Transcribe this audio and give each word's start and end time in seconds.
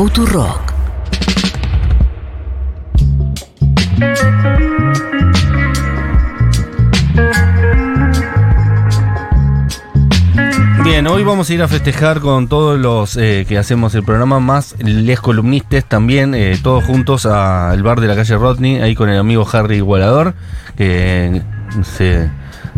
Futurock. 0.00 0.72
Bien, 10.82 11.06
hoy 11.06 11.22
vamos 11.22 11.50
a 11.50 11.52
ir 11.52 11.60
a 11.60 11.68
festejar 11.68 12.20
con 12.20 12.48
todos 12.48 12.80
los 12.80 13.18
eh, 13.18 13.44
que 13.46 13.58
hacemos 13.58 13.94
el 13.94 14.02
programa, 14.02 14.40
más 14.40 14.74
les 14.78 15.20
columnistas 15.20 15.84
también, 15.84 16.34
eh, 16.34 16.58
todos 16.62 16.82
juntos 16.84 17.26
al 17.26 17.82
bar 17.82 18.00
de 18.00 18.08
la 18.08 18.16
calle 18.16 18.38
Rodney, 18.38 18.80
ahí 18.80 18.94
con 18.94 19.10
el 19.10 19.18
amigo 19.18 19.46
Harry 19.52 19.76
Igualador, 19.76 20.32
que 20.78 21.42
se 21.82 22.30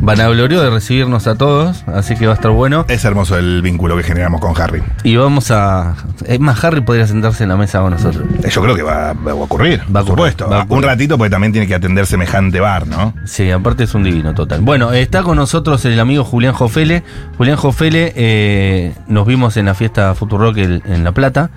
vanaglorió 0.03 0.61
de 0.61 0.69
recibirnos 0.69 1.27
a 1.29 1.37
todos, 1.37 1.85
así 1.87 2.17
que 2.17 2.27
va 2.27 2.33
a 2.33 2.35
estar 2.35 2.51
bueno. 2.51 2.85
Es 2.89 3.05
hermoso 3.05 3.39
el 3.39 3.63
vínculo 3.63 3.97
que 3.97 4.03
generamos 4.03 4.41
con 4.41 4.61
Harry. 4.61 4.83
Y 5.05 5.17
vamos 5.17 5.51
a... 5.51 5.95
Es 6.27 6.41
más, 6.41 6.63
Harry 6.65 6.81
podría 6.81 7.07
sentarse 7.07 7.45
en 7.45 7.49
la 7.51 7.57
mesa 7.57 7.81
con 7.81 7.93
nosotros. 7.93 8.25
Eh, 8.43 8.51
Yo 8.51 8.61
creo 8.63 8.75
que 8.75 8.83
va, 8.83 9.13
va 9.13 9.31
a 9.31 9.35
ocurrir. 9.35 9.81
Va 9.85 10.01
a 10.01 10.03
por 10.03 10.07
supuesto. 10.13 10.49
va 10.49 10.61
a 10.61 10.63
ocurrir. 10.65 10.85
Un 10.85 10.89
ratito 10.91 11.17
porque 11.17 11.31
también 11.31 11.53
tiene 11.53 11.67
que 11.69 11.75
atender 11.75 12.07
semejante 12.07 12.59
bar, 12.61 12.87
¿no? 12.89 13.15
Sí, 13.25 13.51
aparte 13.51 13.85
es 13.85 13.95
un 13.95 14.03
divino 14.03 14.35
total. 14.35 14.61
Bueno, 14.61 14.93
está 14.93 15.23
con 15.23 15.37
nosotros 15.37 15.85
el 15.85 15.99
amigo 16.01 16.25
Julián 16.25 16.53
Jofele. 16.53 17.05
Julián 17.39 17.57
Jofele, 17.57 18.13
eh, 18.17 18.95
nos 19.07 19.25
vimos 19.27 19.57
en 19.57 19.67
la 19.67 19.75
fiesta 19.75 20.15
Futurock 20.17 20.57
en 20.59 21.05
La 21.05 21.13
Plata. 21.13 21.51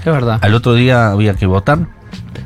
Es 0.00 0.12
verdad. 0.12 0.38
Al 0.42 0.54
otro 0.54 0.74
día 0.74 1.10
había 1.12 1.34
que 1.34 1.46
votar 1.46 1.78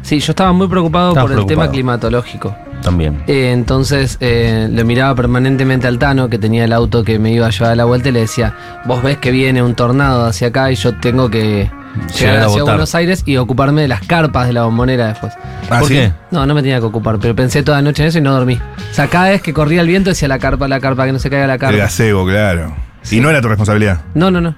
Sí, 0.03 0.21
yo 0.21 0.33
estaba 0.33 0.53
muy 0.53 0.69
preocupado 0.69 1.13
por 1.15 1.23
el 1.23 1.27
preocupado. 1.29 1.47
tema 1.61 1.71
climatológico. 1.71 2.55
también. 2.83 3.23
Eh, 3.27 3.51
entonces 3.53 4.17
eh, 4.21 4.69
le 4.71 4.85
miraba 4.85 5.15
permanentemente 5.15 5.87
al 5.87 5.99
Tano, 5.99 6.29
que 6.29 6.39
tenía 6.39 6.65
el 6.65 6.73
auto 6.73 7.03
que 7.05 7.19
me 7.19 7.33
iba 7.33 7.47
a 7.47 7.51
llevar 7.51 7.73
a 7.73 7.77
la 7.77 7.85
vuelta, 7.85 8.09
y 8.11 8.13
le 8.13 8.21
decía, 8.21 8.55
vos 8.85 9.03
ves 9.03 9.17
que 9.19 9.31
viene 9.31 9.63
un 9.63 9.75
tornado 9.75 10.27
hacia 10.27 10.49
acá 10.49 10.71
y 10.71 10.77
yo 10.77 10.95
tengo 10.95 11.31
que 11.31 11.71
Llegar 12.19 12.37
hacia 12.37 12.49
votar. 12.49 12.65
Buenos 12.75 12.95
Aires 12.95 13.23
y 13.25 13.39
ocuparme 13.39 13.81
de 13.83 13.89
las 13.89 14.03
carpas 14.07 14.47
de 14.47 14.53
la 14.53 14.65
bombonera 14.65 15.09
después. 15.09 15.33
Ah, 15.71 15.79
¿Por 15.81 15.89
¿sí? 15.89 15.95
qué? 15.95 16.13
No, 16.31 16.45
no 16.45 16.55
me 16.55 16.61
tenía 16.63 16.79
que 16.79 16.85
ocupar, 16.85 17.19
pero 17.19 17.35
pensé 17.35 17.63
toda 17.63 17.79
la 17.79 17.83
noche 17.83 18.03
en 18.03 18.09
eso 18.11 18.19
y 18.19 18.21
no 18.21 18.33
dormí. 18.35 18.55
O 18.91 18.95
sea, 18.95 19.09
cada 19.09 19.31
vez 19.31 19.41
que 19.41 19.55
corría 19.55 19.81
el 19.81 19.89
viento 19.89 20.11
decía 20.11 20.29
la 20.29 20.39
carpa, 20.39 20.69
la 20.69 20.79
carpa, 20.79 21.07
que 21.07 21.13
no 21.13 21.19
se 21.19 21.31
caiga 21.31 21.47
la 21.47 21.55
El 21.55 21.61
carpa. 21.61 21.77
gazebo, 21.79 22.27
claro. 22.27 22.77
Y 23.11 23.21
no 23.21 23.31
era 23.31 23.41
tu 23.41 23.49
responsabilidad. 23.49 24.03
No, 24.15 24.31
no, 24.31 24.43
no. 24.43 24.55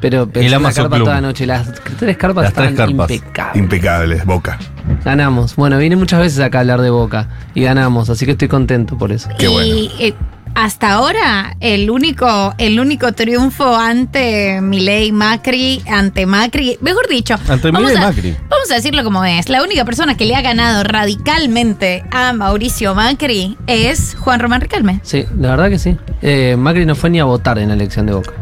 Pero 0.00 0.28
la 0.34 0.56
Amazon 0.56 0.84
carpa 0.84 0.96
Club. 0.96 1.04
toda 1.06 1.16
la 1.16 1.20
noche. 1.20 1.46
Las 1.46 1.72
tres 1.98 2.16
carpas 2.16 2.44
Las 2.44 2.52
tres 2.54 2.70
estaban 2.70 2.96
carpas. 2.96 3.10
impecables. 3.10 3.56
Impecable, 3.56 4.22
boca. 4.24 4.58
Ganamos. 5.04 5.56
Bueno, 5.56 5.78
vine 5.78 5.96
muchas 5.96 6.20
veces 6.20 6.40
acá 6.40 6.58
a 6.58 6.60
hablar 6.62 6.80
de 6.80 6.90
Boca 6.90 7.28
y 7.54 7.62
ganamos, 7.62 8.08
así 8.10 8.24
que 8.26 8.32
estoy 8.32 8.48
contento 8.48 8.96
por 8.98 9.12
eso. 9.12 9.28
Qué 9.38 9.46
y 9.46 9.48
bueno. 9.52 9.90
eh, 10.00 10.14
hasta 10.54 10.90
ahora, 10.94 11.54
el 11.60 11.90
único, 11.90 12.54
el 12.58 12.80
único 12.80 13.12
triunfo 13.12 13.76
ante 13.76 14.60
Milei 14.60 15.12
Macri, 15.12 15.80
ante 15.88 16.26
Macri, 16.26 16.76
mejor 16.80 17.06
dicho, 17.08 17.36
Ante 17.48 17.70
vamos 17.70 17.90
Milei 17.90 18.02
a- 18.02 18.06
Macri. 18.08 18.36
Vamos 18.48 18.68
a 18.70 18.74
decirlo 18.74 19.04
como 19.04 19.24
es. 19.24 19.48
La 19.48 19.62
única 19.62 19.84
persona 19.84 20.16
que 20.16 20.24
le 20.24 20.34
ha 20.34 20.42
ganado 20.42 20.82
radicalmente 20.82 22.02
a 22.10 22.32
Mauricio 22.32 22.94
Macri 22.94 23.56
es 23.68 24.16
Juan 24.18 24.40
Román 24.40 24.60
Riquelme. 24.60 25.00
Sí, 25.04 25.24
la 25.38 25.50
verdad 25.50 25.68
que 25.70 25.78
sí. 25.78 25.96
Eh, 26.20 26.56
Macri 26.58 26.84
no 26.84 26.94
fue 26.96 27.10
ni 27.10 27.20
a 27.20 27.24
votar 27.24 27.58
en 27.58 27.68
la 27.68 27.74
elección 27.74 28.06
de 28.06 28.14
Boca. 28.14 28.32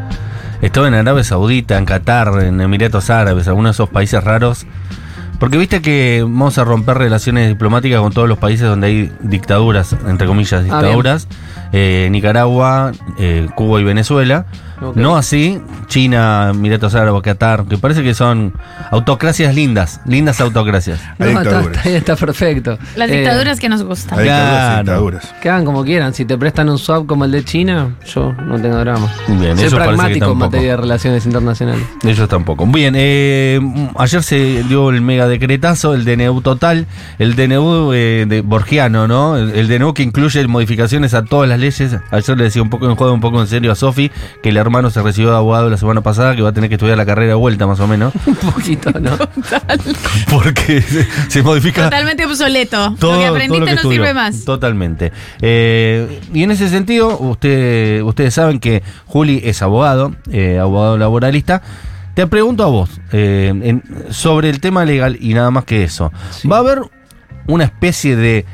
Estaba 0.60 0.88
en 0.88 0.94
Arabia 0.94 1.22
Saudita, 1.22 1.78
en 1.78 1.84
Qatar, 1.84 2.42
en 2.42 2.60
Emiratos 2.60 3.10
Árabes, 3.10 3.46
algunos 3.48 3.70
de 3.70 3.82
esos 3.82 3.88
países 3.90 4.22
raros. 4.24 4.66
Porque 5.38 5.56
viste 5.56 5.80
que 5.80 6.20
vamos 6.24 6.58
a 6.58 6.64
romper 6.64 6.98
relaciones 6.98 7.48
diplomáticas 7.48 8.00
con 8.00 8.12
todos 8.12 8.28
los 8.28 8.38
países 8.38 8.66
donde 8.66 8.88
hay 8.88 9.12
dictaduras, 9.20 9.94
entre 10.08 10.26
comillas, 10.26 10.60
Ah, 10.60 10.64
dictaduras. 10.64 11.28
Eh, 11.72 12.08
Nicaragua, 12.10 12.92
eh, 13.18 13.46
Cuba 13.54 13.80
y 13.80 13.84
Venezuela. 13.84 14.46
No 14.94 15.16
así, 15.16 15.60
China, 15.88 16.50
Emiratos 16.54 16.94
Árabes, 16.94 17.20
Qatar, 17.22 17.64
que 17.64 17.78
parece 17.78 18.04
que 18.04 18.14
son 18.14 18.52
autocracias 18.92 19.52
lindas, 19.52 20.00
lindas 20.06 20.40
autocracias. 20.40 21.00
No, 21.18 21.26
está, 21.26 21.40
dictaduras. 21.40 21.76
está- 21.78 21.90
está 21.90 22.16
perfecto. 22.16 22.78
Las 22.94 23.10
Eh, 23.10 23.16
dictaduras 23.16 23.58
que 23.58 23.68
nos 23.68 23.82
gustan. 23.82 24.20
Claro. 24.20 24.78
dictaduras. 24.78 25.34
que 25.42 25.50
hagan 25.50 25.64
como 25.64 25.82
quieran. 25.84 26.14
Si 26.14 26.24
te 26.24 26.38
prestan 26.38 26.68
un 26.68 26.78
swap 26.78 27.06
como 27.06 27.24
el 27.24 27.32
de 27.32 27.44
China, 27.44 27.96
yo 28.06 28.32
no 28.32 28.60
tengo 28.60 28.76
drama. 28.78 29.12
Bien, 29.26 29.58
Soy 29.58 29.68
pragmático 29.70 30.30
en 30.30 30.38
materia 30.38 30.70
de 30.70 30.76
relaciones 30.76 31.26
internacionales. 31.26 31.84
Ellos 32.04 32.28
tampoco. 32.28 32.64
Bien, 32.64 32.94
eh, 32.96 33.58
ayer 33.96 34.22
se 34.22 34.62
dio 34.62 34.90
el 34.90 35.00
mega 35.00 35.26
decretazo, 35.26 35.92
el 35.94 36.04
DNU 36.04 36.40
total, 36.40 36.86
el 37.18 37.34
DNU 37.34 37.92
eh, 37.94 38.26
de 38.28 38.42
Borgiano, 38.42 39.08
¿no? 39.08 39.36
El, 39.36 39.50
el 39.56 39.66
DNU 39.66 39.92
que 39.92 40.04
incluye 40.04 40.46
modificaciones 40.46 41.14
a 41.14 41.24
todas 41.24 41.48
las 41.48 41.57
leyes. 41.58 41.96
Ayer 42.10 42.36
le 42.38 42.44
decía 42.44 42.62
un 42.62 42.70
poco 42.70 42.88
en 42.88 42.96
juego, 42.96 43.12
un 43.12 43.20
poco 43.20 43.40
en 43.40 43.46
serio 43.46 43.72
a 43.72 43.74
Sofi, 43.74 44.10
que 44.42 44.48
el 44.48 44.56
hermano 44.56 44.90
se 44.90 45.02
recibió 45.02 45.30
de 45.30 45.36
abogado 45.36 45.68
la 45.70 45.76
semana 45.76 46.00
pasada, 46.00 46.34
que 46.36 46.42
va 46.42 46.50
a 46.50 46.52
tener 46.52 46.68
que 46.68 46.76
estudiar 46.76 46.96
la 46.96 47.04
carrera 47.06 47.28
de 47.28 47.34
vuelta 47.34 47.66
más 47.66 47.80
o 47.80 47.86
menos, 47.86 48.12
Un 48.26 48.34
poquito, 48.36 48.90
¿no? 48.98 49.16
porque 50.30 50.80
se, 50.82 51.06
se 51.28 51.42
modifica 51.42 51.84
Totalmente 51.84 52.24
obsoleto. 52.26 52.94
todo, 52.98 53.12
lo 53.14 53.18
que 53.18 53.26
aprendiste 53.26 53.58
lo 53.60 53.66
que 53.66 53.72
no 53.72 53.76
estudió. 53.76 54.02
sirve 54.02 54.14
más. 54.14 54.44
Totalmente. 54.44 55.12
Eh, 55.40 56.20
y 56.32 56.42
en 56.42 56.50
ese 56.50 56.68
sentido, 56.68 57.18
usted, 57.18 58.02
ustedes 58.02 58.34
saben 58.34 58.58
que 58.60 58.82
Juli 59.06 59.40
es 59.44 59.62
abogado, 59.62 60.14
eh, 60.30 60.58
abogado 60.58 60.98
laboralista. 60.98 61.62
Te 62.14 62.26
pregunto 62.26 62.64
a 62.64 62.66
vos 62.66 62.90
eh, 63.12 63.52
en- 63.62 63.82
sobre 64.10 64.50
el 64.50 64.60
tema 64.60 64.84
legal 64.84 65.16
y 65.20 65.34
nada 65.34 65.50
más 65.50 65.64
que 65.64 65.84
eso. 65.84 66.12
¿Va 66.50 66.56
a 66.56 66.60
haber 66.60 66.80
una 67.46 67.64
especie 67.64 68.16
de, 68.16 68.44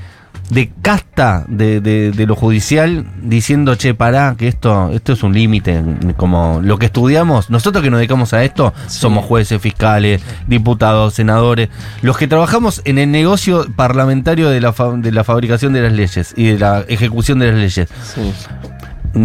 de 0.50 0.71
casta 0.82 1.44
de, 1.49 1.81
de- 1.81 2.10
de 2.10 2.27
lo 2.27 2.37
judicial 2.37 3.06
diciendo, 3.22 3.75
che, 3.77 3.94
pará, 3.94 4.34
que 4.37 4.47
esto, 4.49 4.91
esto 4.93 5.12
es 5.15 5.22
un 5.22 5.32
límite, 5.32 5.82
como 6.16 6.60
lo 6.62 6.78
que 6.78 6.87
estudiamos, 6.87 7.49
nosotros 7.50 7.82
que 7.82 7.91
nos 7.91 7.99
dedicamos 7.99 8.32
a 8.34 8.44
esto, 8.44 8.72
somos 8.87 9.25
jueces, 9.25 9.60
fiscales, 9.60 10.22
diputados, 10.47 11.15
senadores, 11.15 11.71
los 12.03 12.16
que 12.19 12.28
trabajamos 12.28 12.82
en 12.84 12.99
el 12.99 13.10
negocio 13.10 13.66
parlamentario 13.75 14.50
de 14.50 14.60
la, 14.60 14.72
fa- 14.72 14.93
de 14.93 15.12
la 15.12 15.25
fabricación 15.25 15.72
de 15.72 15.82
las 15.82 15.93
leyes 15.93 16.34
y 16.37 16.44
de 16.44 16.59
la 16.59 16.84
ejecución 16.88 17.38
de 17.38 17.47
las 17.53 17.56
leyes. 17.61 17.88
Sí. 18.15 18.32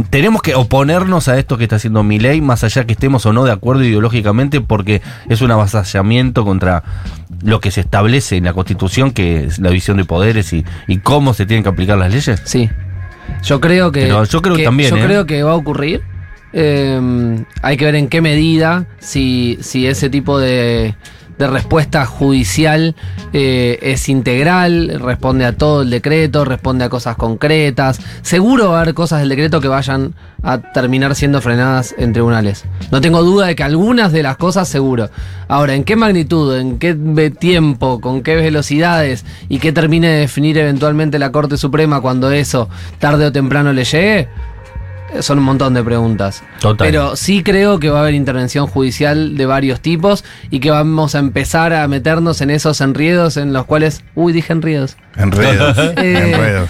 Tenemos 0.09 0.41
que 0.41 0.55
oponernos 0.55 1.27
a 1.27 1.39
esto 1.39 1.57
que 1.57 1.63
está 1.63 1.77
haciendo 1.77 2.03
mi 2.03 2.19
ley, 2.19 2.41
más 2.41 2.63
allá 2.63 2.85
que 2.85 2.94
estemos 2.94 3.25
o 3.25 3.33
no 3.33 3.44
de 3.44 3.51
acuerdo 3.51 3.83
ideológicamente, 3.83 4.61
porque 4.61 5.01
es 5.29 5.41
un 5.41 5.51
avasallamiento 5.51 6.45
contra 6.45 6.83
lo 7.41 7.59
que 7.59 7.72
se 7.72 7.81
establece 7.81 8.38
en 8.38 8.44
la 8.44 8.53
Constitución, 8.53 9.11
que 9.11 9.45
es 9.45 9.59
la 9.59 9.69
división 9.69 9.97
de 9.97 10.05
poderes 10.05 10.53
y, 10.53 10.63
y 10.88 10.97
cómo 10.97 11.33
se 11.33 11.45
tienen 11.45 11.63
que 11.63 11.69
aplicar 11.69 11.97
las 11.97 12.13
leyes. 12.13 12.41
Sí. 12.45 12.69
Yo 13.44 13.59
creo 13.59 13.91
que. 13.91 14.01
Pero 14.01 14.23
yo 14.25 14.41
creo 14.41 14.55
que 14.55 14.63
también, 14.63 14.89
Yo 14.91 14.97
¿eh? 14.97 15.05
creo 15.05 15.25
que 15.25 15.44
va 15.44 15.51
a 15.51 15.55
ocurrir. 15.55 16.01
Eh, 16.51 17.44
hay 17.61 17.77
que 17.77 17.85
ver 17.85 17.95
en 17.95 18.09
qué 18.09 18.21
medida, 18.21 18.85
si, 19.00 19.59
si 19.61 19.85
ese 19.85 20.09
tipo 20.09 20.39
de, 20.39 20.95
de 21.39 21.47
respuesta 21.47 22.05
judicial 22.05 22.95
eh, 23.31 23.79
es 23.81 24.09
integral, 24.09 25.00
responde 25.01 25.45
a 25.45 25.55
todo 25.55 25.83
el 25.83 25.89
decreto, 25.89 26.44
responde 26.44 26.83
a 26.83 26.89
cosas 26.89 27.16
concretas. 27.16 28.01
Seguro 28.22 28.72
va 28.72 28.79
a 28.79 28.81
haber 28.81 28.94
cosas 28.94 29.22
del 29.22 29.29
decreto 29.29 29.61
que 29.61 29.69
vayan 29.69 30.16
a 30.44 30.57
terminar 30.57 31.16
siendo 31.16 31.41
frenadas 31.41 31.95
en 31.97 32.11
tribunales. 32.11 32.66
No 32.91 33.00
tengo 33.00 33.23
duda 33.23 33.47
de 33.47 33.55
que 33.55 33.63
algunas 33.63 34.11
de 34.11 34.22
las 34.22 34.35
cosas 34.35 34.67
seguro. 34.67 35.09
Ahora, 35.47 35.75
¿en 35.75 35.85
qué 35.85 35.95
magnitud, 35.95 36.57
en 36.57 36.77
qué 36.77 36.94
tiempo, 37.31 38.01
con 38.01 38.21
qué 38.21 38.35
velocidades 38.35 39.25
y 39.47 39.59
qué 39.59 39.71
termine 39.71 40.09
de 40.09 40.19
definir 40.19 40.57
eventualmente 40.57 41.19
la 41.19 41.31
Corte 41.31 41.57
Suprema 41.57 42.01
cuando 42.01 42.31
eso 42.31 42.69
tarde 43.00 43.25
o 43.25 43.31
temprano 43.31 43.71
le 43.71 43.85
llegue? 43.85 44.27
Son 45.21 45.39
un 45.39 45.43
montón 45.43 45.73
de 45.73 45.83
preguntas. 45.83 46.43
Total. 46.59 46.87
Pero 46.87 47.15
sí 47.15 47.43
creo 47.43 47.79
que 47.79 47.89
va 47.89 47.99
a 47.99 48.01
haber 48.01 48.13
intervención 48.13 48.67
judicial 48.67 49.35
de 49.37 49.45
varios 49.45 49.79
tipos 49.81 50.23
y 50.49 50.59
que 50.59 50.71
vamos 50.71 51.15
a 51.15 51.19
empezar 51.19 51.73
a 51.73 51.87
meternos 51.87 52.41
en 52.41 52.49
esos 52.49 52.81
enriedos 52.81 53.37
en 53.37 53.53
los 53.53 53.65
cuales. 53.65 54.03
Uy, 54.15 54.33
dije 54.33 54.53
enredos. 54.53 54.97
Enredos. 55.15 55.77
Eh, 55.97 56.33
enredos. 56.33 56.69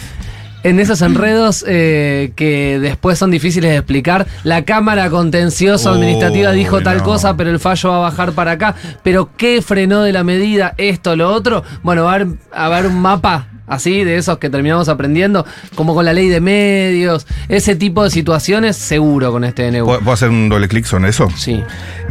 En 0.63 0.79
esos 0.79 1.01
enredos 1.01 1.63
eh, 1.67 2.33
que 2.35 2.79
después 2.81 3.17
son 3.17 3.31
difíciles 3.31 3.71
de 3.71 3.77
explicar. 3.77 4.27
La 4.43 4.65
Cámara 4.65 5.09
Contencioso 5.09 5.91
Administrativa 5.91 6.51
dijo 6.51 6.81
tal 6.81 6.97
no. 6.97 7.03
cosa, 7.05 7.37
pero 7.37 7.49
el 7.49 7.59
fallo 7.59 7.89
va 7.91 7.95
a 7.97 7.99
bajar 8.01 8.33
para 8.33 8.51
acá. 8.51 8.75
Pero 9.03 9.29
¿qué 9.37 9.61
frenó 9.61 10.01
de 10.03 10.11
la 10.11 10.23
medida? 10.25 10.73
Esto, 10.77 11.15
lo 11.15 11.29
otro. 11.29 11.63
Bueno, 11.81 12.03
va 12.03 12.11
a 12.11 12.15
haber, 12.15 12.27
a 12.51 12.65
haber 12.65 12.87
un 12.87 12.99
mapa 12.99 13.47
así 13.67 14.03
de 14.03 14.17
esos 14.17 14.39
que 14.39 14.49
terminamos 14.49 14.89
aprendiendo, 14.89 15.45
como 15.75 15.93
con 15.93 16.03
la 16.03 16.11
ley 16.11 16.27
de 16.27 16.41
medios, 16.41 17.27
ese 17.49 17.75
tipo 17.75 18.03
de 18.03 18.09
situaciones, 18.09 18.75
seguro 18.75 19.31
con 19.31 19.43
este 19.43 19.69
DNU. 19.71 19.85
¿Puedo, 19.85 20.11
hacer 20.11 20.29
un 20.29 20.49
doble 20.49 20.67
clic 20.67 20.85
sobre 20.85 21.07
eso? 21.09 21.29
Sí. 21.37 21.63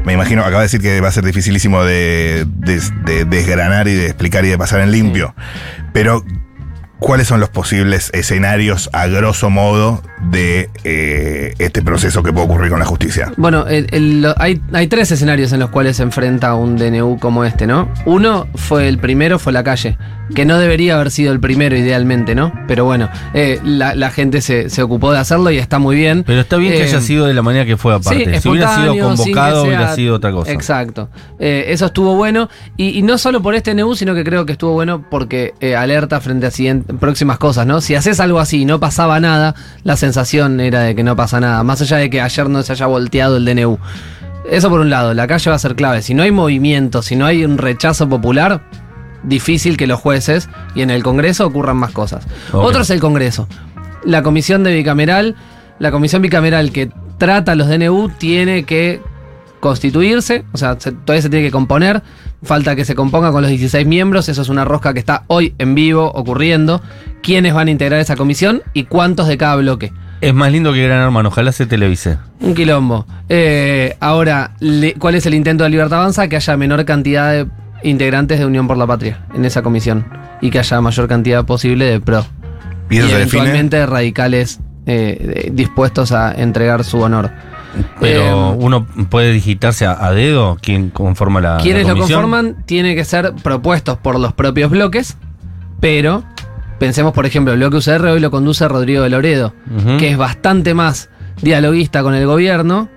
Me 0.05 0.13
imagino, 0.13 0.43
acaba 0.43 0.59
de 0.59 0.67
decir 0.67 0.81
que 0.81 1.01
va 1.01 1.09
a 1.09 1.13
ser 1.13 1.25
dificilísimo 1.25 1.83
de, 1.83 2.47
de- 2.47 2.81
de 3.05 3.25
desgranar 3.25 3.89
y 3.89 3.95
de 3.95 4.07
explicar 4.07 4.45
y 4.45 4.49
de 4.49 4.57
pasar 4.57 4.81
en 4.81 4.93
limpio. 4.93 5.35
Pero 5.93 6.25
¿cuáles 6.99 7.29
son 7.29 7.41
los 7.41 7.49
posibles 7.49 8.11
escenarios, 8.15 8.91
a 8.93 9.07
grosso 9.07 9.51
modo, 9.51 10.03
de 10.31 10.69
eh, 10.85 11.55
este 11.59 11.83
proceso 11.83 12.23
que 12.23 12.33
puede 12.33 12.47
ocurrir 12.47 12.71
con 12.71 12.79
la 12.81 12.85
justicia? 12.87 13.33
Bueno, 13.37 13.67
el- 13.67 13.87
el- 13.93 14.23
lo- 14.23 14.35
hay, 14.41 14.61
hay 14.73 14.87
tres 14.89 15.11
escenarios 15.13 15.53
en 15.53 15.61
los 15.61 15.71
cuales 15.71 15.97
se 15.97 16.03
enfrenta 16.03 16.55
un 16.55 16.77
DNU 16.77 17.19
como 17.19 17.45
este, 17.45 17.67
¿no? 17.67 17.89
Uno 18.07 18.47
fue 18.55 18.89
el 18.89 18.99
primero, 18.99 19.39
fue 19.39 19.53
la 19.53 19.63
calle, 19.65 19.97
que 20.35 20.45
no 20.45 20.59
debería 20.59 20.97
haber 20.97 21.11
sido 21.11 21.33
el 21.33 21.41
primero 21.41 21.77
idealmente, 21.77 22.35
¿no? 22.35 22.53
Pero 22.67 22.85
bueno, 22.85 23.09
eh, 23.33 23.61
la, 23.65 23.95
la 23.95 24.11
gente 24.11 24.41
se, 24.43 24.69
se 24.69 24.83
ocupó 24.83 25.13
de 25.13 25.19
hacerlo 25.19 25.51
y 25.51 25.59
está 25.59 25.79
muy 25.79 25.97
bien. 25.97 26.25
Pero 26.27 26.41
está 26.41 26.57
bien 26.57 26.73
que 26.73 26.81
Eh, 26.81 26.85
haya 26.85 27.01
sido 27.01 27.27
de 27.27 27.33
la 27.35 27.43
manera 27.43 27.65
que 27.65 27.77
fue 27.77 27.95
aparte. 27.95 28.35
Sí, 28.35 28.41
si 28.43 28.49
hubiera 28.49 28.75
sido 28.77 28.99
convocado, 28.99 29.63
sea- 29.63 29.69
hubiera 29.69 29.95
sido 29.95 30.17
otra 30.17 30.33
cosa. 30.33 30.53
Exacto. 30.53 31.09
Eh, 31.39 31.67
eso 31.69 31.87
estuvo 31.87 32.15
bueno. 32.17 32.49
Y, 32.77 32.99
y 32.99 33.03
no 33.03 33.17
solo 33.19 33.41
por 33.41 33.55
este 33.55 33.73
NU, 33.75 33.95
sino 33.95 34.15
que 34.15 34.25
creo 34.25 34.45
que 34.45 34.53
estuvo 34.53 34.73
bueno 34.75 35.05
porque 35.11 35.55
eh, 35.61 35.75
alerta 35.77 36.21
frente 36.21 36.47
a 36.47 36.51
siguiente- 36.51 36.88
próximas 36.99 37.39
cosas, 37.39 37.67
¿no? 37.67 37.81
Si 37.81 37.95
haces 37.95 38.21
algo 38.21 38.41
así 38.41 38.63
y 38.63 38.65
no 38.65 38.81
pasaba 38.81 39.21
nada, 39.21 39.55
la 39.85 39.97
sensación 39.97 40.61
era 40.61 40.83
de 40.83 40.95
que 40.95 41.03
no 41.03 41.17
pasa 41.17 41.41
nada. 41.41 41.63
Más 41.63 41.81
allá 41.81 41.99
de 41.99 42.11
que 42.11 42.21
ayer 42.21 42.49
no 42.49 42.63
se 42.63 42.73
haya 42.73 42.87
volteado 42.87 43.37
el 43.37 43.45
DNU. 43.45 43.79
Eso 44.51 44.71
por 44.71 44.81
un 44.81 44.89
lado, 44.89 45.13
la 45.13 45.27
calle 45.27 45.51
va 45.51 45.57
a 45.57 45.59
ser 45.59 45.77
clave. 45.77 46.01
Si 46.01 46.15
no 46.15 46.23
hay 46.23 46.31
movimiento, 46.31 47.03
si 47.03 47.17
no 47.17 47.27
hay 47.27 47.45
un 47.45 47.59
rechazo 47.59 48.09
popular, 48.09 48.63
difícil 49.23 49.77
que 49.77 49.87
los 49.87 50.01
jueces 50.01 50.49
y 50.75 50.83
en 50.83 50.91
el 50.91 51.03
Congreso 51.03 51.47
ocurran 51.47 51.77
más 51.77 51.93
cosas. 51.93 52.27
Otro 52.53 52.83
es 52.83 52.91
el 52.91 53.01
Congreso. 53.01 53.47
La 54.05 54.23
comisión 54.23 54.65
de 54.65 54.73
bicameral, 54.73 55.37
la 55.79 55.91
comisión 55.91 56.23
bicameral 56.23 56.73
que 56.73 56.91
trata 57.19 57.55
los 57.55 57.69
DNU 57.69 58.11
tiene 58.17 58.65
que 58.65 59.03
constituirse, 59.61 60.45
o 60.53 60.57
sea, 60.57 60.77
se- 60.79 60.93
todavía 60.93 61.23
se 61.23 61.31
tiene 61.31 61.45
que 61.47 61.51
componer, 61.53 62.03
falta 62.43 62.77
que 62.77 62.85
se 62.85 62.95
componga 62.95 63.33
con 63.33 63.43
los 63.43 63.51
16 63.51 63.87
miembros, 63.87 64.29
eso 64.29 64.43
es 64.43 64.49
una 64.49 64.65
rosca 64.65 64.93
que 64.93 64.99
está 65.01 65.25
hoy 65.27 65.55
en 65.59 65.75
vivo 65.75 66.11
ocurriendo, 66.15 66.81
quiénes 67.23 67.55
van 67.55 67.69
a 67.69 67.71
integrar 67.71 68.01
esa 68.01 68.17
comisión 68.17 68.63
y 68.73 68.85
cuántos 68.85 69.27
de 69.29 69.37
cada 69.37 69.57
bloque. 69.57 69.93
Es 70.21 70.35
más 70.35 70.51
lindo 70.51 70.73
que 70.73 70.85
Gran 70.85 71.01
Hermano, 71.03 71.29
ojalá 71.29 71.53
se 71.53 71.67
televise. 71.67 72.19
Un 72.41 72.55
quilombo. 72.55 73.07
Eh, 73.29 73.97
ahora, 74.01 74.53
le- 74.61 74.95
¿cuál 74.95 75.15
es 75.15 75.27
el 75.27 75.35
intento 75.35 75.63
de 75.65 75.71
Libertad 75.71 76.01
Avanza? 76.01 76.27
Que 76.29 76.37
haya 76.37 76.57
menor 76.57 76.85
cantidad 76.85 77.31
de 77.33 77.47
integrantes 77.85 78.41
de 78.41 78.47
Unión 78.47 78.67
por 78.67 78.77
la 78.77 78.87
Patria 78.87 79.21
en 79.35 79.45
esa 79.45 79.63
comisión 79.63 80.07
y 80.41 80.51
que 80.51 80.59
haya 80.59 80.81
mayor 80.81 81.07
cantidad 81.07 81.45
posible 81.45 81.85
de 81.85 82.01
PRO. 82.01 82.27
Y 82.91 82.97
eso 82.99 83.07
se 83.09 83.15
define. 83.19 83.21
eventualmente 83.43 83.87
radicales 83.87 84.59
eh, 84.87 85.51
dispuestos 85.53 86.11
a 86.13 86.33
entregar 86.33 86.83
su 86.83 86.99
honor. 87.01 87.31
Pero 88.01 88.53
Eh, 88.53 88.57
uno 88.59 88.87
puede 89.09 89.33
digitarse 89.33 89.87
a, 89.87 90.05
a 90.05 90.13
dedo 90.13 90.57
quién 90.61 90.91
conforma 90.91 91.41
la, 91.41 91.59
quienes 91.59 91.87
la 91.87 91.95
lo 91.95 92.01
conforman 92.01 92.57
tienen 92.67 92.97
que 92.97 93.05
ser 93.05 93.35
propuestos 93.43 93.99
por 93.99 94.19
los 94.19 94.33
propios 94.33 94.71
bloques, 94.71 95.17
pero 95.81 96.25
pensemos, 96.79 97.13
por 97.13 97.27
ejemplo, 97.27 97.53
el 97.53 97.59
bloque 97.59 97.77
UCR 97.79 98.07
hoy 98.07 98.21
lo 98.21 98.31
conduce 98.31 98.67
Rodrigo 98.69 99.03
de 99.03 99.11
Loredo, 99.11 99.55
que 99.99 100.11
es 100.11 100.17
bastante 100.17 100.75
más 100.75 101.11
dialoguista 101.43 102.03
con 102.03 102.15
el 102.15 102.27
gobierno, 102.27 102.89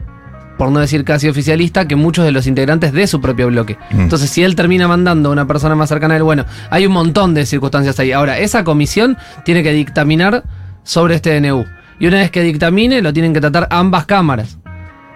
por 0.58 0.72
no 0.72 0.80
decir 0.80 1.04
casi 1.04 1.28
oficialista, 1.28 1.88
que 1.88 1.96
muchos 1.96 2.24
de 2.24 2.32
los 2.32 2.46
integrantes 2.46 2.94
de 2.94 3.08
su 3.08 3.20
propio 3.20 3.48
bloque. 3.48 3.78
Mm. 3.92 4.02
Entonces, 4.02 4.30
si 4.30 4.44
él 4.44 4.56
termina 4.56 4.88
mandando 4.88 5.30
a 5.30 5.32
una 5.32 5.48
persona 5.48 5.76
más 5.76 5.90
cercana 5.90 6.14
a 6.14 6.18
él, 6.18 6.24
bueno, 6.24 6.46
hay 6.70 6.86
un 6.86 6.94
montón 6.94 7.34
de 7.34 7.46
circunstancias 7.48 8.00
ahí. 8.00 8.12
Ahora, 8.12 8.38
esa 8.38 8.64
comisión 8.64 9.18
tiene 9.44 9.64
que 9.64 9.72
dictaminar 9.72 10.44
sobre 10.84 11.16
este 11.16 11.40
DNU. 11.40 11.66
Y 12.00 12.08
una 12.08 12.18
vez 12.18 12.32
que 12.32 12.42
dictamine, 12.42 13.02
lo 13.02 13.12
tienen 13.14 13.34
que 13.34 13.42
tratar 13.42 13.68
ambas 13.72 14.06
cámaras. 14.06 14.60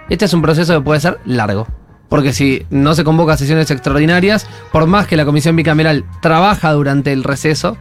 Este 0.10 0.25
es 0.25 0.34
un 0.34 0.42
proceso 0.42 0.74
que 0.74 0.81
puede 0.81 1.00
ser 1.00 1.19
largo. 1.25 1.68
Porque 2.10 2.34
si 2.34 2.66
no 2.69 2.94
se 2.94 3.04
convoca 3.04 3.34
a 3.34 3.38
sesiones 3.38 3.72
extraordinarias, 3.72 4.48
por 4.72 4.86
más 4.86 5.07
que 5.07 5.18
la 5.18 5.25
comisión 5.25 5.56
bicameral 5.56 6.06
trabaja 6.22 6.72
durante 6.72 7.12
el 7.12 7.24
receso, 7.24 7.78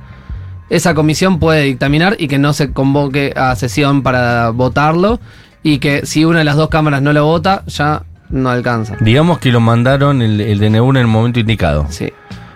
esa 0.71 0.94
comisión 0.94 1.38
puede 1.38 1.62
dictaminar 1.62 2.17
y 2.19 2.29
que 2.29 2.38
no 2.38 2.53
se 2.53 2.73
convoque 2.73 3.35
a 3.37 3.55
sesión 3.55 4.03
para 4.03 4.50
votarlo 4.50 5.21
y 5.62 5.79
que 5.79 6.06
si 6.06 6.25
una 6.25 6.38
de 6.38 6.44
las 6.44 6.56
dos 6.56 6.69
cámaras 6.69 7.03
no 7.03 7.12
lo 7.12 7.25
vota, 7.26 7.65
ya 7.67 8.03
no 8.31 8.49
alcanza. 8.49 8.97
Digamos 9.00 9.38
que 9.38 9.53
lo 9.53 9.61
mandaron 9.61 10.23
el, 10.23 10.41
el 10.41 10.59
DNU 10.59 10.91
en 10.91 10.97
el 10.97 11.06
momento 11.06 11.41
indicado. 11.41 11.87
Sí. 11.91 12.11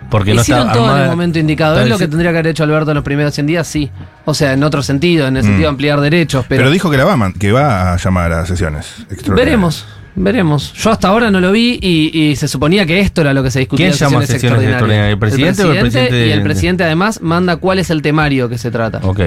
Porque 0.09 0.33
no 0.33 0.41
Hicieron 0.41 0.67
está 0.67 0.77
todo 0.79 0.95
en 0.97 1.03
el 1.03 1.09
momento 1.09 1.39
indicado. 1.39 1.73
está 1.75 1.83
¿Es 1.83 1.89
lo 1.89 1.97
que 1.97 2.07
tendría 2.07 2.31
que 2.31 2.37
haber 2.39 2.47
hecho 2.51 2.63
Alberto 2.63 2.91
en 2.91 2.95
los 2.95 3.03
primeros 3.03 3.33
100 3.33 3.47
días? 3.47 3.67
Sí. 3.67 3.89
O 4.25 4.33
sea, 4.33 4.53
en 4.53 4.63
otro 4.63 4.81
sentido, 4.81 5.27
en 5.27 5.37
el 5.37 5.43
sentido 5.43 5.63
de 5.63 5.69
ampliar 5.69 5.99
derechos. 6.01 6.45
Pero, 6.49 6.61
Pero, 6.61 6.71
dijo 6.71 6.89
que 6.89 6.97
la 6.97 7.05
va 7.05 7.13
a, 7.13 7.33
que 7.33 7.51
va 7.51 7.93
a 7.93 7.97
llamar 7.97 8.31
a 8.33 8.45
sesiones 8.45 8.87
extraordinarias. 9.11 9.35
veremos, 9.45 9.85
veremos. 10.15 10.73
Yo 10.73 10.91
hasta 10.91 11.07
ahora 11.09 11.29
no 11.31 11.39
lo 11.39 11.51
vi 11.51 11.79
y, 11.81 12.11
y 12.31 12.35
se 12.35 12.47
suponía 12.47 12.85
que 12.85 12.99
esto 12.99 13.21
era 13.21 13.33
lo 13.33 13.43
que 13.43 13.51
se 13.51 13.59
discutía 13.59 13.85
¿Quién 13.85 13.93
en 13.93 13.97
sesiones 13.99 14.29
sesiones 14.29 14.63
extraordinarias? 14.63 15.11
¿El 15.11 15.19
presidente 15.19 15.63
o 15.63 15.71
el 15.73 15.79
presidente 15.81 16.27
Y 16.27 16.31
el 16.31 16.39
de- 16.39 16.43
presidente 16.45 16.83
además 16.83 17.21
manda 17.21 17.57
cuál 17.57 17.79
es 17.79 17.89
el 17.89 18.01
temario 18.01 18.49
que 18.49 18.57
se 18.57 18.71
trata. 18.71 18.99
Ok. 19.03 19.19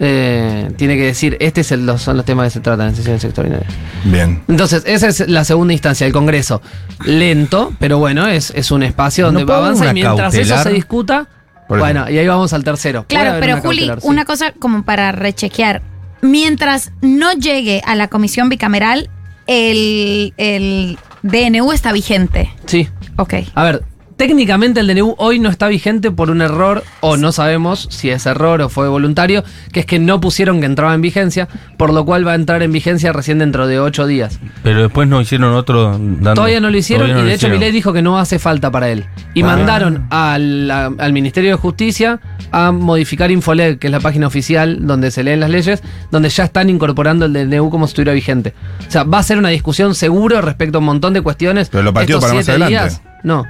Eh, 0.00 0.70
tiene 0.76 0.96
que 0.96 1.04
decir, 1.04 1.36
este 1.40 1.60
es 1.60 1.70
el- 1.72 1.86
los, 1.86 2.02
son 2.02 2.16
los 2.16 2.26
temas 2.26 2.46
que 2.46 2.50
se 2.50 2.60
tratan 2.60 2.88
en 2.88 2.96
sesiones 2.96 3.22
extraordinarias. 3.24 3.72
Bien. 4.04 4.42
Entonces, 4.48 4.82
esa 4.86 5.08
es 5.08 5.28
la 5.28 5.44
segunda 5.44 5.72
instancia, 5.72 6.06
el 6.06 6.12
Congreso. 6.12 6.60
Lento, 7.04 7.72
pero 7.78 7.98
bueno, 7.98 8.26
es, 8.26 8.50
es 8.56 8.70
un 8.70 8.82
espacio 8.82 9.26
donde 9.26 9.44
¿No 9.44 9.52
avanza 9.52 9.90
y 9.90 9.94
mientras 9.94 10.34
eso 10.34 10.58
se 10.62 10.70
discuta, 10.70 11.28
bueno, 11.68 12.08
y 12.10 12.18
ahí 12.18 12.26
vamos 12.26 12.52
al 12.52 12.64
tercero. 12.64 13.06
Claro, 13.08 13.36
pero 13.40 13.54
una 13.54 13.62
Juli, 13.62 13.76
cautelar, 13.78 14.00
sí. 14.00 14.06
una 14.08 14.24
cosa 14.24 14.52
como 14.52 14.84
para 14.84 15.12
rechequear. 15.12 15.82
Mientras 16.22 16.90
no 17.02 17.32
llegue 17.32 17.82
a 17.86 17.94
la 17.94 18.08
comisión 18.08 18.48
bicameral, 18.48 19.10
el, 19.46 20.32
el 20.38 20.98
DNU 21.22 21.72
está 21.72 21.92
vigente. 21.92 22.50
Sí. 22.66 22.88
Ok. 23.16 23.34
A 23.54 23.62
ver, 23.64 23.84
técnicamente 24.16 24.80
el 24.80 24.86
DNU 24.86 25.14
hoy 25.18 25.38
no 25.38 25.48
está 25.48 25.68
vigente 25.68 26.10
por 26.10 26.30
un 26.30 26.40
error, 26.42 26.82
o 27.00 27.16
no 27.16 27.32
sabemos 27.32 27.88
si 27.90 28.10
es 28.10 28.26
error 28.26 28.60
o 28.62 28.68
fue 28.68 28.88
voluntario, 28.88 29.44
que 29.72 29.80
es 29.80 29.86
que 29.86 29.98
no 29.98 30.20
pusieron 30.20 30.60
que 30.60 30.66
entraba 30.66 30.94
en 30.94 31.00
vigencia, 31.00 31.48
por 31.76 31.92
lo 31.92 32.04
cual 32.04 32.26
va 32.26 32.32
a 32.32 32.34
entrar 32.36 32.62
en 32.62 32.72
vigencia 32.72 33.12
recién 33.12 33.38
dentro 33.38 33.66
de 33.66 33.80
ocho 33.80 34.06
días. 34.06 34.38
Pero 34.62 34.82
después 34.82 35.08
no 35.08 35.20
hicieron 35.20 35.54
otro 35.54 35.92
dando- 35.98 36.34
Todavía 36.34 36.60
no 36.60 36.70
lo 36.70 36.76
hicieron 36.76 37.12
no 37.12 37.20
y 37.20 37.24
de 37.24 37.34
hecho. 37.34 37.48
Milei 37.48 37.72
dijo 37.72 37.92
que 37.92 38.02
no 38.02 38.18
hace 38.18 38.38
falta 38.38 38.70
para 38.70 38.88
él. 38.90 39.04
Y 39.34 39.42
Ah. 39.42 39.46
mandaron 39.46 40.06
al, 40.10 40.70
al 40.70 41.12
Ministerio 41.12 41.50
de 41.50 41.56
Justicia 41.56 42.20
a 42.52 42.70
modificar 42.72 43.30
Infoleg, 43.30 43.78
que 43.78 43.88
es 43.88 43.90
la 43.90 44.00
página 44.00 44.26
oficial 44.26 44.86
donde 44.86 45.10
se 45.10 45.24
leen 45.24 45.40
las 45.40 45.50
leyes, 45.50 45.82
donde 46.10 46.28
ya 46.28 46.44
están 46.44 46.70
incorporando 46.70 47.26
el 47.26 47.32
DNU 47.32 47.68
como 47.70 47.86
si 47.86 47.90
estuviera 47.92 48.12
vigente. 48.12 48.54
O 48.86 48.90
sea, 48.90 49.02
va 49.04 49.18
a 49.18 49.22
ser 49.22 49.38
una 49.38 49.48
discusión 49.48 49.94
seguro 49.94 50.40
respecto 50.40 50.78
a 50.78 50.80
un 50.80 50.84
montón 50.86 51.12
de 51.14 51.20
cuestiones. 51.20 51.68
Pero 51.68 51.82
lo 51.82 52.00
Estos 52.00 52.20
para 52.20 52.34
más 52.34 52.48
adelante. 52.48 52.94
no. 53.24 53.44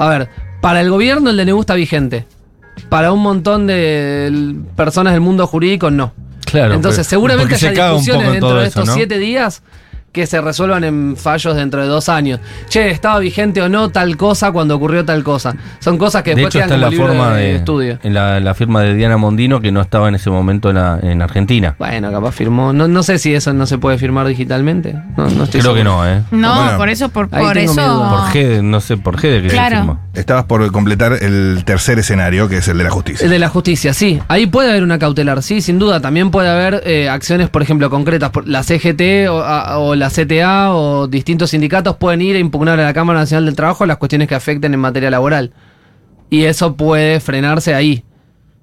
A 0.00 0.08
ver, 0.08 0.30
para 0.62 0.80
el 0.80 0.88
gobierno 0.88 1.28
el 1.28 1.36
DNU 1.36 1.60
está 1.60 1.74
vigente. 1.74 2.24
Para 2.88 3.12
un 3.12 3.20
montón 3.20 3.66
de 3.66 4.54
personas 4.74 5.12
del 5.12 5.20
mundo 5.20 5.46
jurídico, 5.46 5.90
no. 5.90 6.14
Claro. 6.46 6.72
Entonces, 6.72 7.06
pero- 7.06 7.10
seguramente 7.10 7.54
haya 7.54 7.70
discusiones 7.70 8.32
dentro 8.32 8.54
de 8.54 8.66
estos 8.66 8.86
¿no? 8.86 8.94
siete 8.94 9.18
días 9.18 9.62
que 10.12 10.26
se 10.26 10.40
resuelvan 10.40 10.82
en 10.84 11.16
fallos 11.16 11.54
dentro 11.54 11.80
de 11.82 11.86
dos 11.86 12.08
años. 12.08 12.40
Che, 12.68 12.90
¿estaba 12.90 13.18
vigente 13.20 13.62
o 13.62 13.68
no 13.68 13.90
tal 13.90 14.16
cosa 14.16 14.50
cuando 14.50 14.74
ocurrió 14.74 15.04
tal 15.04 15.22
cosa? 15.22 15.54
Son 15.78 15.98
cosas 15.98 16.22
que 16.24 16.30
De 16.30 16.36
después 16.42 16.54
hecho, 16.56 16.64
está 16.64 16.74
quedan 16.76 16.92
en 16.92 16.96
como 16.98 17.08
la 17.08 17.14
forma 17.14 17.36
de, 17.36 17.42
de, 17.44 17.54
estudio. 17.56 17.98
en 18.02 18.14
la, 18.14 18.40
la 18.40 18.54
firma 18.54 18.80
de 18.82 18.94
Diana 18.94 19.16
Mondino 19.16 19.60
que 19.60 19.70
no 19.70 19.80
estaba 19.80 20.08
en 20.08 20.16
ese 20.16 20.28
momento 20.30 20.70
en, 20.70 20.76
la- 20.76 20.98
en 21.00 21.22
Argentina. 21.22 21.76
Bueno, 21.78 22.10
capaz 22.10 22.32
firmó. 22.32 22.72
No, 22.72 22.88
no 22.88 23.02
sé 23.04 23.18
si 23.18 23.34
eso 23.34 23.52
no 23.52 23.66
se 23.66 23.78
puede 23.78 23.98
firmar 23.98 24.26
digitalmente. 24.26 24.94
No, 25.16 25.28
no 25.30 25.44
estoy 25.44 25.60
Creo 25.60 25.74
que 25.74 25.84
no, 25.84 26.04
¿eh? 26.08 26.22
No, 26.32 26.54
Bueno, 26.56 26.76
por 26.76 26.88
eso, 26.88 27.08
por, 27.10 27.28
por 27.28 27.56
eso. 27.56 27.74
Por 27.74 28.32
G, 28.34 28.62
no 28.62 28.80
sé, 28.80 28.96
por 28.96 29.16
G 29.16 29.30
de 29.30 29.42
que 29.42 29.48
Claro. 29.48 29.76
firma. 29.76 30.00
Estabas 30.14 30.44
por 30.46 30.70
completar 30.72 31.12
el 31.12 31.62
tercer 31.64 32.00
escenario, 32.00 32.48
que 32.48 32.56
es 32.56 32.66
el 32.68 32.78
de 32.78 32.84
la 32.84 32.90
justicia. 32.90 33.24
El 33.24 33.30
de 33.30 33.38
la 33.38 33.48
justicia, 33.48 33.94
sí. 33.94 34.20
Ahí 34.26 34.46
puede 34.46 34.70
haber 34.70 34.82
una 34.82 34.98
cautelar, 34.98 35.40
sí, 35.44 35.60
sin 35.60 35.78
duda. 35.78 36.00
También 36.00 36.32
puede 36.32 36.48
haber 36.48 36.82
eh, 36.84 37.08
acciones, 37.08 37.48
por 37.48 37.62
ejemplo, 37.62 37.90
concretas. 37.90 38.30
Por 38.30 38.48
la 38.48 38.64
CGT 38.64 39.28
o, 39.30 39.40
a- 39.44 39.78
o 39.78 39.94
la 40.00 40.10
CTA 40.10 40.74
o 40.74 41.06
distintos 41.06 41.50
sindicatos 41.50 41.96
pueden 41.96 42.20
ir 42.22 42.34
a 42.36 42.38
impugnar 42.40 42.80
a 42.80 42.84
la 42.84 42.92
Cámara 42.94 43.20
Nacional 43.20 43.44
del 43.46 43.54
Trabajo 43.54 43.86
las 43.86 43.98
cuestiones 43.98 44.26
que 44.26 44.34
afecten 44.34 44.74
en 44.74 44.80
materia 44.80 45.10
laboral. 45.10 45.52
Y 46.30 46.44
eso 46.44 46.74
puede 46.76 47.20
frenarse 47.20 47.74
ahí. 47.74 48.02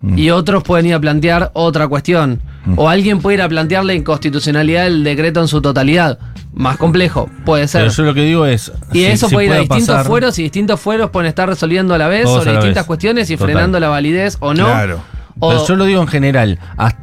Mm. 0.02 0.18
Y 0.18 0.30
otros 0.32 0.64
pueden 0.64 0.86
ir 0.86 0.94
a 0.94 1.00
plantear 1.00 1.52
otra 1.54 1.88
cuestión. 1.88 2.40
O 2.76 2.90
alguien 2.90 3.20
puede 3.20 3.36
ir 3.38 3.42
a 3.42 3.48
plantear 3.50 3.86
la 3.86 3.94
inconstitucionalidad 3.94 4.84
del 4.84 5.04
decreto 5.04 5.40
en 5.42 5.48
su 5.48 5.62
totalidad. 5.62 6.20
Más 6.54 6.78
complejo, 6.78 7.30
puede 7.46 7.68
ser. 7.68 7.82
Pero 7.84 7.94
yo 7.94 8.04
lo 8.04 8.14
que 8.14 8.22
digo 8.24 8.46
es. 8.46 8.72
Y 8.92 9.00
si- 9.00 9.06
eso 9.06 9.30
si 9.30 9.36
puede 9.36 9.48
ir 9.48 9.54
a 9.54 9.60
distintos 9.60 9.88
pasar- 9.96 10.06
fueros 10.06 10.38
y 10.40 10.44
distintos 10.44 10.80
fueros 10.80 11.10
pueden 11.12 11.30
estar 11.30 11.48
resolviendo 11.48 11.94
a 11.94 11.98
la 11.98 12.08
vez 12.08 12.24
Todos 12.24 12.40
sobre 12.40 12.54
la 12.54 12.60
distintas 12.60 12.84
vez. 12.84 12.88
cuestiones 12.88 13.30
y 13.30 13.38
Total. 13.38 13.54
frenando 13.54 13.80
la 13.80 13.88
validez 13.90 14.38
o 14.40 14.54
no. 14.54 14.66
Claro. 14.66 15.00
Pero 15.40 15.68
yo 15.68 15.76
lo 15.76 15.86
digo 15.86 16.02
en 16.02 16.08
general, 16.08 16.60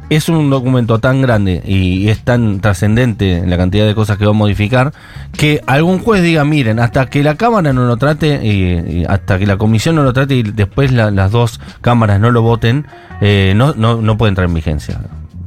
es 0.09 0.27
un 0.29 0.49
documento 0.49 0.99
tan 0.99 1.21
grande 1.21 1.61
y 1.65 2.09
es 2.09 2.19
tan 2.19 2.59
trascendente 2.59 3.37
en 3.37 3.49
la 3.49 3.57
cantidad 3.57 3.85
de 3.85 3.95
cosas 3.95 4.17
que 4.17 4.25
va 4.25 4.31
a 4.31 4.33
modificar, 4.33 4.91
que 5.31 5.61
algún 5.67 5.99
juez 5.99 6.21
diga, 6.21 6.43
miren, 6.43 6.79
hasta 6.79 7.05
que 7.07 7.23
la 7.23 7.35
Cámara 7.35 7.71
no 7.73 7.85
lo 7.85 7.97
trate, 7.97 8.45
y, 8.45 9.05
hasta 9.07 9.39
que 9.39 9.45
la 9.47 9.57
Comisión 9.57 9.95
no 9.95 10.03
lo 10.03 10.11
trate 10.13 10.35
y 10.35 10.43
después 10.43 10.91
la- 10.91 11.11
las 11.11 11.31
dos 11.31 11.59
cámaras 11.81 12.19
no 12.19 12.29
lo 12.31 12.41
voten, 12.41 12.85
eh, 13.21 13.53
no, 13.55 13.73
no, 13.75 14.01
no 14.01 14.17
puede 14.17 14.29
entrar 14.29 14.47
en 14.47 14.53
vigencia. 14.53 14.99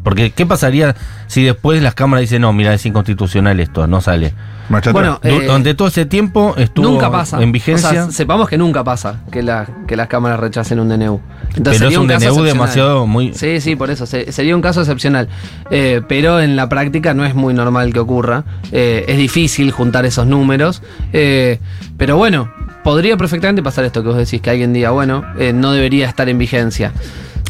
Porque, 0.08 0.30
¿qué 0.30 0.46
pasaría 0.46 0.96
si 1.26 1.42
después 1.44 1.82
las 1.82 1.94
cámaras 1.94 2.22
dicen, 2.22 2.40
no, 2.40 2.50
mira, 2.54 2.72
es 2.72 2.86
inconstitucional 2.86 3.60
esto, 3.60 3.86
no 3.86 4.00
sale? 4.00 4.32
Marcha 4.70 4.90
Bueno, 4.90 5.20
Eh, 5.22 5.42
Durante 5.44 5.74
todo 5.74 5.88
ese 5.88 6.06
tiempo 6.06 6.54
estuvo 6.56 6.88
nunca 6.88 7.10
pasa. 7.10 7.42
en 7.42 7.52
vigencia. 7.52 7.88
O 7.90 7.92
sea, 7.92 8.10
sepamos 8.10 8.48
que 8.48 8.56
nunca 8.56 8.82
pasa 8.84 9.20
que, 9.30 9.42
la- 9.42 9.66
que 9.86 9.96
las 9.96 10.08
cámaras 10.08 10.40
rechacen 10.40 10.80
un 10.80 10.88
DNU. 10.88 11.20
Entonces 11.56 11.62
pero 11.62 11.72
es 11.72 11.78
sería 11.78 12.00
un 12.00 12.06
caso 12.06 12.20
DNU 12.20 12.28
excepcional. 12.30 12.52
demasiado 12.54 13.06
muy. 13.06 13.34
Sí, 13.34 13.60
sí, 13.60 13.76
por 13.76 13.90
eso. 13.90 14.06
se- 14.06 14.32
sería 14.32 14.56
un 14.56 14.62
caso 14.62 14.80
excepcional. 14.80 15.28
Eh, 15.70 16.00
pero 16.08 16.40
en 16.40 16.56
la 16.56 16.70
práctica 16.70 17.12
no 17.12 17.26
es 17.26 17.34
muy 17.34 17.52
normal 17.52 17.92
que 17.92 17.98
ocurra. 17.98 18.44
Eh, 18.72 19.04
es 19.08 19.18
difícil 19.18 19.70
juntar 19.72 20.06
esos 20.06 20.26
números. 20.26 20.82
Eh, 21.12 21.60
pero 21.98 22.16
bueno, 22.16 22.50
podría 22.84 23.16
perfectamente 23.16 23.62
pasar 23.62 23.84
esto 23.84 24.02
que 24.02 24.08
vos 24.08 24.18
decís, 24.18 24.40
que 24.40 24.50
alguien 24.50 24.72
diga, 24.72 24.90
bueno, 24.90 25.24
eh, 25.38 25.52
no 25.52 25.72
debería 25.72 26.08
estar 26.08 26.28
en 26.28 26.38
vigencia. 26.38 26.92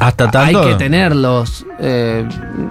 Hasta 0.01 0.31
tanto. 0.31 0.63
Hay 0.63 0.69
que 0.69 0.75
tener 0.77 1.17
los 1.17 1.67
eh, 1.81 2.25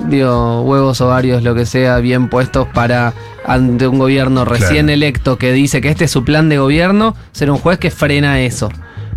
digo, 0.05 0.61
huevos, 0.61 1.01
ovarios, 1.01 1.43
lo 1.43 1.55
que 1.55 1.65
sea, 1.65 1.97
bien 1.97 2.29
puestos 2.29 2.67
para 2.73 3.13
ante 3.45 3.87
un 3.87 3.99
gobierno 3.99 4.45
recién 4.45 4.85
Claro. 4.85 4.93
electo 4.93 5.37
que 5.37 5.51
dice 5.53 5.81
que 5.81 5.89
este 5.89 6.05
es 6.05 6.11
su 6.11 6.23
plan 6.23 6.49
de 6.49 6.57
gobierno, 6.57 7.15
ser 7.31 7.49
un 7.51 7.57
juez 7.57 7.79
que 7.79 7.91
frena 7.91 8.39
eso. 8.41 8.69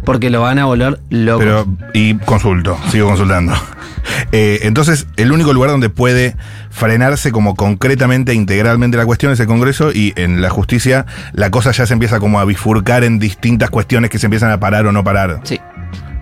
Porque 0.04 0.30
lo 0.30 0.40
van 0.40 0.58
a 0.58 0.64
volver 0.64 0.98
loco. 1.10 1.40
Pero, 1.40 1.66
y 1.92 2.14
consulto, 2.14 2.78
sigo 2.90 3.08
consultando. 3.08 3.54
Eh, 4.32 4.60
entonces, 4.62 5.06
el 5.16 5.30
único 5.30 5.52
lugar 5.52 5.70
donde 5.70 5.90
puede 5.90 6.34
frenarse 6.70 7.32
como 7.32 7.54
concretamente, 7.54 8.32
integralmente 8.34 8.96
la 8.96 9.04
cuestión 9.06 9.32
es 9.32 9.40
el 9.40 9.46
Congreso 9.46 9.92
y 9.92 10.12
en 10.16 10.40
la 10.40 10.50
justicia 10.50 11.04
la 11.32 11.50
cosa 11.50 11.72
ya 11.72 11.84
se 11.86 11.92
empieza 11.92 12.20
como 12.20 12.40
a 12.40 12.44
bifurcar 12.44 13.04
en 13.04 13.18
distintas 13.18 13.70
cuestiones 13.70 14.08
que 14.10 14.18
se 14.18 14.26
empiezan 14.26 14.50
a 14.50 14.60
parar 14.60 14.86
o 14.86 14.92
no 14.92 15.04
parar. 15.04 15.40
sí. 15.44 15.60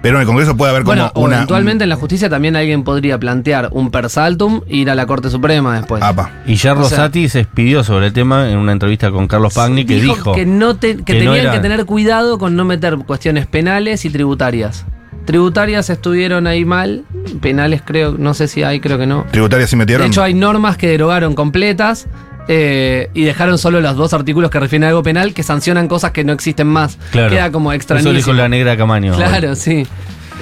Pero 0.01 0.15
en 0.15 0.21
el 0.21 0.27
Congreso 0.29 0.57
puede 0.57 0.71
haber 0.71 0.85
como 0.85 0.95
Bueno, 0.95 1.11
una... 1.17 1.37
eventualmente 1.39 1.83
en 1.83 1.91
la 1.91 1.97
justicia 1.97 2.31
también 2.31 2.55
alguien 2.55 2.85
podría 2.85 3.19
plantear 3.19 3.69
un 3.73 3.91
persaltum 3.91 4.61
e 4.69 4.77
ir 4.77 4.91
a 4.91 4.95
la 4.95 5.07
Corte 5.07 5.29
Suprema 5.29 5.75
después. 5.77 6.05
Apa. 6.05 6.31
Y 6.47 6.55
ya 6.55 6.75
O 6.75 6.85
sea- 6.85 6.99
Rosati 6.99 7.29
se 7.29 7.41
expidió 7.41 7.83
sobre 7.83 8.07
el 8.07 8.13
tema 8.13 8.49
en 8.49 8.59
una 8.59 8.71
entrevista 8.71 9.11
con 9.11 9.27
Carlos 9.27 9.55
Pagni 9.55 9.85
que 9.85 10.01
dijo. 10.01 10.35
que, 10.35 10.47
no 10.47 10.77
te- 10.77 10.99
que 10.99 11.03
que 11.05 11.15
no 11.15 11.19
tenían 11.33 11.35
era- 11.47 11.53
que 11.53 11.59
tener 11.59 11.85
cuidado 11.85 12.39
con 12.39 12.55
no 12.55 12.65
meter 12.65 12.97
cuestiones 12.99 13.49
penales 13.49 14.05
y 14.05 14.11
tributarias. 14.11 14.87
Tributarias 15.29 15.91
estuvieron 15.91 16.47
ahí 16.47 16.65
mal, 16.65 17.05
penales 17.43 17.83
creo, 17.85 18.17
no 18.17 18.33
sé 18.33 18.49
si 18.49 18.63
hay, 18.63 18.81
creo 18.81 18.97
que 18.97 19.07
no. 19.07 19.27
¿Tributarias 19.31 19.69
sí 19.69 19.77
metieron? 19.77 20.07
De 20.07 20.09
hecho, 20.09 20.23
hay 20.23 20.33
normas 20.33 20.79
que 20.79 20.89
derogaron 20.89 21.35
completas 21.35 22.07
eh, 22.49 23.11
y 23.13 23.25
dejaron 23.25 23.59
solo 23.59 23.83
los 23.83 23.95
dos 23.95 24.15
artículos 24.15 24.51
que 24.51 24.59
refieren 24.59 24.85
a 24.85 24.89
algo 24.89 25.03
penal 25.03 25.35
que 25.35 25.43
sancionan 25.43 25.87
cosas 25.87 26.13
que 26.13 26.25
no 26.25 26.33
existen 26.33 26.67
más. 26.67 26.97
Claro. 27.11 27.29
Queda 27.29 27.53
como 27.53 27.73
Eso 27.73 27.77
extrañísimo. 27.77 28.15
dijo 28.15 28.33
la 28.33 28.49
negra 28.49 28.75
Camaño. 28.79 29.17
Claro, 29.17 29.55
sí. 29.55 29.87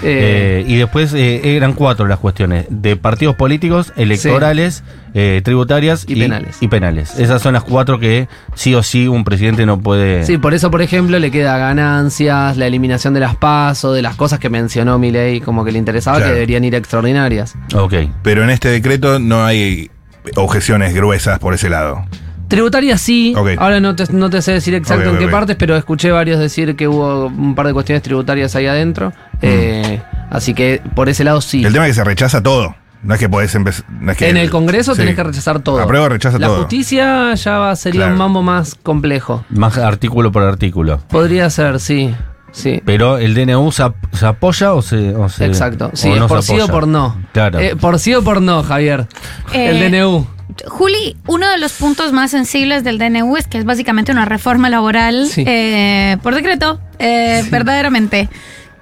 Eh, 0.02 0.64
y 0.66 0.76
después 0.76 1.12
eh, 1.14 1.56
eran 1.56 1.72
cuatro 1.72 2.06
las 2.06 2.18
cuestiones: 2.18 2.66
de 2.68 2.96
partidos 2.96 3.34
políticos, 3.36 3.92
electorales, 3.96 4.82
eh, 5.14 5.40
tributarias 5.44 6.04
Y 6.08 6.16
penales. 6.16 6.58
y 6.60 6.68
penales. 6.68 7.18
Esas 7.18 7.40
son 7.42 7.54
las 7.54 7.64
cuatro 7.64 7.98
que 7.98 8.28
sí 8.54 8.74
o 8.74 8.82
sí 8.82 9.08
un 9.08 9.24
presidente 9.24 9.64
no 9.66 9.80
puede. 9.80 10.24
Sí, 10.26 10.38
por 10.38 10.54
eso, 10.54 10.70
por 10.70 10.82
ejemplo, 10.82 11.18
le 11.18 11.30
queda 11.30 11.56
ganancias, 11.58 12.56
la 12.56 12.66
eliminación 12.66 13.14
de 13.14 13.20
las 13.20 13.36
PASO, 13.36 13.92
de 13.92 14.02
las 14.02 14.16
cosas 14.16 14.38
que 14.38 14.50
mencionó 14.50 14.98
Milei, 14.98 15.40
como 15.40 15.64
que 15.64 15.72
le 15.72 15.78
interesaba 15.78 16.18
Claro. 16.18 16.30
que 16.30 16.34
deberían 16.34 16.64
ir 16.64 16.74
extraordinarias. 16.74 17.54
Ok. 17.74 17.94
Pero 18.22 18.44
en 18.44 18.50
este 18.50 18.68
decreto 18.68 19.18
no 19.18 19.44
hay 19.44 19.90
objeciones 20.34 20.94
gruesas 20.94 21.38
por 21.38 21.54
ese 21.54 21.70
lado. 21.70 22.04
Tributaria 22.48 22.96
sí, 22.96 23.34
ahora 23.58 23.80
no 23.80 23.96
te, 23.96 24.04
no 24.12 24.30
te 24.30 24.40
sé 24.42 24.52
decir 24.52 24.74
exacto 24.74 25.10
en 25.10 25.18
qué 25.18 25.28
partes, 25.28 25.56
pero 25.56 25.76
escuché 25.76 26.10
varios 26.12 26.38
decir 26.38 26.76
que 26.76 26.86
hubo 26.86 27.26
un 27.26 27.54
par 27.54 27.66
de 27.66 27.72
cuestiones 27.72 28.02
tributarias 28.02 28.54
ahí 28.54 28.66
adentro. 28.66 29.12
Eh, 29.42 30.00
así 30.30 30.54
que 30.54 30.80
por 30.94 31.08
ese 31.08 31.24
lado 31.24 31.40
sí. 31.40 31.62
Mm. 31.62 31.66
El 31.66 31.72
tema 31.72 31.86
es 31.86 31.90
que 31.90 31.94
se 31.94 32.04
rechaza 32.04 32.42
todo. 32.42 32.74
No 33.02 33.14
es 33.14 33.20
que 33.20 33.28
podés 33.28 33.54
empezar. 33.54 33.84
no 34.00 34.10
es 34.12 34.18
que- 34.18 34.28
en 34.28 34.36
el 34.36 34.50
Congreso 34.50 34.94
Sí. 34.94 35.00
tenés 35.00 35.14
que 35.16 35.22
rechazar 35.24 35.60
todo. 35.60 35.80
Aprueba, 35.80 36.08
rechaza 36.08 36.38
La 36.38 36.46
todo. 36.48 36.58
justicia 36.60 37.34
ya 37.34 37.58
va, 37.58 37.76
sería 37.76 38.00
Claro. 38.02 38.12
un 38.14 38.18
mambo 38.18 38.42
más 38.42 38.74
complejo. 38.74 39.44
Más 39.50 39.76
artículo 39.78 40.32
por 40.32 40.42
artículo. 40.42 40.98
Podría 41.08 41.50
ser, 41.50 41.78
sí. 41.80 42.14
Sí. 42.52 42.80
Pero 42.86 43.18
el 43.18 43.34
DNU 43.34 43.70
se, 43.70 43.82
ap- 43.82 43.96
se 44.14 44.24
apoya 44.24 44.72
o 44.72 44.80
se. 44.82 45.14
o 45.14 45.28
se- 45.28 45.44
Exacto. 45.44 45.90
Sí, 45.92 46.08
o 46.08 46.14
es 46.14 46.20
no 46.20 46.26
por 46.28 46.42
se 46.42 46.54
sí 46.54 46.60
o 46.60 46.68
por 46.68 46.88
no. 46.88 47.16
Claro. 47.32 47.58
Eh, 47.60 47.76
por 47.78 47.98
sí 47.98 48.14
o 48.14 48.22
por 48.22 48.40
no, 48.40 48.62
Javier. 48.62 49.06
Eh, 49.52 49.68
el 49.70 49.78
DNU. 49.92 50.26
Juli, 50.66 51.16
uno 51.26 51.48
de 51.50 51.58
los 51.58 51.72
puntos 51.72 52.12
más 52.12 52.30
sensibles 52.30 52.84
del 52.84 52.98
DNU 52.98 53.36
es 53.36 53.46
que 53.46 53.58
es 53.58 53.64
básicamente 53.64 54.12
una 54.12 54.24
reforma 54.24 54.70
laboral 54.70 55.26
Sí. 55.26 55.44
eh, 55.46 56.16
por 56.22 56.34
decreto, 56.34 56.80
eh, 56.98 57.44
verdaderamente. 57.50 58.28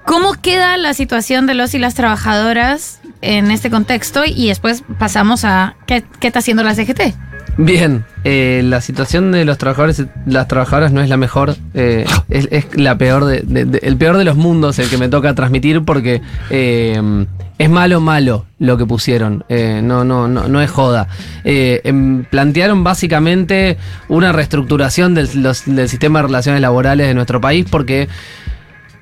¿Cómo 0.04 0.34
queda 0.34 0.76
la 0.76 0.92
situación 0.92 1.46
de 1.46 1.54
los 1.54 1.74
y 1.74 1.78
las 1.78 1.94
trabajadoras 1.94 3.00
en 3.22 3.50
este 3.50 3.70
contexto? 3.70 4.22
Y 4.26 4.48
después 4.48 4.84
pasamos 4.98 5.44
a 5.46 5.76
qué, 5.86 6.04
qué 6.20 6.26
está 6.26 6.40
haciendo 6.40 6.62
la 6.62 6.74
CGT. 6.74 7.14
Bien, 7.56 8.04
eh, 8.24 8.62
la 8.64 8.80
situación 8.80 9.30
de 9.30 9.44
los 9.44 9.58
trabajadores 9.58 10.04
las 10.26 10.48
trabajadoras 10.48 10.92
no 10.92 11.02
es 11.02 11.08
la 11.08 11.16
mejor, 11.16 11.56
eh, 11.74 12.04
es, 12.28 12.66
la 12.74 12.98
peor 12.98 13.24
de, 13.26 13.78
el 13.82 13.96
peor 13.96 14.16
de 14.16 14.24
los 14.24 14.36
mundos 14.36 14.78
el 14.78 14.88
que 14.88 14.98
me 14.98 15.08
toca 15.08 15.34
transmitir 15.34 15.82
porque 15.82 16.20
eh, 16.50 17.26
es 17.58 17.70
malo 17.70 18.00
malo 18.00 18.46
lo 18.58 18.76
que 18.76 18.86
pusieron, 18.86 19.44
eh, 19.48 19.80
no, 19.82 20.04
no, 20.04 20.26
no, 20.26 20.48
no 20.48 20.60
es 20.60 20.70
joda. 20.70 21.06
Eh, 21.44 21.80
em, 21.84 22.24
plantearon 22.24 22.82
básicamente 22.82 23.78
una 24.08 24.32
reestructuración 24.32 25.14
del, 25.14 25.28
del 25.66 25.88
sistema 25.88 26.20
de 26.20 26.26
relaciones 26.26 26.60
laborales 26.60 27.06
de 27.06 27.14
nuestro 27.14 27.40
país 27.40 27.66
porque 27.70 28.08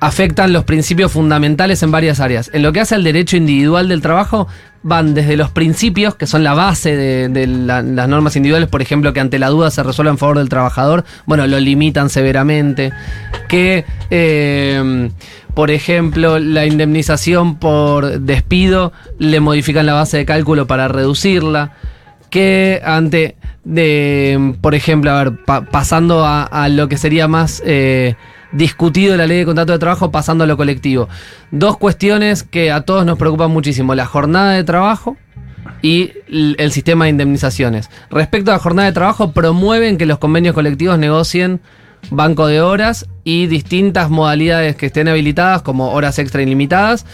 afectan 0.02 0.52
los 0.52 0.64
principios 0.64 1.12
fundamentales 1.12 1.80
en 1.84 1.92
varias 1.92 2.18
áreas. 2.18 2.50
En 2.52 2.62
lo 2.62 2.72
que 2.72 2.80
hace 2.80 2.96
al 2.96 3.04
derecho 3.04 3.36
individual 3.36 3.88
del 3.88 4.02
trabajo, 4.02 4.48
van 4.82 5.14
desde 5.14 5.36
los 5.36 5.50
principios, 5.50 6.16
que 6.16 6.26
son 6.26 6.42
la 6.42 6.54
base 6.54 6.96
de, 6.96 7.28
de 7.28 7.46
la- 7.46 7.82
las 7.82 8.08
normas 8.08 8.34
individuales, 8.34 8.68
por 8.68 8.82
ejemplo, 8.82 9.12
que 9.12 9.20
ante 9.20 9.38
la 9.38 9.48
duda 9.48 9.70
se 9.70 9.80
resuelva 9.84 10.10
en 10.10 10.18
favor 10.18 10.38
del 10.38 10.48
trabajador, 10.48 11.04
bueno, 11.24 11.46
lo 11.46 11.60
limitan 11.60 12.10
severamente. 12.10 12.90
Que, 13.48 13.84
eh, 14.10 15.08
por 15.54 15.70
ejemplo, 15.70 16.40
la 16.40 16.66
indemnización 16.66 17.58
por 17.60 18.18
despido 18.22 18.92
le 19.20 19.38
modifican 19.38 19.86
la 19.86 19.92
base 19.94 20.16
de 20.16 20.24
cálculo 20.26 20.66
para 20.66 20.88
reducirla 20.88 21.74
que 22.28 22.80
ante 22.84 23.36
de, 23.62 24.54
por 24.60 24.74
ejemplo, 24.74 25.12
a 25.12 25.22
ver, 25.22 25.36
pa- 25.44 25.64
pasando 25.66 26.24
a, 26.26 26.42
a 26.42 26.68
lo 26.68 26.88
que 26.88 26.96
sería 26.98 27.28
más 27.28 27.62
eh, 27.64 28.16
discutido 28.52 29.16
la 29.16 29.26
ley 29.26 29.38
de 29.38 29.44
contrato 29.44 29.72
de 29.72 29.78
trabajo, 29.78 30.10
pasando 30.10 30.44
a 30.44 30.46
lo 30.46 30.56
colectivo. 30.56 31.08
Dos 31.50 31.76
cuestiones 31.78 32.42
que 32.42 32.70
a 32.70 32.82
todos 32.82 33.04
nos 33.04 33.18
preocupan 33.18 33.50
muchísimo, 33.50 33.94
la 33.94 34.06
jornada 34.06 34.52
de 34.52 34.64
trabajo 34.64 35.16
y 35.80 36.12
el 36.30 36.72
sistema 36.72 37.04
de 37.04 37.10
indemnizaciones. 37.10 37.90
Respecto 38.10 38.50
a 38.50 38.54
la 38.54 38.60
jornada 38.60 38.86
de 38.86 38.94
trabajo, 38.94 39.32
promueven 39.32 39.98
que 39.98 40.06
los 40.06 40.18
convenios 40.18 40.54
colectivos 40.54 40.98
negocien 40.98 41.60
banco 42.10 42.46
de 42.46 42.60
horas 42.60 43.06
y 43.24 43.46
distintas 43.46 44.10
modalidades 44.10 44.76
que 44.76 44.86
estén 44.86 45.08
habilitadas, 45.08 45.62
como 45.62 45.92
horas 45.92 46.18
extra 46.18 46.42
ilimitadas, 46.42 47.06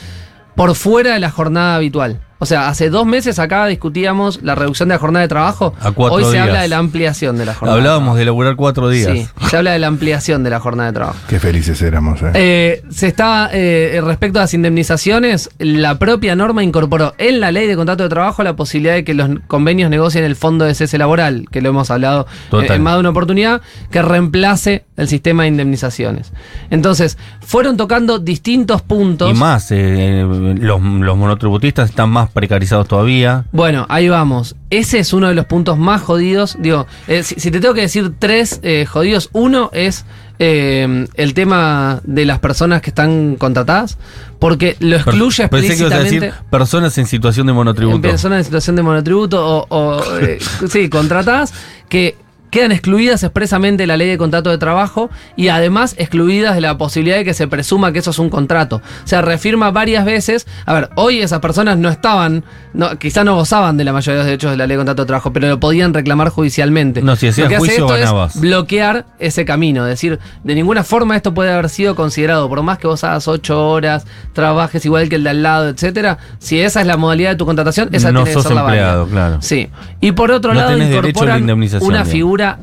por 0.55 0.75
fuera 0.75 1.15
de 1.15 1.21
la 1.21 1.31
jornada 1.31 1.77
habitual. 1.77 2.21
O 2.41 2.47
sea, 2.47 2.69
hace 2.69 2.89
dos 2.89 3.05
meses 3.05 3.39
acá 3.39 3.67
discutíamos 3.67 4.41
la 4.43 4.55
reducción 4.55 4.89
de 4.89 4.95
la 4.95 4.99
jornada 5.01 5.23
de 5.23 5.29
trabajo. 5.29 5.75
A 5.81 5.91
cuatro 5.91 6.19
Hoy 6.19 6.25
se 6.25 6.31
días. 6.33 6.47
habla 6.47 6.63
de 6.63 6.69
la 6.69 6.79
ampliación 6.79 7.37
de 7.37 7.45
la 7.45 7.55
jornada. 7.55 7.79
Hablábamos 7.79 8.17
de 8.17 8.25
laburar 8.25 8.55
cuatro 8.55 8.89
días. 8.89 9.13
Sí, 9.13 9.29
se 9.51 9.57
habla 9.57 9.73
de 9.73 9.81
la 9.81 9.89
ampliación 9.89 10.45
de 10.45 10.51
la 10.51 10.61
jornada 10.61 10.91
de 10.91 10.95
trabajo. 10.95 11.19
Qué 11.29 11.41
felices 11.41 11.83
éramos, 11.83 12.23
eh. 12.23 12.31
Eh, 12.35 12.83
se 12.91 13.09
está, 13.09 13.51
eh, 13.53 14.01
respecto 14.05 14.39
a 14.39 14.43
las 14.43 14.55
indemnizaciones, 14.55 15.51
la 15.59 15.99
propia 15.99 16.37
norma 16.37 16.63
incorporó 16.63 17.15
en 17.19 17.41
la 17.41 17.51
ley 17.51 17.67
de 17.67 17.75
contrato 17.75 18.05
de 18.05 18.09
trabajo 18.09 18.45
la 18.45 18.55
posibilidad 18.55 18.95
de 18.95 19.03
que 19.03 19.15
los 19.15 19.29
convenios 19.49 19.91
negocien 19.91 20.23
el 20.23 20.37
fondo 20.37 20.65
de 20.65 20.75
cese 20.75 20.97
laboral, 20.97 21.47
que 21.51 21.61
lo 21.61 21.71
hemos 21.71 21.91
hablado 21.91 22.27
eh, 22.31 22.51
Total. 22.51 22.77
en 22.77 22.83
más 22.83 22.95
de 22.95 23.01
una 23.01 23.11
oportunidad, 23.11 23.63
que 23.91 24.01
reemplace 24.01 24.85
el 24.97 25.09
sistema 25.09 25.43
de 25.43 25.49
indemnizaciones. 25.49 26.33
Entonces, 26.71 27.19
fueron 27.41 27.77
tocando 27.77 28.19
distintos 28.19 28.83
puntos. 28.83 29.31
Y 29.31 29.35
más, 29.35 29.69
eh, 29.71 30.25
los, 30.61 30.81
los 30.81 31.17
monotributistas 31.17 31.91
están 31.91 32.11
más 32.11 32.28
precarizados 32.29 32.89
todavía. 32.89 33.45
Bueno, 33.53 33.87
ahí 33.89 34.09
vamos. 34.09 34.57
Ese 34.71 34.99
es 34.99 35.13
uno 35.13 35.29
de 35.29 35.35
los 35.35 35.47
puntos 35.47 35.79
más 35.79 36.03
jodidos. 36.03 36.57
Digo, 36.59 36.87
eh, 37.07 37.23
si, 37.23 37.37
si 37.37 37.51
te 37.51 37.61
tengo 37.61 37.75
que 37.75 37.83
decir 37.83 38.13
tres 38.19 38.61
eh, 38.63 38.87
jodidos, 38.87 39.31
uno 39.33 39.71
es 39.73 40.05
eh, 40.41 41.07
el 41.15 41.35
tema 41.35 42.01
de 42.05 42.25
las 42.25 42.39
personas 42.39 42.81
que 42.81 42.91
están 42.91 43.37
contratadas, 43.37 43.99
porque 44.39 44.77
lo 44.79 44.97
excluye 44.97 45.49
Pensé 45.49 45.69
que 45.69 45.81
ibas 45.81 45.93
a 45.93 45.97
explícitamente 45.97 46.27
decir 46.27 46.51
personas 46.51 46.99
en 46.99 47.07
situación 47.07 47.47
de 47.47 47.51
en 47.51 47.57
monotributo. 47.57 48.01
personas 48.03 48.39
en 48.39 48.45
situación 48.45 48.77
de 48.77 48.83
monotributo 48.83 49.45
o, 49.45 49.67
o, 49.69 50.03
sí, 50.69 50.89
contratadas, 50.89 51.53
que 51.89 52.17
quedan 52.51 52.73
excluidas 52.73 53.23
expresamente 53.23 53.83
de 53.83 53.87
la 53.87 53.97
ley 53.97 54.09
de 54.09 54.19
contrato 54.19 54.51
de 54.51 54.59
trabajo 54.59 55.11
y 55.37 55.49
además 55.49 55.95
excluidas 55.99 56.55
de 56.55 56.61
la 56.61 56.79
posibilidad 56.79 57.17
de 57.17 57.25
que 57.25 57.35
se 57.35 57.47
presuma 57.49 57.93
que 57.93 57.99
eso 57.99 58.11
es 58.11 58.19
un 58.19 58.31
contrato. 58.31 58.77
O 58.77 59.07
sea, 59.07 59.23
reafirma 59.23 59.71
varias 59.71 60.05
veces, 60.05 60.47
a 60.67 60.75
ver, 60.75 60.91
hoy 60.97 61.21
esas 61.21 61.41
personas 61.41 61.79
no 61.79 61.89
estaban, 61.89 62.45
no, 62.73 62.99
quizá 62.99 63.25
no 63.25 63.35
gozaban 63.35 63.77
de 63.77 63.85
la 63.85 63.93
mayoría 63.93 64.15
de 64.15 64.19
los 64.19 64.27
derechos 64.27 64.51
de 64.51 64.57
la 64.57 64.67
ley 64.67 64.77
de 64.77 64.79
contrato 64.79 65.03
de 65.03 65.07
trabajo, 65.07 65.33
pero 65.33 65.49
lo 65.49 65.61
podían 65.61 65.95
reclamar 65.95 66.29
judicialmente. 66.31 67.03
No, 67.03 67.17
si 67.17 67.27
Lo 67.27 67.33
que 67.35 67.43
hace 67.43 67.59
juicio, 67.59 67.85
esto 67.85 67.95
es 67.97 68.01
ganabas. 68.01 68.41
bloquear 68.41 69.07
ese 69.19 69.45
camino, 69.45 69.85
es 69.85 69.91
decir, 69.91 70.19
de 70.45 70.55
ninguna 70.55 70.85
forma 70.85 71.17
esto 71.17 71.35
puede 71.35 71.53
haber 71.53 71.69
sido 71.69 71.95
considerado, 71.95 72.49
por 72.49 72.63
más 72.63 72.79
que 72.79 72.87
vos 72.87 73.05
hagas 73.05 73.29
ocho 73.29 73.69
horas, 73.69 74.07
trabajes 74.33 74.85
igual 74.85 75.09
que 75.09 75.17
el 75.17 75.25
de 75.25 75.31
al 75.31 75.43
lado, 75.43 75.69
etcétera, 75.69 76.19
si 76.39 76.61
esa 76.61 76.81
es 76.81 76.87
la 76.87 76.97
modalidad 76.97 77.31
de 77.31 77.37
tu 77.37 77.47
contratación, 77.47 77.89
esa 77.93 78.11
No 78.13 78.25
tiene 78.25 78.37
que 78.37 78.43
ser 78.43 78.53
la 78.53 78.61
empleado, 78.63 79.07
claro. 79.07 79.39
Sí. 79.41 79.69
Y 80.01 80.13
por 80.13 80.31
otro 80.31 80.55
No 80.55 80.61
lado, 80.61 80.79
incorporan 80.79 81.43
una 81.81 82.03
bien. 82.03 82.11
Figura 82.39 82.59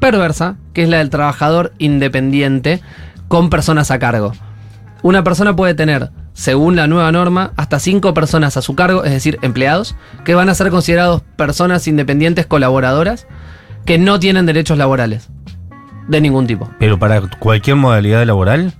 perversa, 0.00 0.56
que 0.72 0.82
es 0.82 0.88
la 0.88 0.98
del 0.98 1.10
trabajador 1.10 1.72
independiente 1.78 2.80
con 3.28 3.50
personas 3.50 3.90
a 3.90 3.98
cargo. 3.98 4.32
Una 5.02 5.22
persona 5.22 5.54
puede 5.54 5.74
tener, 5.74 6.10
según 6.32 6.74
la 6.74 6.86
nueva 6.86 7.12
norma, 7.12 7.52
hasta 7.56 7.78
cinco 7.78 8.14
personas 8.14 8.56
a 8.56 8.62
su 8.62 8.74
cargo, 8.74 9.04
es 9.04 9.12
decir, 9.12 9.38
empleados, 9.42 9.94
que 10.24 10.34
van 10.34 10.48
a 10.48 10.54
ser 10.54 10.70
considerados 10.70 11.22
personas 11.36 11.86
independientes 11.86 12.46
colaboradoras 12.46 13.26
que 13.84 13.98
no 13.98 14.18
tienen 14.18 14.46
derechos 14.46 14.78
laborales. 14.78 15.28
De 16.08 16.20
ningún 16.20 16.46
tipo. 16.46 16.68
Pero 16.80 16.98
para 16.98 17.20
cualquier 17.38 17.76
modalidad 17.76 18.24
laboral, 18.26 18.74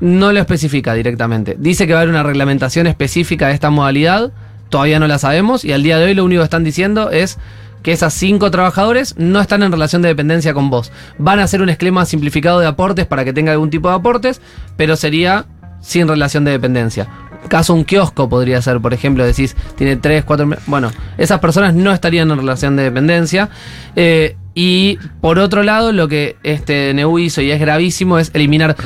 No 0.00 0.32
lo 0.32 0.40
especifica 0.40 0.94
directamente. 0.94 1.54
Dice 1.56 1.86
que 1.86 1.92
va 1.92 2.00
a 2.00 2.02
haber 2.02 2.12
una 2.12 2.24
reglamentación 2.24 2.88
específica 2.88 3.46
de 3.46 3.54
esta 3.54 3.70
modalidad. 3.70 4.32
Todavía 4.68 4.98
no 4.98 5.06
la 5.06 5.18
sabemos. 5.18 5.64
Y 5.64 5.72
al 5.72 5.84
día 5.84 5.96
de 5.98 6.06
hoy 6.06 6.14
lo 6.14 6.24
único 6.24 6.40
que 6.40 6.44
están 6.46 6.64
diciendo 6.64 7.10
es 7.12 7.38
que 7.82 7.92
esas 7.92 8.14
cinco 8.14 8.50
trabajadores 8.50 9.14
no 9.18 9.40
están 9.40 9.62
en 9.62 9.72
relación 9.72 10.02
de 10.02 10.08
dependencia 10.08 10.54
con 10.54 10.70
vos. 10.70 10.92
Van 11.18 11.40
a 11.40 11.44
hacer 11.44 11.62
un 11.62 11.68
esquema 11.68 12.04
simplificado 12.06 12.60
de 12.60 12.66
aportes 12.66 13.06
para 13.06 13.24
que 13.24 13.32
tenga 13.32 13.52
algún 13.52 13.70
tipo 13.70 13.88
de 13.88 13.96
aportes, 13.96 14.40
pero 14.76 14.96
sería 14.96 15.46
sin 15.80 16.08
relación 16.08 16.44
de 16.44 16.52
dependencia. 16.52 17.08
Caso 17.48 17.74
un 17.74 17.84
kiosco 17.84 18.28
podría 18.28 18.62
ser, 18.62 18.80
por 18.80 18.94
ejemplo, 18.94 19.24
decís, 19.24 19.56
tiene 19.76 19.96
tres, 19.96 20.24
cuatro... 20.24 20.48
Bueno, 20.66 20.90
esas 21.18 21.40
personas 21.40 21.74
no 21.74 21.92
estarían 21.92 22.30
en 22.30 22.38
relación 22.38 22.76
de 22.76 22.84
dependencia. 22.84 23.50
Eh, 23.96 24.36
y 24.54 24.98
por 25.20 25.38
otro 25.38 25.62
lado, 25.62 25.92
lo 25.92 26.08
que 26.08 26.36
este 26.44 26.94
NU 26.94 27.18
hizo 27.18 27.40
y 27.42 27.50
es 27.50 27.60
gravísimo 27.60 28.18
es 28.18 28.30
eliminar 28.34 28.76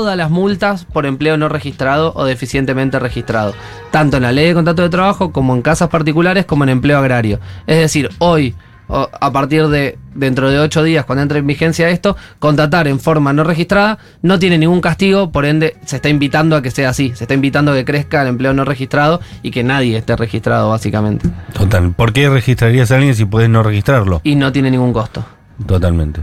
todas 0.00 0.16
las 0.16 0.30
multas 0.30 0.86
por 0.86 1.04
empleo 1.04 1.36
no 1.36 1.50
registrado 1.50 2.14
o 2.16 2.24
deficientemente 2.24 2.98
registrado, 2.98 3.52
tanto 3.90 4.16
en 4.16 4.22
la 4.22 4.32
ley 4.32 4.46
de 4.46 4.54
contrato 4.54 4.80
de 4.80 4.88
trabajo 4.88 5.30
como 5.30 5.54
en 5.54 5.60
casas 5.60 5.90
particulares 5.90 6.46
como 6.46 6.64
en 6.64 6.70
empleo 6.70 6.96
agrario. 6.96 7.38
Es 7.66 7.76
decir, 7.76 8.08
hoy, 8.16 8.54
a 8.88 9.30
partir 9.30 9.68
de 9.68 9.98
dentro 10.14 10.48
de 10.48 10.58
ocho 10.58 10.82
días, 10.82 11.04
cuando 11.04 11.20
entre 11.20 11.40
en 11.40 11.46
vigencia 11.46 11.90
esto, 11.90 12.16
contratar 12.38 12.88
en 12.88 12.98
forma 12.98 13.34
no 13.34 13.44
registrada 13.44 13.98
no 14.22 14.38
tiene 14.38 14.56
ningún 14.56 14.80
castigo, 14.80 15.30
por 15.32 15.44
ende 15.44 15.76
se 15.84 15.96
está 15.96 16.08
invitando 16.08 16.56
a 16.56 16.62
que 16.62 16.70
sea 16.70 16.88
así, 16.88 17.12
se 17.14 17.24
está 17.24 17.34
invitando 17.34 17.72
a 17.72 17.74
que 17.74 17.84
crezca 17.84 18.22
el 18.22 18.28
empleo 18.28 18.54
no 18.54 18.64
registrado 18.64 19.20
y 19.42 19.50
que 19.50 19.62
nadie 19.62 19.98
esté 19.98 20.16
registrado 20.16 20.70
básicamente. 20.70 21.28
total. 21.52 21.92
¿Por 21.92 22.14
qué 22.14 22.30
registrarías 22.30 22.90
a 22.90 22.96
alguien 22.96 23.14
si 23.14 23.26
puedes 23.26 23.50
no 23.50 23.62
registrarlo? 23.62 24.22
Y 24.24 24.34
no 24.34 24.50
tiene 24.50 24.70
ningún 24.70 24.94
costo. 24.94 25.26
Totalmente. 25.66 26.22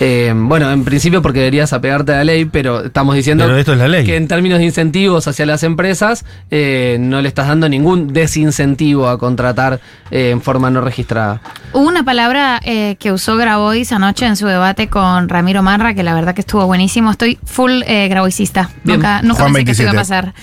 Eh, 0.00 0.32
bueno, 0.34 0.70
en 0.70 0.84
principio 0.84 1.20
porque 1.22 1.40
deberías 1.40 1.72
apegarte 1.72 2.12
a 2.12 2.16
la 2.16 2.24
ley, 2.24 2.44
pero 2.46 2.86
estamos 2.86 3.14
diciendo 3.14 3.44
Pero 3.44 3.56
esto 3.58 3.72
es 3.72 3.78
la 3.78 3.88
ley. 3.88 4.04
que 4.04 4.16
en 4.16 4.26
términos 4.26 4.58
de 4.58 4.64
incentivos 4.64 5.28
hacia 5.28 5.44
las 5.46 5.62
empresas 5.62 6.24
eh, 6.50 6.96
no 6.98 7.20
le 7.20 7.28
estás 7.28 7.46
dando 7.48 7.68
ningún 7.68 8.12
desincentivo 8.12 9.08
a 9.08 9.18
contratar 9.18 9.80
eh, 10.10 10.30
en 10.30 10.40
forma 10.40 10.70
no 10.70 10.80
registrada. 10.80 11.40
Hubo 11.72 11.86
una 11.86 12.04
palabra 12.04 12.60
eh, 12.64 12.96
que 12.98 13.12
usó 13.12 13.36
Grabois 13.36 13.92
anoche 13.92 14.26
en 14.26 14.36
su 14.36 14.46
debate 14.46 14.88
con 14.88 15.28
Ramiro 15.28 15.62
Marra, 15.62 15.94
que 15.94 16.02
la 16.02 16.14
verdad 16.14 16.34
que 16.34 16.40
estuvo 16.40 16.66
buenísimo. 16.66 17.10
Estoy 17.10 17.38
full 17.44 17.82
eh, 17.86 18.08
graboicista. 18.08 18.70
Bien. 18.84 18.98
Nunca, 18.98 19.22
nunca 19.22 19.42
Juan 19.42 19.52
pensé 19.52 19.64
que 19.64 19.70
esto 19.72 19.82
iba 19.82 19.90
a 19.90 19.94
27. 19.94 20.22
pasar. 20.32 20.34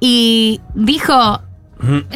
Y 0.00 0.60
dijo, 0.74 1.40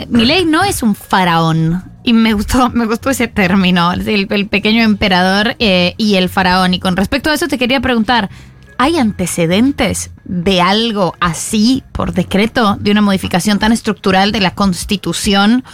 Milei 0.09 0.45
no 0.45 0.64
es 0.64 0.83
un 0.83 0.95
faraón. 0.95 1.85
Y 2.04 2.12
me 2.12 2.33
gustó, 2.33 2.71
me 2.75 2.87
gustó 2.87 3.11
ese 3.11 3.28
término, 3.28 3.92
el, 3.92 4.26
el 4.31 4.49
pequeño 4.49 4.83
emperador 4.83 5.57
eh, 5.59 5.95
y 5.97 6.16
el 6.16 6.28
faraón. 6.28 6.75
Y 6.75 6.81
con 6.81 6.97
respecto 6.97 7.31
a 7.31 7.35
eso 7.35 7.49
te 7.49 7.59
quería 7.59 7.81
preguntar, 7.81 8.31
¿hay 8.78 8.99
antecedentes 8.99 10.11
de 10.25 10.61
algo 10.61 11.14
así 11.21 11.85
por 11.92 12.12
decreto, 12.12 12.76
de 12.81 12.90
una 12.90 13.02
modificación 13.02 13.59
tan 13.59 13.73
estructural 13.73 14.33
de 14.33 14.40
la 14.40 14.54
constitución 14.54 15.64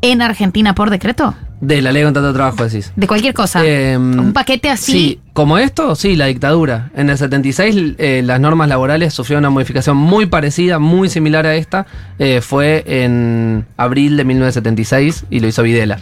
en 0.00 0.22
Argentina 0.22 0.74
por 0.74 0.90
decreto? 0.90 1.34
De 1.66 1.82
la 1.82 1.90
ley 1.90 2.02
de 2.02 2.06
contrato 2.06 2.28
de 2.28 2.34
trabajo, 2.34 2.62
decís. 2.62 2.92
De 2.94 3.08
cualquier 3.08 3.34
cosa. 3.34 3.60
Eh, 3.66 3.96
un 3.98 4.32
paquete 4.32 4.70
así. 4.70 4.92
Sí, 4.92 5.20
como 5.32 5.58
esto, 5.58 5.96
sí, 5.96 6.14
la 6.14 6.26
dictadura. 6.26 6.90
En 6.94 7.10
el 7.10 7.18
76 7.18 7.96
eh, 7.98 8.22
las 8.24 8.38
normas 8.38 8.68
laborales 8.68 9.12
sufrieron 9.12 9.42
una 9.42 9.50
modificación 9.50 9.96
muy 9.96 10.26
parecida, 10.26 10.78
muy 10.78 11.08
similar 11.08 11.44
a 11.44 11.56
esta. 11.56 11.88
Eh, 12.20 12.40
fue 12.40 12.84
en 12.86 13.66
abril 13.76 14.16
de 14.16 14.24
1976 14.24 15.24
y 15.28 15.40
lo 15.40 15.48
hizo 15.48 15.64
Videla. 15.64 15.98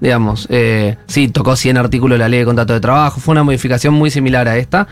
Digamos, 0.00 0.46
eh, 0.50 0.96
sí, 1.08 1.26
tocó 1.26 1.56
100 1.56 1.78
artículos 1.78 2.14
de 2.14 2.20
la 2.20 2.28
ley 2.28 2.38
de 2.38 2.44
contrato 2.44 2.74
de 2.74 2.80
trabajo. 2.80 3.18
Fue 3.18 3.32
una 3.32 3.42
modificación 3.42 3.94
muy 3.94 4.12
similar 4.12 4.46
a 4.46 4.56
esta. 4.56 4.86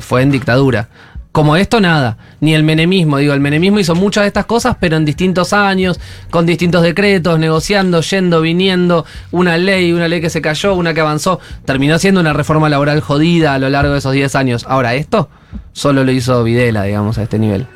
fue 0.00 0.20
en 0.20 0.30
dictadura. 0.30 0.90
Como 1.34 1.56
esto, 1.56 1.80
nada. 1.80 2.16
Ni 2.40 2.54
el 2.54 2.62
menemismo. 2.62 3.18
Digo, 3.18 3.34
el 3.34 3.40
menemismo 3.40 3.80
hizo 3.80 3.96
muchas 3.96 4.22
de 4.22 4.28
estas 4.28 4.44
cosas, 4.46 4.76
pero 4.78 4.96
en 4.96 5.04
distintos 5.04 5.52
años, 5.52 5.98
con 6.30 6.46
distintos 6.46 6.80
decretos, 6.82 7.40
negociando, 7.40 8.02
yendo, 8.02 8.40
viniendo. 8.40 9.04
Una 9.32 9.58
ley, 9.58 9.92
una 9.92 10.06
ley 10.06 10.20
que 10.20 10.30
se 10.30 10.40
cayó, 10.40 10.74
una 10.76 10.94
que 10.94 11.00
avanzó. 11.00 11.40
Terminó 11.64 11.98
siendo 11.98 12.20
una 12.20 12.32
reforma 12.34 12.68
laboral 12.68 13.00
jodida 13.00 13.52
a 13.54 13.58
lo 13.58 13.68
largo 13.68 13.90
de 13.94 13.98
esos 13.98 14.12
10 14.12 14.32
años. 14.36 14.64
Ahora, 14.68 14.94
esto 14.94 15.28
solo 15.72 16.04
lo 16.04 16.12
hizo 16.12 16.44
Videla, 16.44 16.84
digamos, 16.84 17.18
a 17.18 17.24
este 17.24 17.40
nivel. 17.40 17.66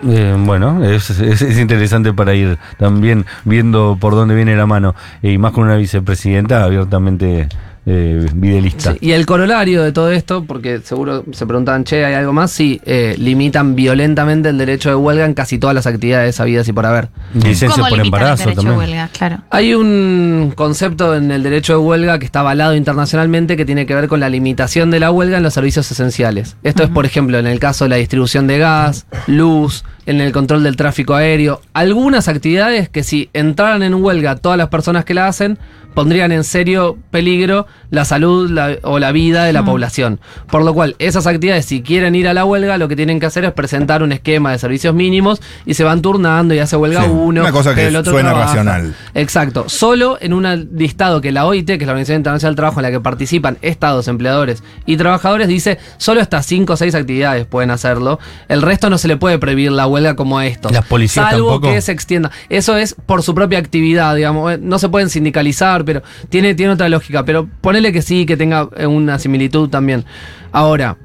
Bueno, 0.46 0.84
es- 0.84 1.10
es 1.10 1.58
interesante 1.58 2.12
para 2.12 2.36
ir 2.36 2.58
también 2.78 3.26
viendo 3.44 3.98
por 4.00 4.14
dónde 4.14 4.36
viene 4.36 4.54
la 4.54 4.66
mano. 4.66 4.94
Y 5.20 5.36
más 5.38 5.50
con 5.50 5.64
una 5.64 5.74
vicepresidenta 5.74 6.62
abiertamente 6.62 7.48
eh, 7.90 8.26
videlista. 8.34 8.92
Sí, 8.92 8.98
Y 9.00 9.12
el 9.12 9.24
corolario 9.24 9.82
de 9.82 9.92
todo 9.92 10.10
esto, 10.10 10.44
porque 10.44 10.80
seguro 10.84 11.24
se 11.32 11.46
preguntaban, 11.46 11.84
che, 11.84 12.04
¿hay 12.04 12.12
algo 12.12 12.34
más? 12.34 12.50
Sí, 12.50 12.82
eh, 12.84 13.14
limitan 13.18 13.74
violentamente 13.74 14.50
el 14.50 14.58
derecho 14.58 14.90
de 14.90 14.94
huelga 14.94 15.24
en 15.24 15.32
casi 15.32 15.58
todas 15.58 15.74
las 15.74 15.86
actividades 15.86 16.38
habidas 16.38 16.68
y 16.68 16.74
por 16.74 16.84
haber. 16.84 17.08
Licencia 17.32 17.68
¿Cómo 17.70 17.88
por 17.88 17.98
el 17.98 18.04
embarazo 18.04 18.52
también. 18.52 18.76
huelga? 18.76 19.08
Claro. 19.16 19.38
Hay 19.48 19.72
un 19.72 20.52
concepto 20.54 21.16
en 21.16 21.30
el 21.30 21.42
derecho 21.42 21.72
de 21.72 21.78
huelga 21.78 22.18
que 22.18 22.26
está 22.26 22.40
avalado 22.40 22.74
internacionalmente 22.74 23.56
que 23.56 23.64
tiene 23.64 23.86
que 23.86 23.94
ver 23.94 24.06
con 24.06 24.20
la 24.20 24.28
limitación 24.28 24.90
de 24.90 25.00
la 25.00 25.10
huelga 25.10 25.38
en 25.38 25.42
los 25.42 25.54
servicios 25.54 25.90
esenciales. 25.90 26.56
Esto 26.62 26.82
es, 26.82 26.90
por 26.90 27.06
ejemplo, 27.06 27.38
en 27.38 27.46
el 27.46 27.58
caso 27.58 27.86
de 27.86 27.88
la 27.88 27.96
distribución 27.96 28.46
de 28.46 28.58
gas, 28.58 29.06
luz, 29.26 29.84
en 30.04 30.20
el 30.20 30.32
control 30.32 30.62
del 30.62 30.76
tráfico 30.76 31.14
aéreo. 31.14 31.60
Algunas 31.72 32.28
actividades 32.28 32.88
que 32.88 33.02
si 33.02 33.30
entraran 33.32 33.82
en 33.82 33.94
huelga 33.94 34.36
todas 34.36 34.58
las 34.58 34.68
personas 34.68 35.04
que 35.04 35.14
la 35.14 35.26
hacen, 35.26 35.58
pondrían 35.98 36.30
en 36.30 36.44
serio 36.44 36.96
peligro 37.10 37.66
la 37.90 38.04
salud 38.04 38.48
la- 38.48 38.76
o 38.82 39.00
la 39.00 39.10
vida 39.10 39.42
de 39.42 39.52
la 39.52 39.64
población. 39.64 40.20
Por 40.48 40.62
lo 40.64 40.72
cual, 40.72 40.94
esas 41.00 41.26
actividades, 41.26 41.64
si 41.64 41.82
quieren 41.82 42.14
ir 42.14 42.28
a 42.28 42.34
la 42.34 42.44
huelga, 42.44 42.78
lo 42.78 42.86
que 42.86 42.94
tienen 42.94 43.18
que 43.18 43.26
hacer 43.26 43.44
es 43.44 43.50
presentar 43.52 44.04
un 44.04 44.12
esquema 44.12 44.52
de 44.52 44.60
servicios 44.60 44.94
mínimos 44.94 45.40
y 45.66 45.74
se 45.74 45.82
van 45.82 46.00
turnando 46.00 46.54
y 46.54 46.60
hace 46.60 46.76
huelga 46.76 47.02
Sí, 47.02 47.10
uno. 47.10 47.40
una 47.40 47.50
cosa 47.50 47.74
que 47.74 47.88
el 47.88 47.96
otro 47.96 48.12
suena 48.12 48.28
trabaja. 48.28 48.46
racional. 48.46 48.94
Exacto. 49.16 49.68
Solo 49.68 50.18
en 50.20 50.34
un 50.34 50.68
listado 50.72 51.20
que 51.20 51.32
la 51.32 51.46
OIT, 51.46 51.66
que 51.66 51.72
es 51.74 51.80
la 51.80 51.92
Organización 51.94 52.18
Internacional 52.18 52.52
del 52.52 52.56
Trabajo, 52.58 52.78
en 52.78 52.82
la 52.84 52.90
que 52.92 53.00
participan 53.00 53.58
estados, 53.60 54.06
empleadores 54.06 54.62
y 54.86 54.96
trabajadores, 54.96 55.48
dice 55.48 55.78
solo 55.96 56.20
hasta 56.20 56.40
5 56.44 56.74
o 56.74 56.76
6 56.76 56.94
actividades 56.94 57.44
pueden 57.44 57.72
hacerlo. 57.72 58.20
El 58.48 58.62
resto 58.62 58.88
no 58.88 58.98
se 58.98 59.08
le 59.08 59.16
puede 59.16 59.40
prohibir 59.40 59.72
la 59.72 59.88
huelga 59.88 60.14
como 60.14 60.38
a 60.38 60.46
esto. 60.46 60.68
Las 60.70 60.84
policías 60.86 61.30
Salvo 61.30 61.50
tampoco. 61.54 61.72
que 61.74 61.80
se 61.80 61.90
extienda. 61.90 62.30
Eso 62.50 62.76
es 62.76 62.94
por 63.04 63.24
su 63.24 63.34
propia 63.34 63.58
actividad, 63.58 64.14
digamos. 64.14 64.60
No 64.60 64.78
se 64.78 64.88
pueden 64.88 65.10
sindicalizar, 65.10 65.84
pero 65.88 66.02
tiene, 66.28 66.54
tiene 66.54 66.74
otra 66.74 66.88
lógica. 66.88 67.24
Pero 67.24 67.48
ponele 67.60 67.92
que 67.92 68.02
sí, 68.02 68.26
que 68.26 68.36
tenga 68.36 68.68
eh, 68.76 68.86
una 68.86 69.18
similitud 69.18 69.68
también. 69.70 70.04
Ahora, 70.52 70.96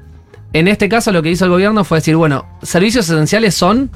en 0.52 0.68
este 0.68 0.88
caso 0.88 1.10
lo 1.10 1.22
que 1.22 1.30
hizo 1.30 1.46
el 1.46 1.50
gobierno 1.50 1.82
fue 1.84 1.98
decir, 1.98 2.14
bueno, 2.16 2.46
servicios 2.62 3.08
esenciales 3.08 3.54
son 3.54 3.90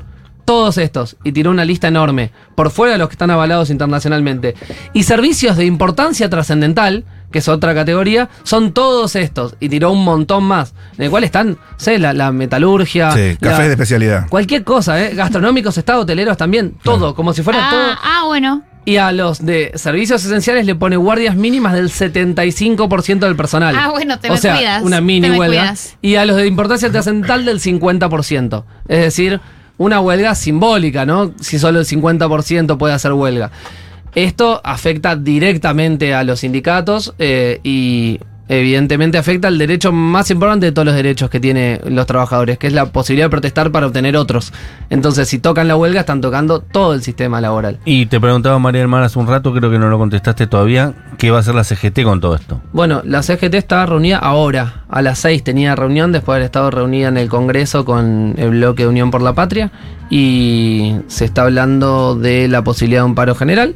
todos 0.45 0.79
estos 0.79 1.17
y 1.25 1.33
tiró 1.33 1.51
una 1.51 1.67
lista 1.67 1.89
enorme 1.89 2.33
por 2.55 2.71
fuera 2.71 2.95
de 2.95 2.99
los 2.99 3.09
que 3.09 3.13
están 3.15 3.31
avalados 3.31 3.69
internacionalmente. 3.69 4.55
Y 4.95 5.03
servicios 5.03 5.59
de 5.59 5.67
importancia 5.67 6.31
trascendental, 6.31 7.05
que 7.31 7.41
es 7.41 7.49
otra 7.49 7.75
categoría, 7.75 8.31
son 8.45 8.73
todos 8.73 9.15
estos 9.15 9.57
y 9.61 9.69
tiró 9.69 9.93
un 9.93 10.03
montón 10.05 10.45
más, 10.45 10.73
en 10.97 11.05
el 11.05 11.11
cual 11.11 11.25
están, 11.25 11.59
sé, 11.77 11.99
la, 11.99 12.15
la 12.15 12.33
metalurgia, 12.33 13.13
Sí, 13.13 13.37
cafés 13.39 13.67
de 13.67 13.73
especialidad. 13.73 14.27
cualquier 14.31 14.65
cosa, 14.65 14.99
¿eh? 15.05 15.15
gastronómicos, 15.15 15.77
estados 15.77 16.05
hoteleros 16.05 16.39
también, 16.39 16.77
todo, 16.83 17.15
como 17.15 17.35
si 17.35 17.43
fuera 17.43 17.69
todo. 17.69 17.81
Ah, 17.83 17.99
ah, 18.03 18.23
bueno. 18.25 18.63
Y 18.89 18.97
a 18.97 19.13
los 19.13 19.45
de 19.45 19.73
servicios 19.75 20.25
esenciales 20.25 20.65
le 20.65 20.75
pone 20.75 20.97
guardias 20.97 21.37
mínimas 21.37 21.75
del 21.75 21.91
75% 21.91 23.19
del 23.19 23.37
personal. 23.37 23.77
Ah, 23.79 23.91
bueno, 23.91 24.19
te 24.19 24.31
o 24.31 24.33
me 24.33 24.39
sea, 24.39 24.57
cuidas, 24.57 24.83
una 24.83 25.01
mini 25.01 25.29
huelga. 25.29 25.63
cuidas. 25.63 25.97
Y 26.01 26.15
a 26.15 26.25
los 26.25 26.37
de 26.37 26.47
importancia 26.47 26.91
trascendental 26.91 27.45
del 27.45 27.61
50%. 27.61 28.65
Es 28.89 29.01
decir, 29.01 29.41
una 29.77 30.01
huelga 30.01 30.35
simbólica, 30.35 31.05
¿no? 31.05 31.33
Si 31.41 31.59
solo 31.59 31.81
el 31.81 31.87
50% 31.87 32.79
puede 32.79 32.95
hacer 32.95 33.13
huelga. 33.13 33.51
Esto 34.15 34.61
afecta 34.65 35.17
directamente 35.17 36.15
a 36.15 36.25
los 36.25 36.41
sindicatos 36.41 37.15
eh, 37.19 37.61
y 37.63 38.21
evidentemente 38.49 39.19
afecta 39.19 39.49
al 39.49 39.59
derecho 39.59 39.93
más 39.93 40.31
importante 40.31 40.67
de 40.67 40.73
todos 40.73 40.87
los 40.87 40.95
derechos 40.95 41.31
que 41.31 41.41
tienen 41.41 41.81
los 41.87 42.07
trabajadores, 42.07 42.59
que 42.59 42.67
es 42.67 42.73
la 42.73 42.87
posibilidad 42.87 43.27
de 43.27 43.31
protestar 43.31 43.71
para 43.71 43.87
obtener 43.87 44.17
otros. 44.17 44.53
Entonces, 44.91 45.29
si 45.29 45.39
tocan 45.39 45.69
la 45.69 45.77
huelga, 45.77 46.01
están 46.01 46.21
tocando 46.21 46.61
todo 46.61 46.95
el 46.95 47.03
sistema 47.03 47.41
laboral. 47.41 47.79
Y 47.85 48.07
te 48.07 48.21
preguntaba 48.21 48.59
María 48.59 48.87
Mar 48.89 49.03
hace 49.03 49.19
un 49.19 49.27
rato, 49.27 49.53
creo 49.53 49.71
que 49.71 49.79
no 49.79 49.89
lo 49.89 49.99
contestaste 49.99 50.47
todavía, 50.47 50.95
¿qué 51.19 51.31
va 51.31 51.39
a 51.39 51.41
hacer 51.41 51.55
la 51.55 51.65
CGT 51.65 52.03
con 52.03 52.21
todo 52.21 52.35
esto? 52.35 52.61
Bueno, 52.73 53.03
la 53.05 53.23
CGT 53.23 53.55
está 53.55 53.85
reunida 53.87 54.19
ahora, 54.19 54.85
a 54.89 55.03
las 55.03 55.19
6 55.19 55.45
tenía 55.45 55.77
reunión, 55.77 56.13
después 56.13 56.35
de 56.35 56.37
haber 56.37 56.45
estado 56.47 56.71
reunida 56.71 57.09
en 57.09 57.19
el 57.19 57.29
Congreso 57.29 57.85
con 57.85 58.35
el 58.39 58.51
bloque 58.51 58.85
de 58.85 58.89
Unión 58.89 59.11
por 59.11 59.23
la 59.23 59.35
Patria, 59.35 59.71
y 60.11 60.97
se 61.07 61.27
está 61.27 61.43
hablando 61.43 62.15
de 62.15 62.49
la 62.49 62.63
posibilidad 62.63 63.03
de 63.03 63.07
un 63.07 63.15
paro 63.15 63.35
general. 63.35 63.75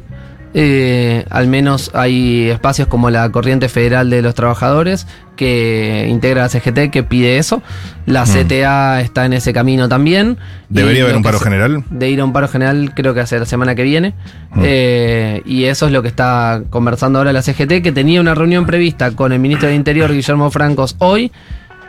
Eh, 0.55 1.25
al 1.31 1.47
menos 1.47 1.89
hay 1.95 2.49
espacios 2.49 2.87
como 2.87 3.09
la 3.09 3.27
Corriente 3.31 3.69
Federal 3.69 4.09
de 4.11 4.21
los 4.21 4.35
Trabajadores 4.35 5.07
que 5.35 6.05
integra 6.09 6.43
la 6.43 6.49
CGT 6.49 6.91
que 6.91 7.01
pide 7.01 7.37
eso. 7.39 7.63
La 8.05 8.25
CTA 8.25 9.01
está 9.01 9.25
en 9.25 9.33
ese 9.33 9.51
camino 9.51 9.89
también. 9.89 10.31
Mm. 10.69 10.73
¿Debería 10.75 11.03
haber 11.03 11.15
un 11.17 11.23
paro 11.23 11.39
se- 11.39 11.43
general? 11.45 11.83
De 11.89 12.09
ir 12.09 12.19
a 12.21 12.25
un 12.25 12.33
paro 12.33 12.47
general 12.47 12.91
creo 12.93 13.15
que 13.15 13.21
hace 13.21 13.39
la 13.39 13.45
semana 13.45 13.73
que 13.73 13.81
viene. 13.83 14.13
Mm. 14.51 14.61
Eh, 14.63 15.41
y 15.45 15.63
eso 15.65 15.87
es 15.87 15.91
lo 15.91 16.03
que 16.03 16.07
está 16.07 16.61
conversando 16.69 17.17
ahora 17.19 17.33
la 17.33 17.41
CGT, 17.41 17.81
que 17.81 17.91
tenía 17.91 18.21
una 18.21 18.35
reunión 18.35 18.67
prevista 18.67 19.11
con 19.11 19.31
el 19.33 19.39
ministro 19.39 19.67
del 19.69 19.75
Interior, 19.77 20.11
Guillermo 20.13 20.51
Francos, 20.51 20.95
hoy 20.99 21.31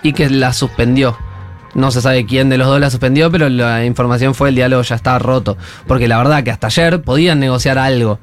y 0.02 0.14
que 0.14 0.30
la 0.30 0.54
suspendió. 0.54 1.18
No 1.74 1.90
se 1.90 2.00
sabe 2.00 2.24
quién 2.24 2.48
de 2.48 2.56
los 2.56 2.68
dos 2.68 2.78
la 2.80 2.88
suspendió, 2.88 3.30
pero 3.32 3.48
la 3.48 3.84
información 3.84 4.34
fue 4.34 4.48
el 4.50 4.54
diálogo 4.54 4.82
ya 4.82 4.94
está 4.94 5.18
roto. 5.18 5.58
Porque 5.86 6.06
la 6.08 6.16
verdad 6.18 6.44
que 6.44 6.50
hasta 6.52 6.68
ayer 6.68 7.02
podían 7.02 7.40
negociar 7.40 7.78
algo. 7.78 8.20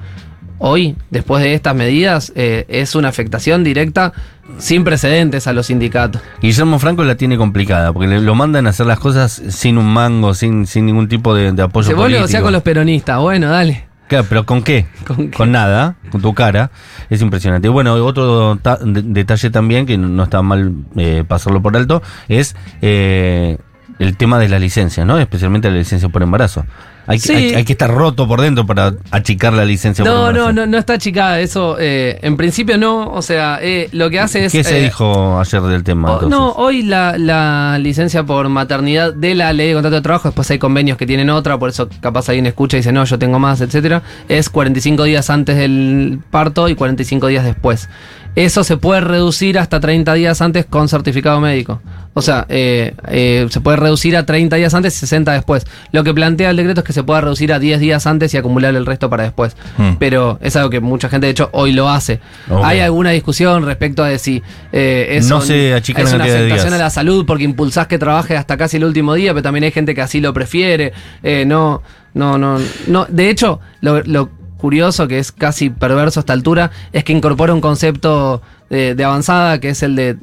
Hoy, 0.63 0.95
después 1.09 1.41
de 1.41 1.55
estas 1.55 1.73
medidas, 1.75 2.31
eh, 2.35 2.65
es 2.69 2.93
una 2.93 3.07
afectación 3.09 3.63
directa 3.63 4.13
sin 4.59 4.83
precedentes 4.83 5.47
a 5.47 5.53
los 5.53 5.65
sindicatos. 5.67 6.21
Guillermo 6.39 6.77
Franco 6.77 7.03
la 7.03 7.15
tiene 7.15 7.35
complicada, 7.35 7.91
porque 7.91 8.07
le- 8.07 8.21
lo 8.21 8.35
mandan 8.35 8.67
a 8.67 8.69
hacer 8.69 8.85
las 8.85 8.99
cosas 8.99 9.41
sin 9.49 9.77
un 9.79 9.91
mango, 9.91 10.35
sin, 10.35 10.67
sin 10.67 10.85
ningún 10.85 11.07
tipo 11.07 11.33
de, 11.33 11.51
de 11.51 11.63
apoyo 11.63 11.87
Se 11.87 11.93
vuelve 11.95 12.17
a 12.17 12.19
político. 12.19 12.19
negociar 12.19 12.43
con 12.43 12.53
los 12.53 12.61
peronistas. 12.61 13.19
Bueno, 13.19 13.49
dale. 13.49 13.85
Claro, 14.07 14.25
pero 14.29 14.45
¿con 14.45 14.61
qué? 14.61 14.85
¿Con 15.07 15.31
qué? 15.31 15.45
nada, 15.47 15.95
con 16.11 16.21
tu 16.21 16.33
cara. 16.35 16.69
Es 17.09 17.21
impresionante. 17.23 17.67
Bueno, 17.69 17.93
otro 17.95 18.59
ta- 18.61 18.77
de- 18.83 19.01
detalle 19.01 19.49
también, 19.49 19.85
que 19.87 19.97
no 19.97 20.21
está 20.23 20.41
mal 20.43 20.73
eh, 20.95 21.23
pasarlo 21.27 21.61
por 21.61 21.75
alto, 21.75 22.03
es 22.27 22.55
eh, 22.83 23.57
el 24.01 24.17
tema 24.17 24.39
de 24.39 24.49
las 24.49 24.59
licencias, 24.59 25.05
¿no? 25.05 25.17
Especialmente 25.19 25.69
la 25.69 25.77
licencia 25.77 26.09
por 26.09 26.23
embarazo. 26.23 26.65
Hay, 27.07 27.17
que- 27.19 27.27
Sí. 27.27 27.33
hay, 27.33 27.53
hay 27.55 27.65
que 27.65 27.73
estar 27.73 27.89
roto 27.91 28.27
por 28.27 28.41
dentro 28.41 28.65
para 28.65 28.93
achicar 29.09 29.53
la 29.53 29.65
licencia 29.65 30.03
por 30.05 30.13
No, 30.13 30.19
embarazo. 30.29 30.53
no, 30.53 30.61
no, 30.61 30.67
no 30.67 30.77
está 30.77 30.93
achicada. 30.93 31.39
Eso, 31.39 31.77
eh, 31.79 32.19
en 32.21 32.37
principio 32.37 32.77
no. 32.77 33.11
O 33.11 33.21
sea, 33.23 33.57
eh, 33.61 33.89
lo 33.91 34.09
que 34.11 34.19
hace 34.19 34.45
es. 34.45 34.51
¿Qué 34.51 34.63
se 34.63 34.79
eh, 34.79 34.83
dijo 34.83 35.39
ayer 35.39 35.61
del 35.63 35.83
tema? 35.83 36.11
Oh, 36.17 36.29
no, 36.29 36.51
hoy 36.51 36.83
la, 36.83 37.17
la 37.17 37.77
licencia 37.79 38.23
por 38.23 38.47
maternidad 38.49 39.13
de 39.13 39.33
la 39.33 39.51
ley 39.51 39.69
de 39.69 39.73
contrato 39.73 39.95
de 39.95 40.01
trabajo, 40.01 40.27
después 40.29 40.49
hay 40.51 40.59
convenios 40.59 40.97
que 40.97 41.07
tienen 41.07 41.29
otra, 41.31 41.57
por 41.57 41.69
eso 41.69 41.89
capaz 42.01 42.29
alguien 42.29 42.45
escucha 42.45 42.77
y 42.77 42.81
dice, 42.81 42.91
no, 42.91 43.03
yo 43.03 43.17
tengo 43.17 43.39
más, 43.39 43.61
etcétera, 43.61 44.03
es 44.29 44.49
45 44.49 45.03
días 45.03 45.29
antes 45.31 45.57
del 45.57 46.19
parto 46.29 46.69
y 46.69 46.75
45 46.75 47.27
días 47.27 47.43
después. 47.43 47.89
Eso 48.35 48.63
se 48.63 48.77
puede 48.77 49.01
reducir 49.01 49.59
hasta 49.59 49.79
30 49.79 50.13
días 50.13 50.41
antes 50.41 50.65
con 50.65 50.87
certificado 50.87 51.41
médico. 51.41 51.81
O 52.13 52.21
sea, 52.21 52.45
eh, 52.49 52.93
eh, 53.07 53.47
se 53.49 53.61
puede 53.61 53.77
reducir 53.77 54.17
a 54.17 54.25
30 54.25 54.57
días 54.57 54.73
antes 54.73 54.95
y 54.95 54.99
60 54.99 55.31
después. 55.31 55.65
Lo 55.93 56.03
que 56.03 56.13
plantea 56.13 56.49
el 56.49 56.57
decreto 56.57 56.81
es 56.81 56.85
que 56.85 56.93
se 56.93 57.03
pueda 57.03 57.21
reducir 57.21 57.53
a 57.53 57.59
10 57.59 57.79
días 57.79 58.05
antes 58.05 58.33
y 58.33 58.37
acumular 58.37 58.75
el 58.75 58.85
resto 58.85 59.09
para 59.09 59.23
después. 59.23 59.55
Hmm. 59.77 59.93
Pero 59.97 60.37
es 60.41 60.55
algo 60.57 60.69
que 60.69 60.81
mucha 60.81 61.07
gente, 61.07 61.27
de 61.27 61.31
hecho, 61.31 61.49
hoy 61.53 61.71
lo 61.71 61.89
hace. 61.89 62.19
Hay 62.63 62.79
alguna 62.79 63.11
discusión 63.11 63.65
respecto 63.65 64.03
a 64.03 64.09
de 64.09 64.19
si 64.19 64.43
eh, 64.73 65.07
eso 65.11 65.35
No 65.35 65.41
se 65.41 65.73
achican 65.73 66.05
es 66.05 66.13
una 66.13 66.25
afectación 66.25 66.73
a 66.73 66.77
la 66.77 66.89
salud 66.89 67.25
porque 67.25 67.43
impulsás 67.45 67.87
que 67.87 67.97
trabaje 67.97 68.35
hasta 68.35 68.57
casi 68.57 68.77
el 68.77 68.83
último 68.83 69.13
día, 69.13 69.31
pero 69.31 69.43
también 69.43 69.63
hay 69.63 69.71
gente 69.71 69.95
que 69.95 70.01
así 70.01 70.19
lo 70.19 70.33
prefiere. 70.33 70.91
Eh, 71.23 71.45
no, 71.45 71.81
no, 72.13 72.37
no, 72.37 72.59
no. 72.87 73.05
De 73.05 73.29
hecho, 73.29 73.61
lo, 73.79 74.01
lo 74.03 74.40
curioso, 74.61 75.07
que 75.07 75.19
es 75.19 75.33
casi 75.33 75.69
perverso 75.69 76.19
a 76.19 76.21
esta 76.21 76.33
altura, 76.33 76.71
es 76.93 77.03
que 77.03 77.11
incorpora 77.11 77.53
un 77.53 77.59
concepto 77.59 78.41
de, 78.71 78.95
de 78.95 79.03
avanzada 79.03 79.59
que 79.59 79.69
es 79.69 79.83
el 79.83 79.95
de 79.95 80.15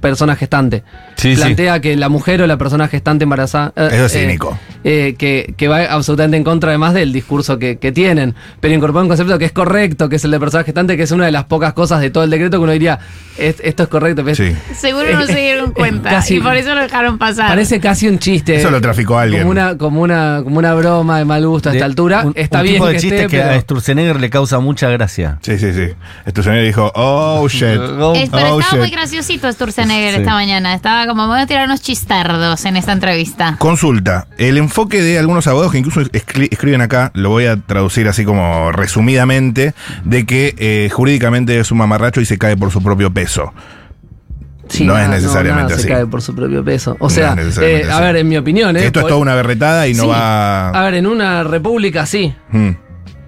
persona 0.00 0.34
gestante. 0.34 0.82
Sí, 1.14 1.36
sí. 1.36 1.40
Plantea 1.40 1.80
que 1.80 1.94
la 1.96 2.08
mujer 2.08 2.42
o 2.42 2.46
la 2.48 2.58
persona 2.58 2.88
gestante 2.88 3.22
embarazada. 3.22 3.72
eh, 3.76 3.88
Eso 3.92 4.06
es 4.06 4.14
eh, 4.16 4.20
cínico. 4.22 4.58
eh, 4.82 5.14
que, 5.16 5.54
que 5.56 5.68
va 5.68 5.84
absolutamente 5.84 6.36
en 6.36 6.42
contra 6.42 6.70
además 6.70 6.92
del 6.92 7.12
discurso 7.12 7.56
que, 7.56 7.78
que 7.78 7.92
tienen, 7.92 8.34
pero 8.58 8.74
incorpora 8.74 9.02
un 9.02 9.08
concepto 9.08 9.38
que 9.38 9.44
es 9.44 9.52
correcto, 9.52 10.08
que 10.08 10.16
es 10.16 10.24
el 10.24 10.32
de 10.32 10.40
persona 10.40 10.64
gestante, 10.64 10.96
que 10.96 11.04
es 11.04 11.12
una 11.12 11.26
de 11.26 11.30
las 11.30 11.44
pocas 11.44 11.72
cosas 11.74 12.00
de 12.00 12.10
todo 12.10 12.24
el 12.24 12.30
decreto 12.30 12.56
que 12.58 12.64
uno 12.64 12.72
diría, 12.72 12.98
"Es- 13.38 13.60
esto 13.62 13.84
es 13.84 13.88
correcto. 13.88 14.24
pero 14.24 14.32
es- 14.32 14.38
Sí. 14.38 14.74
Seguro 14.74 15.06
no 15.12 15.24
se 15.24 15.36
dieron 15.36 15.70
cuenta. 15.72 16.10
casi- 16.10 16.38
y 16.38 16.40
por 16.40 16.56
eso 16.56 16.74
lo 16.74 16.80
dejaron 16.80 17.16
pasar. 17.18 17.46
Parece 17.46 17.78
casi 17.78 18.08
un 18.08 18.18
chiste. 18.18 18.56
Eso 18.56 18.72
lo 18.72 18.80
traficó 18.80 19.18
alguien. 19.18 19.42
Como 19.42 19.52
una, 19.52 19.78
como 19.78 20.00
una, 20.02 20.40
como 20.42 20.58
una 20.58 20.74
broma 20.74 21.18
de 21.18 21.24
mal 21.26 21.46
gusto 21.46 21.68
a 21.68 21.72
esta 21.72 21.84
De- 21.84 21.90
altura. 21.90 22.22
un- 22.24 22.32
Está 22.34 22.58
un 22.58 22.62
bien 22.64 22.74
tipo 22.74 22.86
de 22.88 22.94
que 22.94 22.98
chiste 23.00 23.16
esté, 23.26 23.36
que 23.36 23.40
a 23.42 23.60
Sturzenegger 23.60 24.18
le 24.18 24.30
causa 24.30 24.58
mucha 24.58 24.88
gracia. 24.90 25.38
Sí, 25.42 25.56
sí, 25.60 25.72
sí. 25.72 25.90
Señor 26.42 26.64
dijo, 26.64 26.90
oh, 26.96 27.46
shit. 27.48 27.78
Es- 28.14 28.30
pero 28.30 28.54
Oh, 28.54 28.60
estaba 28.60 28.78
muy 28.78 28.88
shit. 28.88 28.94
graciosito 28.96 29.52
Sturzenegger 29.52 30.14
Sí. 30.14 30.20
esta 30.20 30.32
mañana. 30.32 30.74
Estaba 30.74 31.06
como, 31.06 31.22
me 31.26 31.32
voy 31.34 31.40
a 31.40 31.46
tirar 31.46 31.66
unos 31.66 31.80
chistardos 31.82 32.64
en 32.64 32.76
esta 32.76 32.92
entrevista. 32.92 33.56
Consulta. 33.58 34.26
El 34.38 34.58
enfoque 34.58 35.00
de 35.02 35.18
algunos 35.18 35.46
abogados 35.46 35.72
que 35.72 35.78
incluso 35.78 36.00
escri- 36.02 36.48
escriben 36.50 36.80
acá, 36.80 37.10
lo 37.14 37.30
voy 37.30 37.46
a 37.46 37.56
traducir 37.56 38.08
así 38.08 38.24
como 38.24 38.72
resumidamente, 38.72 39.74
de 40.04 40.26
que 40.26 40.54
eh, 40.58 40.90
jurídicamente 40.92 41.58
es 41.58 41.70
un 41.70 41.78
mamarracho 41.78 42.20
y 42.20 42.26
se 42.26 42.38
cae 42.38 42.56
por 42.56 42.70
su 42.70 42.82
propio 42.82 43.12
peso. 43.12 43.52
Sí, 44.68 44.84
no 44.86 44.94
nada, 44.94 45.04
es 45.04 45.10
necesariamente 45.22 45.62
nada 45.64 45.74
así. 45.74 45.82
Se 45.82 45.88
cae 45.88 46.06
por 46.06 46.22
su 46.22 46.34
propio 46.34 46.64
peso. 46.64 46.96
O 46.98 47.04
No 47.04 47.10
sea, 47.10 47.36
eh, 47.60 47.84
a 47.90 48.00
ver, 48.00 48.16
en 48.16 48.28
mi 48.28 48.36
opinión, 48.38 48.74
¿eh? 48.76 48.86
esto 48.86 49.00
es 49.00 49.02
Por- 49.02 49.10
toda 49.10 49.20
una 49.20 49.34
berretada 49.34 49.86
y 49.86 49.92
no 49.94 50.04
Sí. 50.04 50.08
va. 50.08 50.70
A 50.70 50.82
ver, 50.84 50.94
en 50.94 51.06
una 51.06 51.44
república 51.44 52.06
sí. 52.06 52.34
Mm. 52.50 52.70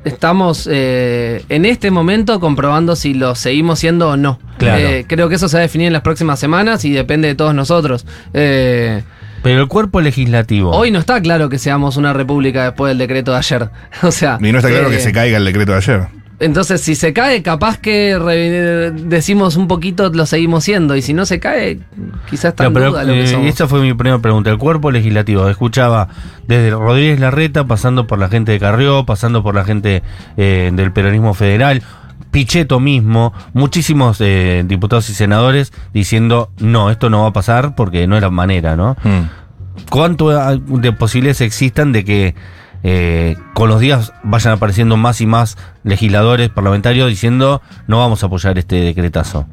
Estamos 0.05 0.69
eh, 0.71 1.45
en 1.49 1.65
este 1.65 1.91
momento 1.91 2.39
comprobando 2.41 2.95
si 2.97 3.15
lo 3.15 3.35
seguimos 3.35 3.79
siendo 3.79 4.11
o 4.11 4.17
no. 4.17 4.39
Claro. 4.59 4.79
Eh, 4.79 5.05
creo 5.09 5.29
que 5.29 5.37
eso 5.37 5.49
se 5.49 5.57
va 5.57 5.61
a 5.61 5.63
definir 5.63 5.87
en 5.87 5.93
las 5.93 6.03
próximas 6.03 6.39
semanas 6.39 6.85
y 6.85 6.93
depende 6.93 7.29
de 7.29 7.35
todos 7.35 7.55
nosotros. 7.55 8.07
Eh, 8.35 9.03
Pero 9.43 9.63
el 9.63 9.69
cuerpo 9.69 10.01
legislativo. 10.01 10.71
Hoy 10.71 10.91
no 10.91 10.99
está 10.99 11.21
claro 11.21 11.49
que 11.49 11.59
seamos 11.59 11.97
una 11.97 12.13
república 12.13 12.65
después 12.65 12.91
del 12.91 12.99
decreto 12.99 13.33
de 13.33 13.39
ayer. 13.39 13.71
O 14.03 14.11
sea. 14.11 14.39
Y 14.41 14.53
no 14.53 14.59
está 14.59 14.71
claro 14.71 14.89
eh, 14.89 14.93
que 14.93 15.01
se 15.01 15.13
caiga 15.13 15.39
el 15.39 15.45
decreto 15.45 15.73
de 15.73 15.79
ayer. 15.79 16.24
Entonces, 16.45 16.81
si 16.83 16.95
se 16.95 17.13
cae, 17.13 17.43
capaz 17.43 17.79
que 17.79 18.19
re- 18.19 18.91
decimos 18.91 19.57
un 19.57 19.67
poquito, 19.67 20.11
lo 20.11 20.27
seguimos 20.27 20.65
siendo. 20.65 20.95
Y 20.95 21.03
si 21.03 21.15
no 21.15 21.25
se 21.27 21.41
cae, 21.41 21.81
quizás 22.29 22.51
está 22.51 22.71
pero, 22.71 22.91
duda 22.91 23.05
lo 23.05 23.13
que 23.15 23.25
eh, 23.25 23.27
somos. 23.27 23.47
esta 23.47 23.67
fue 23.67 23.81
mi 23.81 23.95
primera 23.95 24.19
pregunta. 24.19 24.51
El 24.51 24.59
cuerpo 24.59 24.91
legislativo, 24.91 25.49
escuchaba 25.49 26.09
desde 26.47 26.71
Rodríguez 26.71 27.19
Larreta, 27.19 27.65
pasando 27.67 28.07
por 28.07 28.19
la 28.19 28.29
gente 28.29 28.53
de 28.53 28.61
Carrió, 28.61 29.07
pasando 29.07 29.43
por 29.43 29.55
la 29.55 29.65
gente 29.65 30.03
eh, 30.37 30.71
del 30.75 30.93
peronismo 30.93 31.33
federal, 31.35 31.83
Pichetto 32.31 32.81
mismo, 32.81 33.33
muchísimos 33.53 34.21
eh, 34.21 34.65
diputados 34.67 35.09
y 35.09 35.15
senadores 35.15 35.73
diciendo, 35.93 36.51
no, 36.59 36.91
esto 36.91 37.09
no 37.09 37.23
va 37.23 37.29
a 37.29 37.33
pasar 37.33 37.75
porque 37.77 38.07
no 38.09 38.17
es 38.17 38.23
la 38.23 38.31
manera, 38.31 38.75
¿no? 38.77 38.97
Mm. 39.05 39.89
¿Cuánto 39.89 40.31
de 40.59 40.93
posibilidades 40.93 41.41
existan 41.41 41.93
de 41.93 42.05
que 42.05 42.35
eh, 42.85 43.37
con 43.55 43.69
los 43.69 43.81
días 43.81 44.13
vayan 44.23 44.53
apareciendo 44.53 44.97
más 44.97 45.21
y 45.21 45.27
más 45.27 45.57
legisladores 45.83 46.51
parlamentarios 46.51 47.09
diciendo, 47.09 47.61
no 47.89 47.99
vamos 47.99 48.23
a 48.23 48.27
apoyar 48.27 48.57
este 48.59 48.77
decretazo? 48.77 49.47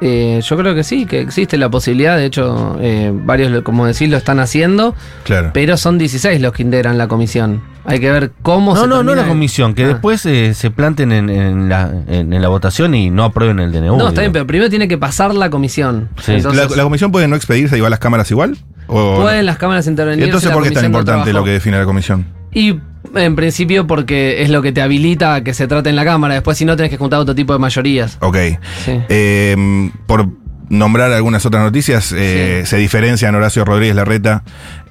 Eh, 0.00 0.40
yo 0.44 0.56
creo 0.56 0.76
que 0.76 0.84
sí, 0.84 1.06
que 1.06 1.20
existe 1.20 1.56
la 1.56 1.68
posibilidad. 1.70 2.16
De 2.16 2.24
hecho, 2.24 2.76
eh, 2.80 3.10
varios, 3.12 3.62
como 3.62 3.84
decís, 3.84 4.08
lo 4.08 4.16
están 4.16 4.38
haciendo. 4.38 4.94
Claro. 5.24 5.50
Pero 5.52 5.76
son 5.76 5.98
16 5.98 6.40
los 6.40 6.52
que 6.52 6.62
integran 6.62 6.96
la 6.98 7.08
comisión. 7.08 7.62
Hay 7.84 7.98
que 7.98 8.08
ver 8.12 8.30
cómo 8.42 8.74
No, 8.74 8.80
se 8.82 8.86
no, 8.86 8.94
no 8.94 9.02
termina 9.02 9.22
la 9.22 9.28
comisión, 9.28 9.74
que 9.74 9.82
Ah. 9.84 9.88
después 9.88 10.24
eh, 10.26 10.54
se 10.54 10.70
planten 10.70 11.10
en, 11.10 11.28
en 11.30 11.68
la, 11.68 11.90
en, 12.06 12.32
en 12.32 12.40
la 12.42 12.46
votación 12.48 12.94
y 12.94 13.10
no 13.10 13.24
aprueben 13.24 13.58
el 13.58 13.72
DNU. 13.72 13.96
No, 13.96 14.08
está 14.08 14.20
bien, 14.20 14.32
pero 14.32 14.46
primero 14.46 14.70
tiene 14.70 14.86
que 14.86 14.98
pasar 14.98 15.34
la 15.34 15.50
comisión. 15.50 16.08
Sí. 16.22 16.34
Entonces, 16.34 16.70
¿La, 16.70 16.76
la 16.76 16.82
comisión 16.84 17.10
puede 17.10 17.26
no 17.26 17.34
expedirse 17.34 17.76
y 17.76 17.80
va 17.80 17.88
a 17.88 17.90
las 17.90 17.98
cámaras 17.98 18.30
igual? 18.30 18.56
¿O- 18.86 19.16
pueden 19.20 19.46
las 19.46 19.58
cámaras 19.58 19.88
intervenir. 19.88 20.20
¿Y 20.20 20.24
entonces 20.26 20.50
por 20.52 20.62
qué 20.62 20.68
es 20.68 20.74
tan 20.74 20.84
no 20.84 20.88
importante 20.98 21.32
lo 21.32 21.42
que 21.42 21.50
define 21.50 21.76
la 21.76 21.84
comisión? 21.84 22.24
Y 22.58 22.80
en 23.14 23.36
principio 23.36 23.86
porque 23.86 24.42
es 24.42 24.50
lo 24.50 24.62
que 24.62 24.72
te 24.72 24.82
habilita 24.82 25.36
a 25.36 25.44
que 25.44 25.54
se 25.54 25.68
trate 25.68 25.90
en 25.90 25.94
la 25.94 26.04
Cámara. 26.04 26.34
Después 26.34 26.58
si 26.58 26.64
no 26.64 26.76
tenés 26.76 26.90
que 26.90 26.96
juntar 26.96 27.20
otro 27.20 27.32
tipo 27.32 27.52
de 27.52 27.60
mayorías. 27.60 28.18
Ok. 28.20 28.36
Sí. 28.84 29.00
Eh, 29.08 29.90
por 30.08 30.28
nombrar 30.68 31.12
algunas 31.12 31.46
otras 31.46 31.62
noticias, 31.62 32.12
eh, 32.16 32.64
se 32.66 32.76
diferencian 32.78 33.32
Horacio 33.36 33.64
Rodríguez 33.64 33.94
Larreta 33.94 34.42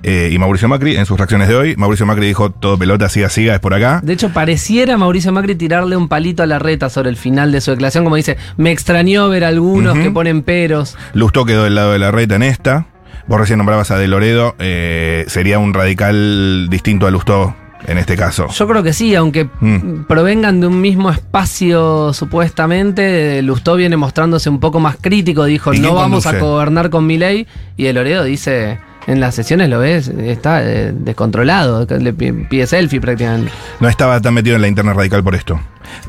eh, 0.02 0.30
y 0.32 0.38
Mauricio 0.38 0.70
Macri 0.70 0.96
en 0.96 1.06
sus 1.06 1.18
reacciones 1.18 1.50
de 1.50 1.58
hoy. 1.58 1.76
Mauricio 1.76 2.06
Macri 2.06 2.26
dijo, 2.28 2.52
todo 2.52 2.80
pelota, 2.80 3.10
siga, 3.10 3.28
siga, 3.28 3.56
es 3.56 3.60
por 3.60 3.74
acá. 3.74 4.00
De 4.02 4.14
hecho, 4.14 4.30
pareciera 4.30 4.96
Mauricio 4.96 5.34
Macri 5.34 5.56
tirarle 5.56 5.98
un 5.98 6.08
palito 6.08 6.44
a 6.44 6.46
la 6.46 6.60
reta 6.60 6.90
sobre 6.90 7.10
el 7.10 7.18
final 7.18 7.52
de 7.52 7.60
su 7.60 7.72
declaración, 7.72 8.06
como 8.06 8.16
dice, 8.16 8.38
me 8.56 8.72
extrañó 8.72 9.28
ver 9.28 9.44
algunos 9.44 9.98
que 10.00 10.10
ponen 10.10 10.42
peros. 10.42 10.96
Lustó 11.14 11.44
quedó 11.44 11.66
del 11.66 11.76
lado 11.76 11.92
de 11.92 12.00
la 12.00 12.12
reta 12.12 12.38
en 12.38 12.44
esta. 12.44 12.88
Vos 13.28 13.40
recién 13.40 13.58
nombrabas 13.58 13.92
a 13.92 13.98
De 13.98 14.08
Loredo, 14.08 14.56
eh, 14.60 15.26
sería 15.28 15.60
un 15.60 15.74
radical 15.74 16.68
distinto 16.70 17.08
a 17.08 17.12
Lustó 17.12 17.56
en 17.86 17.98
este 17.98 18.16
caso. 18.16 18.48
Yo 18.50 18.68
creo 18.68 18.84
que 18.84 18.94
sí, 18.94 19.16
aunque 19.16 19.50
Mm. 19.60 20.04
provengan 20.08 20.60
de 20.62 20.68
un 20.68 20.80
mismo 20.82 21.10
espacio 21.12 22.14
supuestamente, 22.14 23.42
Lustó 23.44 23.76
viene 23.76 23.98
mostrándose 23.98 24.50
un 24.50 24.60
poco 24.60 24.80
más 24.80 24.98
crítico, 25.00 25.46
dijo, 25.46 25.74
¿Y 25.74 25.80
no 25.80 25.94
vamos 25.94 26.26
a 26.26 26.40
gobernar 26.40 26.90
con 26.90 27.06
Milei, 27.06 27.48
y 27.76 27.86
el 27.88 27.98
Oredo 27.98 28.24
dice, 28.24 28.80
en 29.06 29.20
las 29.20 29.36
sesiones 29.36 29.70
lo 29.70 29.80
ves, 29.80 30.08
está 30.08 30.64
eh, 30.64 30.92
descontrolado, 30.94 31.86
le 32.00 32.14
pi- 32.14 32.32
pide 32.50 32.66
selfie 32.68 33.00
prácticamente. 33.00 33.52
No 33.80 33.88
estaba 33.90 34.20
tan 34.22 34.34
metido 34.34 34.56
en 34.56 34.62
la 34.64 34.68
interna 34.68 34.94
radical 34.94 35.24
por 35.24 35.36
esto. 35.36 35.60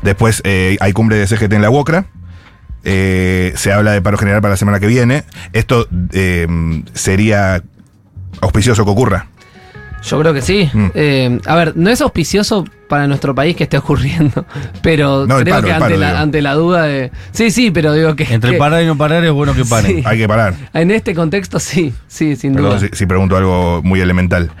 Después 0.01 0.41
eh, 0.45 0.77
hay 0.81 0.91
cumbre 0.93 1.17
de 1.17 1.27
CGT 1.27 1.53
en 1.53 1.61
la 1.61 1.69
UOCRA. 1.69 2.05
Eh, 2.83 3.53
se 3.55 3.71
habla 3.73 3.91
de 3.91 4.01
paro 4.01 4.17
general 4.17 4.41
para 4.41 4.53
la 4.53 4.57
semana 4.57 4.79
que 4.79 4.87
viene. 4.87 5.23
Esto 5.53 5.87
eh, 6.13 6.47
sería 6.93 7.61
auspicioso 8.41 8.85
que 8.85 8.91
ocurra. 8.91 9.27
Yo 10.03 10.17
creo 10.19 10.33
que 10.33 10.41
sí. 10.41 10.69
Mm. 10.71 10.85
Eh, 10.93 11.39
a 11.45 11.55
ver, 11.55 11.75
no 11.75 11.89
es 11.89 11.99
auspicioso 11.99 12.63
para 12.87 13.05
nuestro 13.05 13.35
país 13.35 13.55
que 13.55 13.63
esté 13.63 13.77
ocurriendo, 13.77 14.45
pero 14.81 15.27
No, 15.27 15.39
creo 15.39 15.55
paro, 15.55 15.67
que 15.67 15.73
ante, 15.73 15.79
paro, 15.83 15.97
la, 15.97 16.07
digo. 16.07 16.19
ante 16.19 16.41
la 16.41 16.53
duda 16.53 16.83
de... 16.83 17.11
Sí, 17.31 17.51
sí, 17.51 17.69
pero 17.69 17.91
digo 17.93 18.15
que... 18.15 18.23
Entre 18.33 18.51
que 18.53 18.57
parar 18.57 18.81
y 18.81 18.85
no 18.85 18.97
parar 18.97 19.23
es 19.25 19.31
bueno 19.31 19.53
que 19.53 19.65
paren. 19.65 19.97
Sí. 19.97 20.03
Hay 20.05 20.17
que 20.17 20.27
parar. 20.27 20.53
En 20.73 20.89
este 20.91 21.13
contexto 21.13 21.59
sí, 21.59 21.93
sí, 22.07 22.35
sin 22.37 22.55
Perdón 22.55 22.79
duda. 22.79 22.87
si, 22.89 22.95
si 22.95 23.05
pregunto 23.05 23.35
algo 23.35 23.81
muy 23.83 23.99
elemental. 23.99 24.51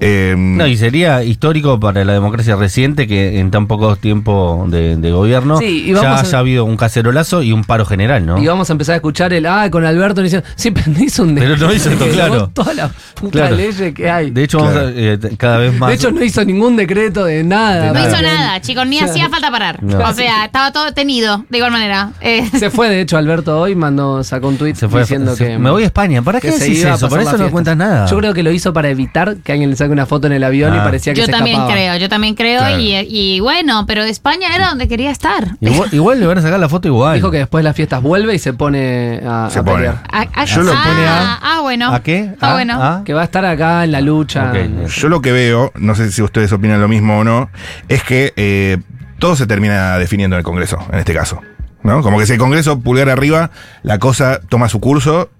Eh, 0.00 0.34
No, 0.38 0.66
y 0.66 0.76
sería 0.76 1.24
histórico 1.24 1.80
para 1.80 2.04
la 2.04 2.12
democracia 2.12 2.54
reciente 2.56 3.06
que 3.08 3.40
en 3.40 3.50
tan 3.50 3.66
poco 3.66 3.96
tiempo 3.96 4.64
de, 4.68 4.96
de 4.96 5.10
gobierno 5.10 5.58
Sí, 5.58 5.86
y 5.88 5.92
ya 5.94 6.12
a- 6.16 6.20
haya 6.20 6.38
habido 6.38 6.64
un 6.64 6.76
cacerolazo 6.76 7.42
y 7.42 7.52
un 7.52 7.64
paro 7.64 7.84
general, 7.84 8.24
¿no? 8.24 8.38
Y 8.42 8.46
vamos 8.46 8.70
a 8.70 8.72
empezar 8.74 8.92
a 8.92 8.96
escuchar 8.96 9.32
el, 9.32 9.46
ah, 9.46 9.68
con 9.70 9.84
Alberto 9.84 10.22
diciendo, 10.22 10.46
sí, 10.54 10.70
pero 10.70 10.86
no 10.92 11.02
hizo 11.02 11.22
un 11.24 11.34
Pero 11.34 11.56
no 11.56 11.72
hizo 11.72 11.90
esto, 11.90 12.06
claro. 12.12 12.48
Todas 12.54 12.76
las 12.76 12.92
putas 13.14 13.32
Claro. 13.42 13.56
leyes 13.56 13.92
que 13.92 14.08
hay. 14.10 14.30
De 14.30 14.44
hecho, 14.44 14.58
Claro. 14.58 14.74
vamos 14.76 14.92
a, 14.92 14.92
eh, 14.96 15.18
cada 15.36 15.58
vez 15.58 15.76
más. 15.78 15.88
De 15.88 15.94
hecho, 15.96 16.10
no 16.12 16.22
hizo 16.22 16.44
ningún 16.44 16.76
decreto 16.76 17.24
de 17.24 17.42
nada. 17.42 17.80
De 17.80 17.86
No 17.88 17.94
nada. 17.94 18.08
hizo 18.12 18.22
nada, 18.22 18.60
chicos, 18.60 18.86
ni 18.86 18.98
hacía 19.00 19.28
falta 19.28 19.50
parar. 19.50 19.82
No. 19.82 19.98
O 19.98 20.12
sea, 20.12 20.44
estaba 20.44 20.72
todo 20.72 20.92
tenido, 20.92 21.44
de 21.50 21.58
igual 21.58 21.72
manera. 21.72 22.12
Eh, 22.20 22.48
Se 22.56 22.70
fue, 22.70 22.88
de 22.88 23.00
hecho, 23.00 23.16
Alberto 23.16 23.58
hoy 23.60 23.74
mandó, 23.74 24.22
sacó 24.22 24.46
un 24.48 24.58
tuit 24.58 24.76
se 24.76 24.88
fue, 24.88 25.00
diciendo 25.00 25.34
se- 25.34 25.44
que. 25.44 25.58
me 25.58 25.70
voy 25.70 25.82
a 25.82 25.86
España. 25.86 26.22
¿Para 26.22 26.40
que 26.40 26.48
qué 26.48 26.52
se 26.58 26.64
decís 26.64 26.84
eso? 26.84 27.08
Para 27.08 27.22
eso 27.22 27.36
no 27.36 27.50
cuentas 27.50 27.76
nada. 27.76 28.06
Yo 28.06 28.16
creo 28.16 28.32
que 28.32 28.42
lo 28.44 28.52
hizo 28.52 28.72
para 28.72 28.88
evitar 28.90 29.36
que 29.38 29.52
alguien 29.52 29.70
le 29.70 29.76
saque 29.76 29.87
una 29.92 30.06
foto 30.06 30.26
en 30.26 30.32
el 30.34 30.44
avión 30.44 30.74
y 30.74 30.78
Ah. 30.78 30.84
parecía 30.84 31.12
que 31.14 31.20
yo 31.20 31.26
se 31.26 31.32
también 31.32 31.56
escapaba. 31.56 31.74
creo, 31.74 31.96
yo 31.96 32.08
también 32.08 32.34
creo. 32.34 32.60
Claro. 32.60 32.78
Y, 32.80 32.94
y 33.08 33.40
bueno, 33.40 33.84
pero 33.86 34.02
España 34.02 34.48
era 34.54 34.68
donde 34.68 34.88
quería 34.88 35.10
estar. 35.10 35.56
Igual, 35.60 35.88
igual 35.92 36.20
le 36.20 36.26
van 36.26 36.38
a 36.38 36.42
sacar 36.42 36.58
la 36.60 36.68
foto 36.68 36.88
igual. 36.88 37.14
Dijo 37.16 37.30
que 37.30 37.38
después 37.38 37.60
de 37.62 37.68
las 37.68 37.76
fiestas 37.76 38.02
vuelve 38.02 38.34
y 38.34 38.38
se 38.38 38.52
pone 38.52 39.20
a, 39.26 39.48
Se 39.50 39.58
a 39.60 39.62
pone. 39.62 39.76
pelear. 39.76 40.02
A- 40.12 40.26
a- 40.42 40.44
Yo 40.44 40.62
lo 40.62 40.72
ah, 40.72 40.82
pone 40.84 41.06
a- 41.06 41.38
ah, 41.42 41.60
bueno. 41.62 41.92
¿A 41.94 42.02
qué? 42.02 42.34
Ah, 42.40 42.52
bueno. 42.54 42.82
¿A? 42.82 43.02
Que 43.04 43.14
va 43.14 43.22
a 43.22 43.24
estar 43.24 43.44
acá 43.44 43.84
en 43.84 43.92
la 43.92 44.00
lucha. 44.00 44.52
Yo 44.86 45.08
lo 45.08 45.20
que 45.20 45.32
veo, 45.32 45.72
no 45.76 45.94
sé 45.94 46.10
si 46.12 46.22
ustedes 46.22 46.52
opinan 46.52 46.80
lo 46.80 46.88
mismo 46.88 47.18
o 47.18 47.24
no, 47.24 47.50
es 47.88 48.02
que 48.02 48.32
eh, 48.36 48.78
todo 49.18 49.36
se 49.36 49.46
termina 49.46 49.98
definiendo 49.98 50.36
en 50.36 50.38
el 50.38 50.44
Congreso, 50.44 50.78
en 50.92 50.98
este 50.98 51.14
caso. 51.14 51.40
¿no? 51.82 52.02
Como 52.02 52.18
que 52.18 52.26
si 52.26 52.32
el 52.32 52.38
Congreso 52.38 52.80
pulgar 52.80 53.08
arriba, 53.08 53.50
la 53.82 53.98
cosa 53.98 54.40
toma 54.48 54.68
su 54.68 54.80
curso 54.80 55.30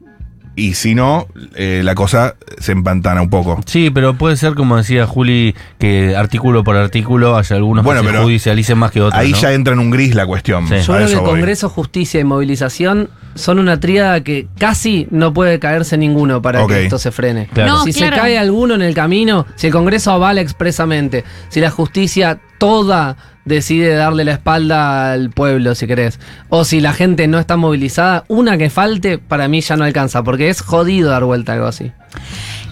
y 0.59 0.75
si 0.75 0.97
no, 0.97 1.29
eh, 1.55 1.83
la 1.85 1.94
cosa 1.94 2.35
se 2.59 2.73
empantana 2.73 3.23
un 3.23 3.31
poco. 3.31 3.61
Sí, 3.64 3.90
pero 3.90 4.14
puede 4.14 4.37
ser, 4.37 4.55
como 4.55 4.77
decía 4.77 5.07
Juli, 5.07 5.55
que 5.79 6.16
artículo 6.16 6.64
por 6.64 6.75
artículo 6.77 7.37
haya 7.37 7.55
algunos 7.55 7.85
Bueno, 7.85 8.03
que 8.03 8.11
se 8.11 8.18
judicialicen 8.18 8.77
más 8.77 8.90
que 8.90 9.01
otros. 9.01 9.18
Ahí 9.21 9.31
¿no? 9.31 9.38
ya 9.38 9.53
entra 9.53 9.75
en 9.75 9.79
un 9.79 9.90
gris 9.90 10.16
la 10.16 10.27
cuestión. 10.27 10.66
Sí. 10.66 10.75
A 10.75 10.79
Yo 10.81 10.94
creo 10.94 11.07
que. 11.07 11.14
Congreso, 11.14 11.68
Justicia 11.68 12.18
y 12.18 12.25
Movilización 12.25 13.09
son 13.37 13.61
una 13.61 13.79
tríada 13.79 14.25
que 14.25 14.49
casi 14.59 15.07
no 15.12 15.33
puede 15.33 15.61
caerse 15.61 15.97
ninguno 15.97 16.42
para 16.42 16.66
que 16.66 16.83
esto 16.83 16.99
se 16.99 17.12
frene. 17.12 17.49
Claro. 17.55 17.75
No, 17.75 17.85
si 17.85 17.92
claro. 17.92 18.16
se 18.16 18.21
cae 18.21 18.37
alguno 18.37 18.75
en 18.75 18.83
el 18.83 18.94
camino, 18.94 19.47
si 19.55 19.68
el 19.68 19.73
Congreso 19.73 20.11
avala 20.11 20.40
expresamente, 20.40 21.23
si 21.51 21.61
la 21.61 21.71
justicia 21.71 22.40
toda 22.59 23.16
decide 23.49 23.95
darle 23.95 24.25
la 24.25 24.33
espalda 24.33 25.13
al 25.13 25.31
pueblo, 25.31 25.75
si 25.75 25.87
querés, 25.87 26.21
o 26.49 26.65
si 26.65 26.81
la 26.81 26.93
gente 26.93 27.27
no 27.27 27.39
está 27.39 27.57
movilizada, 27.57 28.25
una 28.29 28.59
que 28.59 28.71
falte 28.71 29.19
para 29.19 29.49
mí 29.49 29.61
ya 29.61 29.77
no 29.77 29.85
alcanza, 29.85 30.23
porque 30.23 30.49
es 30.49 30.61
jodido 30.61 31.11
dar 31.11 31.25
vuelta 31.25 31.53
a 31.53 31.55
algo 31.57 31.67
así. 31.67 31.93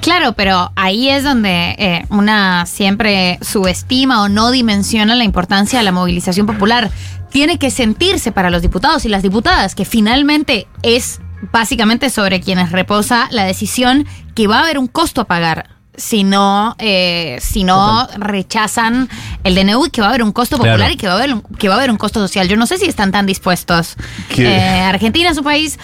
Claro, 0.01 0.35
pero 0.35 0.71
ahí 0.77 1.09
es 1.09 1.25
donde 1.25 1.75
eh, 1.79 2.07
una 2.11 2.65
siempre 2.67 3.39
subestima 3.43 4.23
o 4.23 4.29
no 4.29 4.53
dimensiona 4.53 5.17
la 5.17 5.25
importancia 5.25 5.81
de 5.81 5.85
la 5.85 5.91
movilización 5.91 6.47
popular. 6.47 6.91
Tiene 7.31 7.59
que 7.59 7.71
sentirse 7.71 8.31
para 8.31 8.51
los 8.51 8.63
diputados 8.63 9.05
y 9.05 9.09
las 9.09 9.23
diputadas, 9.23 9.75
que 9.75 9.85
finalmente 9.85 10.69
es 10.83 11.21
básicamente 11.53 12.11
sobre 12.11 12.41
quienes 12.41 12.73
reposa 12.73 13.29
la 13.31 13.45
decisión 13.45 14.07
que 14.35 14.47
va 14.47 14.59
a 14.59 14.63
haber 14.63 14.79
un 14.79 14.87
costo 14.87 15.23
a 15.23 15.25
pagar. 15.25 15.76
Si 15.97 16.25
no, 16.25 16.77
eh, 16.79 17.39
si 17.41 17.65
no 17.65 18.07
rechazan 18.19 19.09
el 19.45 19.55
DNU 19.55 19.87
y 19.87 19.91
que 19.91 20.01
va 20.03 20.09
a 20.09 20.11
haber 20.11 20.23
un 20.23 20.33
costo 20.33 20.57
popular 20.57 20.77
Claro. 20.79 20.93
y 20.93 20.97
que 20.97 21.07
va, 21.07 21.15
a 21.15 21.17
haber 21.17 21.33
un, 21.35 21.43
que 21.43 21.69
va 21.69 21.75
a 21.75 21.79
haber 21.79 21.91
un 21.91 21.97
costo 21.97 22.21
social. 22.21 22.49
Yo 22.49 22.57
no 22.57 22.67
sé 22.67 22.77
si 22.79 22.87
están 22.87 23.13
tan 23.13 23.25
dispuestos. 23.27 23.97
Eh, 24.37 24.81
Argentina 24.81 25.31
es 25.31 25.39
un 25.39 25.45
país 25.45 25.79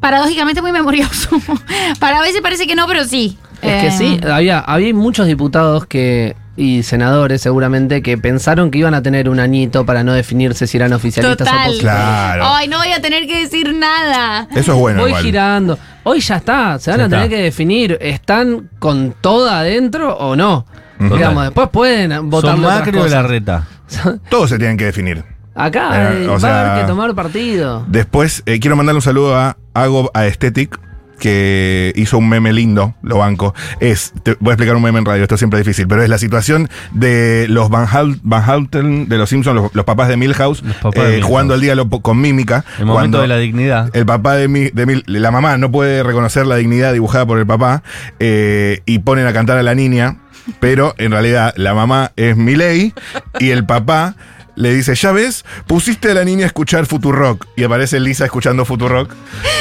paradójicamente 0.00 0.60
muy 0.62 0.72
memorioso. 0.72 1.30
Para 2.00 2.18
a 2.18 2.22
veces 2.22 2.40
parece 2.42 2.66
que 2.66 2.74
no, 2.74 2.86
pero 2.86 3.04
sí. 3.04 3.38
Es 3.62 3.80
que 3.80 3.86
Eh, 3.86 3.92
sí, 3.92 4.20
había, 4.26 4.58
había 4.58 4.92
muchos 4.92 5.26
diputados 5.28 5.86
que 5.86 6.34
y 6.56 6.82
senadores 6.82 7.40
seguramente 7.40 8.02
que 8.02 8.18
pensaron 8.18 8.70
que 8.70 8.78
iban 8.78 8.94
a 8.94 9.02
tener 9.02 9.28
un 9.28 9.40
añito 9.40 9.86
para 9.86 10.04
no 10.04 10.12
definirse 10.12 10.66
si 10.66 10.76
eran 10.76 10.92
oficialistas 10.92 11.46
o 11.46 11.50
Total. 11.50 11.66
opositores. 11.68 11.80
Claro. 11.80 12.44
Ay, 12.46 12.68
no 12.68 12.78
voy 12.78 12.92
a 12.92 13.00
tener 13.00 13.26
que 13.26 13.40
decir 13.40 13.74
nada. 13.74 14.48
Eso 14.54 14.72
es 14.72 14.78
bueno. 14.78 15.00
Voy 15.00 15.10
igual. 15.10 15.22
girando. 15.24 15.78
Hoy 16.04 16.20
ya 16.20 16.36
está, 16.36 16.78
se 16.78 16.90
van 16.90 17.00
Ya 17.00 17.06
a 17.06 17.08
tener 17.08 17.24
está. 17.24 17.36
que 17.36 17.42
definir, 17.42 17.98
¿están 18.00 18.68
con 18.78 19.14
toda 19.20 19.60
adentro 19.60 20.16
o 20.16 20.36
no? 20.36 20.66
Digamos, 20.98 21.44
después 21.44 21.68
pueden 21.70 22.30
votar 22.30 22.52
¿Son 22.52 22.60
Macri 22.60 22.96
o 22.98 23.08
la 23.08 23.22
reta? 23.22 23.66
Todos 24.28 24.50
se 24.50 24.58
tienen 24.58 24.76
que 24.76 24.84
definir. 24.84 25.24
Acá 25.54 26.12
Eh, 26.14 26.28
o 26.28 26.38
va 26.38 26.48
a 26.48 26.70
haber 26.72 26.82
que 26.82 26.88
tomar 26.88 27.14
partido. 27.14 27.84
Después, 27.88 28.42
eh, 28.46 28.60
quiero 28.60 28.76
mandarle 28.76 28.98
un 28.98 29.02
saludo 29.02 29.36
a 29.36 29.56
Ago 29.74 30.10
Aesthetic, 30.14 30.78
que 31.22 31.92
hizo 31.94 32.18
un 32.18 32.28
meme 32.28 32.52
lindo, 32.52 32.96
lo 33.02 33.18
banco. 33.18 33.54
Es, 33.78 34.12
te 34.24 34.34
voy 34.40 34.50
a 34.50 34.54
explicar 34.54 34.74
un 34.74 34.82
meme 34.82 34.98
en 34.98 35.04
radio, 35.04 35.22
esto 35.22 35.36
siempre 35.36 35.60
es 35.60 35.64
difícil, 35.64 35.86
pero 35.86 36.02
es 36.02 36.08
la 36.08 36.18
situación 36.18 36.68
de 36.90 37.46
los 37.48 37.70
Van, 37.70 37.86
Hal- 37.86 38.18
Van 38.24 38.42
Houten, 38.42 39.08
de 39.08 39.18
los 39.18 39.30
Simpsons, 39.30 39.54
los, 39.54 39.72
los 39.72 39.84
papás 39.84 40.08
de 40.08 40.16
Milhouse, 40.16 40.62
de 40.64 40.70
eh, 40.70 40.74
Milhouse. 41.06 41.24
jugando 41.24 41.54
al 41.54 41.60
diálogo 41.60 41.88
po- 41.90 42.02
con 42.02 42.20
mímica. 42.20 42.64
El 42.80 42.86
momento 42.86 42.92
cuando 42.94 43.20
de 43.22 43.28
la 43.28 43.36
dignidad. 43.38 43.88
El 43.96 44.04
papá 44.04 44.34
de, 44.34 44.48
Mi- 44.48 44.70
de 44.70 44.84
Mil- 44.84 45.04
la 45.06 45.30
mamá 45.30 45.56
no 45.58 45.70
puede 45.70 46.02
reconocer 46.02 46.44
la 46.44 46.56
dignidad 46.56 46.92
dibujada 46.92 47.24
por 47.24 47.38
el 47.38 47.46
papá 47.46 47.84
eh, 48.18 48.80
y 48.84 48.98
ponen 48.98 49.26
a 49.28 49.32
cantar 49.32 49.58
a 49.58 49.62
la 49.62 49.76
niña, 49.76 50.16
pero 50.58 50.92
en 50.98 51.12
realidad 51.12 51.54
la 51.56 51.72
mamá 51.72 52.10
es 52.16 52.36
Miley 52.36 52.92
y 53.38 53.50
el 53.50 53.64
papá 53.64 54.16
le 54.54 54.74
dice, 54.74 54.94
ya 54.94 55.12
ves, 55.12 55.44
pusiste 55.66 56.10
a 56.10 56.14
la 56.14 56.24
niña 56.24 56.44
a 56.44 56.46
escuchar 56.46 56.86
Futurock 56.86 57.46
y 57.56 57.64
aparece 57.64 57.98
Lisa 58.00 58.24
escuchando 58.24 58.64
Futurock. 58.64 59.12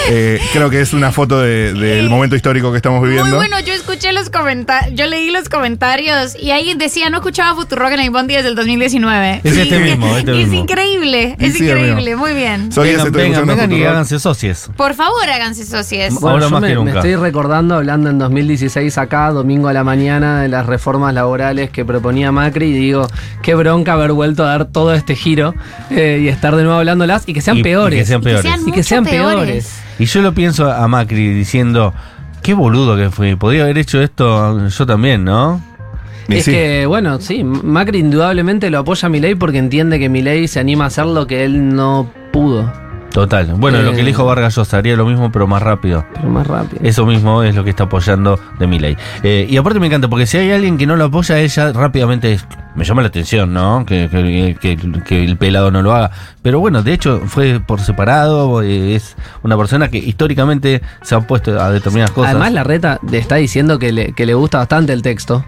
Eh, 0.10 0.39
creo 0.54 0.69
que 0.69 0.82
es 0.82 0.93
una 0.93 1.12
foto 1.12 1.39
de- 1.39 1.73
del 1.73 2.10
momento 2.10 2.36
histórico 2.36 2.71
que 2.71 2.77
estamos 2.77 3.01
viviendo. 3.04 3.25
Muy 3.30 3.36
bueno, 3.38 3.60
yo 3.62 3.73
escuché 3.73 4.12
los 4.12 4.30
comentarios, 4.30 4.93
yo 4.97 5.08
leí 5.08 5.30
los 5.32 5.47
comentarios 5.49 6.36
y 6.36 6.51
ahí 6.51 6.73
decía, 6.75 7.10
no 7.10 7.17
escuchaba 7.17 7.56
Futurock 7.56 7.91
en 7.93 7.99
el 8.01 8.10
Bondi 8.10 8.34
desde 8.36 8.49
el 8.49 8.56
2019. 8.56 9.41
Es 9.43 9.56
Y- 9.58 9.62
este 9.62 9.80
mismo, 9.80 10.08
este 10.17 10.32
Es 10.32 10.47
mismo. 10.47 10.63
increíble, 10.63 11.36
es 11.39 11.54
sí, 11.54 11.63
increíble, 11.63 11.91
amigo. 11.93 12.17
muy 12.17 12.34
bien. 12.34 12.71
Soy 12.71 12.89
Vengan, 12.89 13.12
vengan, 13.12 13.45
vengan 13.47 13.71
y 13.71 13.84
háganse 13.84 14.19
socios. 14.19 14.69
Por 14.75 14.93
favor, 14.95 15.23
háganse 15.30 15.65
socios. 15.65 16.13
Bueno, 16.15 16.30
Ahora 16.32 16.45
yo 16.45 16.49
más 16.51 16.62
me, 16.62 16.67
que 16.69 16.80
me 16.80 16.91
estoy 16.91 17.15
recordando, 17.15 17.75
hablando 17.75 18.10
en 18.10 18.17
2016 18.19 18.97
acá, 18.97 19.30
domingo 19.30 19.67
a 19.67 19.73
la 19.73 19.84
mañana, 19.84 20.41
de 20.41 20.47
las 20.49 20.65
reformas 20.65 21.13
laborales 21.13 21.69
que 21.69 21.86
proponía 21.86 22.32
Macri, 22.32 22.67
y 22.67 22.73
digo, 22.73 23.08
qué 23.41 23.56
bronca 23.56 23.93
haber 23.93 24.12
vuelto 24.13 24.43
a 24.43 24.47
dar 24.47 24.65
todo 24.65 24.81
este 24.91 25.15
giro 25.15 25.54
eh, 25.91 26.20
y 26.24 26.28
estar 26.28 26.56
de 26.56 26.63
nuevo 26.63 26.80
hablándolas 26.80 27.24
y 27.28 27.34
que 27.34 27.41
sean 27.41 27.58
Y- 27.58 27.60
y 27.60 27.63
peores. 27.63 28.00
que 28.00 28.06
sean 28.06 28.22
Y 28.22 28.24
que 28.24 28.30
peores. 28.32 28.44
sean, 28.52 28.67
Y 28.67 28.72
que 28.72 28.84
sean 28.84 29.04
peores. 29.06 29.36
peores. 29.46 29.80
Y 30.00 30.06
yo 30.06 30.22
lo 30.22 30.34
pienso 30.34 30.72
a 30.72 30.88
Macri 30.88 31.30
diciendo, 31.34 31.94
qué 32.41 32.54
boludo 32.56 32.98
que 32.98 33.10
fui. 33.12 33.36
Podría 33.36 33.63
haber 33.63 33.78
hecho 33.78 34.02
esto 34.02 34.67
yo 34.67 34.86
también, 34.88 35.24
¿no? 35.24 35.62
Y 36.28 36.36
es 36.38 36.46
sí. 36.46 36.52
que, 36.52 36.86
bueno, 36.88 37.20
sí, 37.20 37.44
Macri 37.44 38.00
indudablemente 38.00 38.70
lo 38.70 38.80
apoya 38.80 39.06
a 39.08 39.10
Milei 39.10 39.36
porque 39.36 39.58
entiende 39.58 40.00
que 40.00 40.08
Milei 40.10 40.48
se 40.48 40.60
anima 40.60 40.86
a 40.86 40.88
hacer 40.88 41.06
lo 41.06 41.28
que 41.28 41.44
él 41.44 41.76
no 41.76 42.10
pudo, 42.32 42.72
Total. 43.12 43.45
Bueno, 43.58 43.80
Eh. 43.80 43.84
lo 43.84 43.91
que 43.91 43.97
le 43.97 44.06
dijo 44.06 44.24
Vargas 44.26 44.56
Llosa 44.56 44.78
haría 44.78 44.95
lo 44.95 45.06
mismo, 45.06 45.32
pero 45.32 45.45
más 45.45 45.62
rápido. 45.62 46.06
pero 46.13 46.30
más 46.30 46.47
rápido. 46.47 46.82
Eso 46.84 47.06
mismo 47.06 47.43
es 47.43 47.54
lo 47.56 47.63
que 47.63 47.69
está 47.69 47.84
apoyando 47.84 48.39
de 48.60 48.67
mi 48.67 48.80
ley. 48.80 48.95
y 49.24 49.58
aparte 49.58 49.80
me 49.80 49.88
encanta, 49.88 50.08
porque 50.08 50.26
si 50.26 50.38
hay 50.38 50.52
alguien 50.52 50.78
que 50.78 50.88
no 50.88 50.95
lo 50.95 51.06
apoya, 51.06 51.38
ella 51.39 51.74
rápidamente 51.74 52.32
es- 52.34 52.45
me 52.76 52.86
llama 52.86 53.02
la 53.02 53.10
atención, 53.10 53.54
¿no? 53.54 53.86
Que, 53.86 54.08
que- 54.10 54.56
que- 54.78 55.04
que 55.04 55.24
el 55.26 55.38
pelado 55.38 55.71
no 55.71 55.82
lo 55.82 55.93
haga. 55.93 56.12
Pero 56.41 56.60
bueno, 56.62 56.84
de 56.84 56.93
hecho 56.93 57.21
fue 57.28 57.60
por 57.60 57.82
separado, 57.82 58.62
eh, 58.62 58.95
es 58.95 59.17
una 59.43 59.58
persona 59.58 59.89
que 59.89 59.97
históricamente 59.97 60.82
se 61.02 61.15
ha 61.15 61.17
opuesto 61.17 61.60
a 61.62 61.69
determinadas 61.69 62.12
cosas. 62.12 62.32
Además, 62.32 62.54
la 62.54 62.63
reta 62.63 63.00
está 63.12 63.36
diciendo 63.36 63.78
que 63.78 63.91
le, 63.91 64.13
que 64.13 64.26
le 64.26 64.34
gusta 64.36 64.60
bastante 64.60 64.93
el 64.93 65.02
texto. 65.02 65.43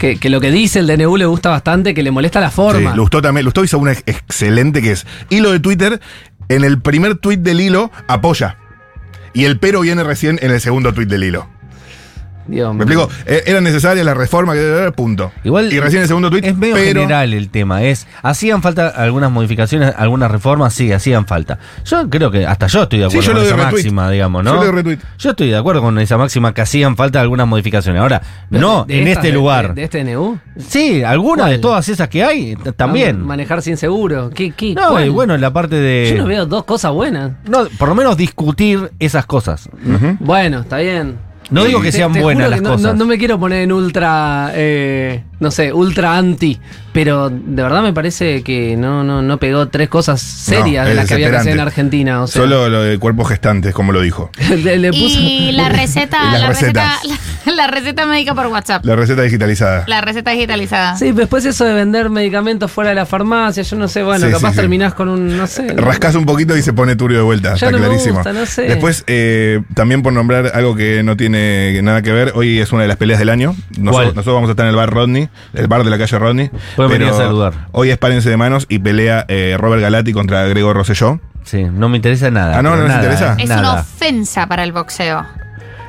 Que, 0.00 0.16
que 0.18 0.30
lo 0.30 0.40
que 0.40 0.50
dice 0.50 0.80
el 0.80 0.86
DNU 0.88 1.16
le 1.16 1.26
gusta 1.26 1.50
bastante, 1.50 1.94
que 1.94 2.02
le 2.02 2.10
molesta 2.10 2.40
la 2.40 2.50
forma. 2.50 2.90
Sí, 2.90 2.96
Lustó 2.96 3.22
también. 3.22 3.44
Lustó 3.44 3.62
hizo 3.62 3.78
una 3.78 3.92
ex- 3.92 4.02
excelente 4.06 4.82
que 4.82 4.92
es 4.92 5.06
hilo 5.30 5.52
de 5.52 5.60
Twitter. 5.60 6.00
En 6.48 6.64
el 6.64 6.80
primer 6.80 7.16
tweet 7.16 7.38
del 7.38 7.60
hilo 7.60 7.90
apoya. 8.08 8.58
Y 9.32 9.44
el 9.44 9.58
pero 9.58 9.80
viene 9.80 10.02
recién 10.04 10.38
en 10.42 10.50
el 10.50 10.60
segundo 10.60 10.92
tweet 10.92 11.06
del 11.06 11.24
hilo. 11.24 11.48
Dios 12.48 12.74
¿Me 12.74 12.84
mío. 12.84 13.02
explico? 13.02 13.10
Eh, 13.26 13.42
Era 13.46 13.60
necesaria 13.60 14.02
la 14.04 14.14
reforma, 14.14 14.54
que 14.54 14.92
punto. 14.94 15.32
Igual 15.44 15.72
y 15.72 15.80
recién 15.80 16.02
el 16.02 16.08
segundo 16.08 16.30
tuit, 16.30 16.44
es 16.44 16.56
medio 16.56 16.74
pero 16.74 16.86
general 17.00 17.32
el 17.34 17.48
tema. 17.50 17.82
Es 17.82 18.06
hacían 18.22 18.62
falta 18.62 18.88
algunas 18.88 19.30
modificaciones, 19.30 19.92
algunas 19.96 20.30
reformas, 20.30 20.72
sí, 20.74 20.92
hacían 20.92 21.26
falta. 21.26 21.58
Yo 21.84 22.08
creo 22.08 22.30
que 22.30 22.46
hasta 22.46 22.66
yo 22.68 22.82
estoy 22.82 23.00
de 23.00 23.04
acuerdo 23.06 23.32
con 23.32 23.42
esa 23.42 23.56
retweet. 23.56 23.72
máxima, 23.72 24.10
digamos, 24.10 24.44
¿no? 24.44 24.54
Yo 24.54 24.60
le 24.60 24.66
doy 24.66 24.74
retweet. 24.76 24.98
Yo 25.18 25.30
estoy 25.30 25.48
de 25.50 25.56
acuerdo 25.56 25.82
con 25.82 25.98
esa 25.98 26.16
máxima 26.18 26.54
que 26.54 26.60
hacían 26.60 26.96
falta 26.96 27.20
algunas 27.20 27.46
modificaciones. 27.46 28.00
Ahora, 28.00 28.22
no 28.50 28.84
¿De 28.84 29.00
en 29.00 29.08
estas 29.08 29.24
este 29.24 29.28
de- 29.32 29.38
lugar. 29.38 29.68
De, 29.68 29.74
de 29.74 29.84
este 29.84 30.04
NU? 30.04 30.38
sí, 30.58 31.02
algunas 31.02 31.50
de 31.50 31.58
todas 31.58 31.88
esas 31.88 32.08
que 32.08 32.22
hay 32.24 32.56
t- 32.56 32.70
Ah, 32.70 32.72
también. 32.72 33.20
Manejar 33.24 33.62
sin 33.62 33.76
seguro. 33.76 34.30
¿Qué, 34.34 34.52
qué, 34.52 34.74
No, 34.74 34.90
cuál? 34.90 35.06
y 35.06 35.08
bueno, 35.08 35.34
en 35.34 35.40
la 35.40 35.52
parte 35.52 35.76
de 35.76 36.12
Yo 36.16 36.22
no 36.22 36.28
veo 36.28 36.46
dos 36.46 36.64
cosas 36.64 36.92
buenas. 36.92 37.32
no, 37.48 37.66
por 37.78 37.88
lo 37.88 37.94
menos 37.94 38.16
discutir 38.16 38.90
esas 38.98 39.26
cosas. 39.26 39.68
Bueno, 40.20 40.60
está 40.60 40.78
bien. 40.78 41.18
No 41.50 41.64
digo 41.64 41.80
que 41.80 41.92
sean 41.92 42.12
te 42.12 42.20
buenas 42.20 42.50
las 42.50 42.60
no, 42.62 42.70
cosas. 42.70 42.92
No, 42.92 42.94
no 42.94 43.06
me 43.06 43.18
quiero 43.18 43.38
poner 43.38 43.62
en 43.62 43.72
ultra, 43.72 44.50
eh, 44.54 45.22
no 45.38 45.50
sé, 45.50 45.72
ultra 45.72 46.16
anti, 46.16 46.58
pero 46.92 47.30
de 47.30 47.62
verdad 47.62 47.82
me 47.82 47.92
parece 47.92 48.42
que 48.42 48.76
no, 48.76 49.04
no, 49.04 49.22
no 49.22 49.38
pegó 49.38 49.68
tres 49.68 49.88
cosas 49.88 50.20
serias 50.20 50.84
No, 50.84 50.88
de 50.90 50.94
las 50.96 51.06
que 51.06 51.14
había 51.14 51.30
que 51.30 51.36
hacer 51.36 51.52
en. 51.52 51.60
Argentina. 51.60 52.22
O 52.22 52.26
sea, 52.26 52.42
Solo 52.42 52.68
lo 52.68 52.82
de 52.82 52.98
cuerpos 52.98 53.28
gestantes, 53.28 53.72
como 53.74 53.92
lo 53.92 54.00
dijo. 54.00 54.30
le, 54.50 54.78
le 54.78 54.90
puso- 54.90 55.18
Y 55.20 55.52
la 55.52 55.68
receta, 55.68 56.32
la 56.38 56.48
receta. 56.48 56.92
la, 57.56 57.66
receta 57.66 58.06
médica 58.06 58.34
por 58.34 58.46
WhatsApp. 58.46 58.84
La 58.84 58.96
receta 58.96 59.22
digitalizada. 59.22 59.84
La 59.86 60.00
receta 60.00 60.30
digitalizada. 60.32 60.96
Sí, 60.96 61.12
después 61.12 61.44
eso 61.44 61.64
de 61.64 61.74
vender 61.74 62.10
medicamentos 62.10 62.70
fuera 62.70 62.90
de 62.90 62.96
la 62.96 63.06
farmacia, 63.06 63.62
yo 63.62 63.76
no 63.76 63.88
sé, 63.88 64.02
bueno, 64.02 64.26
Sí, 64.26 64.32
capaz 64.32 64.48
sí, 64.50 64.54
sí. 64.54 64.60
terminás 64.60 64.94
con 64.94 65.08
un, 65.08 65.36
no 65.36 65.46
sé. 65.46 65.68
Rascás 65.74 66.14
un 66.14 66.26
poquito 66.26 66.56
y 66.56 66.62
se 66.62 66.72
pone 66.72 66.96
turbio 66.96 67.18
de 67.18 67.24
vuelta, 67.24 67.50
Ya 67.50 67.54
está 67.54 67.70
no 67.70 67.78
me 67.78 67.86
clarísimo. 67.86 68.16
gusta, 68.16 68.32
no 68.32 68.46
sé. 68.46 68.62
Después, 68.62 69.04
eh, 69.06 69.62
también 69.74 70.02
por 70.02 70.12
nombrar 70.12 70.52
algo 70.54 70.74
que 70.74 71.02
no 71.02 71.16
tiene 71.16 71.80
nada 71.82 72.02
que 72.02 72.12
ver, 72.12 72.32
hoy 72.34 72.58
es 72.58 72.72
una 72.72 72.82
de 72.82 72.88
las 72.88 72.96
peleas 72.96 73.18
del 73.18 73.28
año. 73.30 73.54
¿Cuál? 73.74 73.84
Nosotros, 73.84 74.14
nosotros 74.14 74.34
vamos 74.34 74.48
a 74.48 74.52
estar 74.52 74.66
en 74.66 74.70
el 74.70 74.76
bar 74.76 74.90
Rodney, 74.90 75.28
el 75.54 75.66
bar 75.68 75.84
de 75.84 75.90
la 75.90 75.98
calle 75.98 76.18
Rodney. 76.18 76.50
Pueden 76.74 76.92
venir 76.92 77.08
a 77.08 77.16
saludar. 77.16 77.68
Hoy 77.72 77.90
es 77.90 77.98
párense 77.98 78.28
de 78.30 78.36
manos 78.36 78.66
y 78.68 78.78
pelea 78.78 79.24
eh, 79.28 79.56
Robert 79.58 79.82
Galati 79.82 80.12
contra 80.12 80.44
Gregor 80.46 80.76
Rosselló. 80.76 81.20
Sí, 81.44 81.62
no 81.62 81.88
me 81.88 81.96
interesa 81.96 82.30
nada. 82.30 82.58
Ah, 82.58 82.62
no, 82.62 82.76
no 82.76 82.88
nada, 82.88 83.02
interesa. 83.02 83.36
Es 83.38 83.48
una 83.50 83.74
ofensa 83.74 84.46
para 84.48 84.64
el 84.64 84.72
boxeo. 84.72 85.24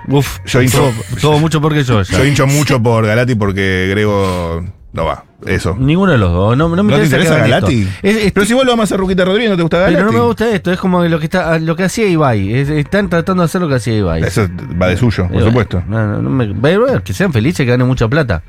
Uf, 0.07 0.39
Yo 0.45 0.61
hincho- 0.61 0.93
todo, 1.21 1.39
mucho 1.39 1.59
porque 1.61 1.83
yo. 1.83 2.01
ya. 2.01 2.17
Yo 2.17 2.25
hincho 2.25 2.47
mucho 2.47 2.81
por 2.81 3.05
Galati 3.05 3.35
porque 3.35 3.87
Grego 3.89 4.63
no 4.93 5.05
va. 5.05 5.23
Eso. 5.45 5.75
Ninguno 5.77 6.13
de 6.13 6.17
los 6.17 6.31
dos. 6.33 6.57
No, 6.57 6.67
no 6.69 6.81
me 6.83 6.91
¿No 6.93 6.97
te 6.97 7.03
interesa, 7.05 7.17
interesa 7.17 7.35
que 7.35 7.39
hagan 7.39 7.49
Galati? 7.61 7.81
esto. 7.83 7.99
Es- 8.07 8.15
es- 8.25 8.31
Pero 8.31 8.45
si 8.45 8.53
vos 8.53 8.65
lo 8.65 8.73
amas 8.73 8.91
a 8.91 8.97
Ruquita 8.97 9.23
Rodríguez, 9.25 9.51
¿no 9.51 9.55
te 9.57 9.61
gusta 9.61 9.77
Galati? 9.77 9.95
pero 9.95 10.07
no 10.07 10.13
me 10.13 10.19
gusta 10.25 10.49
esto. 10.49 10.71
Es 10.71 10.79
como 10.79 11.03
lo 11.03 11.19
que 11.19 11.25
está, 11.25 11.59
lo 11.59 11.75
que 11.75 11.83
hacía 11.83 12.07
Ibai. 12.07 12.53
Es- 12.53 12.69
están 12.69 13.07
tratando 13.09 13.43
de 13.43 13.45
hacer 13.45 13.61
lo 13.61 13.67
que 13.67 13.75
hacía 13.75 13.97
Ibai. 13.97 14.23
Eso 14.23 14.47
va 14.81 14.87
de 14.87 14.97
suyo, 14.97 15.27
por 15.27 15.35
Ibai. 15.35 15.47
supuesto. 15.47 15.83
No, 15.87 16.07
no, 16.07 16.21
no 16.21 16.29
me- 16.29 17.01
que 17.03 17.13
sean 17.13 17.31
felices, 17.31 17.65
que 17.65 17.71
ganen 17.71 17.85
mucha 17.87 18.07
plata. 18.07 18.41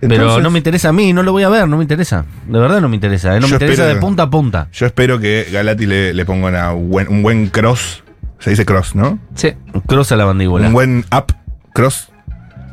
pero 0.00 0.14
Entonces, 0.14 0.42
no 0.44 0.50
me 0.52 0.58
interesa 0.58 0.90
a 0.90 0.92
mí, 0.92 1.12
no 1.12 1.24
lo 1.24 1.32
voy 1.32 1.42
a 1.42 1.48
ver, 1.48 1.66
no 1.68 1.76
me 1.76 1.82
interesa. 1.82 2.24
De 2.46 2.56
verdad 2.60 2.80
no 2.80 2.88
me 2.88 2.94
interesa. 2.94 3.36
eh, 3.36 3.40
No 3.40 3.48
me 3.48 3.54
interesa 3.54 3.82
espero- 3.82 3.94
de 3.96 4.00
punta 4.00 4.22
a 4.24 4.30
punta. 4.30 4.68
Yo 4.72 4.86
espero 4.86 5.18
que 5.18 5.48
Galati 5.50 5.86
le, 5.86 6.14
le 6.14 6.24
ponga 6.24 6.46
una 6.48 6.70
buen- 6.70 7.08
un 7.08 7.20
buen 7.24 7.48
cross. 7.48 8.04
Se 8.38 8.50
dice 8.50 8.64
cross, 8.64 8.94
¿no? 8.94 9.18
Sí. 9.34 9.52
Cruza 9.86 10.16
la 10.16 10.26
mandíbula. 10.26 10.68
Un 10.68 10.72
buen 10.72 11.04
up, 11.16 11.34
cross, 11.74 12.08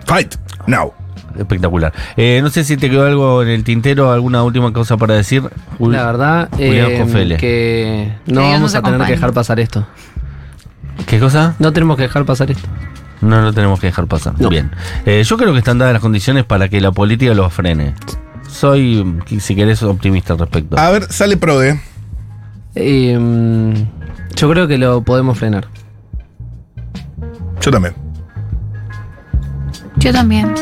fight, 0.05 0.35
now. 0.67 0.93
Espectacular. 1.37 1.91
Eh, 2.15 2.39
no 2.41 2.49
sé 2.49 2.63
si 2.63 2.77
te 2.77 2.89
quedó 2.89 3.05
algo 3.05 3.43
en 3.43 3.49
el 3.49 3.63
tintero, 3.65 4.11
alguna 4.13 4.41
última 4.43 4.71
cosa 4.71 4.95
para 4.95 5.15
decir. 5.15 5.43
Jul- 5.79 5.91
La 5.91 6.05
verdad 6.05 6.49
eh, 6.57 7.37
que 7.37 8.13
no 8.25 8.41
vamos 8.41 8.73
a 8.75 8.81
tener 8.81 9.01
que 9.05 9.11
dejar 9.13 9.33
pasar 9.33 9.59
esto. 9.59 9.85
¿Qué 11.07 11.19
cosa? 11.19 11.55
No 11.59 11.73
tenemos 11.73 11.97
que 11.97 12.03
dejar 12.03 12.23
pasar 12.25 12.51
esto. 12.51 12.67
No 13.21 13.41
lo 13.41 13.51
tenemos 13.51 13.79
que 13.81 13.87
dejar 13.87 14.07
pasar. 14.07 14.33
No. 14.39 14.47
Bien. 14.49 14.71
Eh, 15.05 15.23
yo 15.25 15.35
creo 15.37 15.51
que 15.51 15.59
están 15.59 15.77
dadas 15.77 15.91
las 15.93 16.01
condiciones 16.01 16.45
para 16.45 16.69
que 16.69 16.79
la 16.79 16.91
política 16.91 17.33
lo 17.33 17.49
frene. 17.49 17.95
Soy, 18.47 19.03
si 19.39 19.55
querés, 19.55 19.83
optimista 19.83 20.33
al 20.33 20.39
respecto. 20.39 20.77
A 20.79 20.89
ver, 20.91 21.11
sale 21.11 21.35
Prode. 21.35 21.81
Eh, 22.75 23.17
mm, 23.19 23.73
yo 24.35 24.49
creo 24.49 24.67
que 24.67 24.77
lo 24.77 25.01
podemos 25.03 25.37
frenar. 25.37 25.67
Yo 27.61 27.71
también. 27.71 27.93
Yo 29.97 30.11
también. 30.11 30.53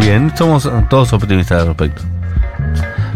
Bien, 0.00 0.32
somos 0.36 0.68
todos 0.88 1.12
optimistas 1.12 1.60
al 1.62 1.68
respecto. 1.68 2.02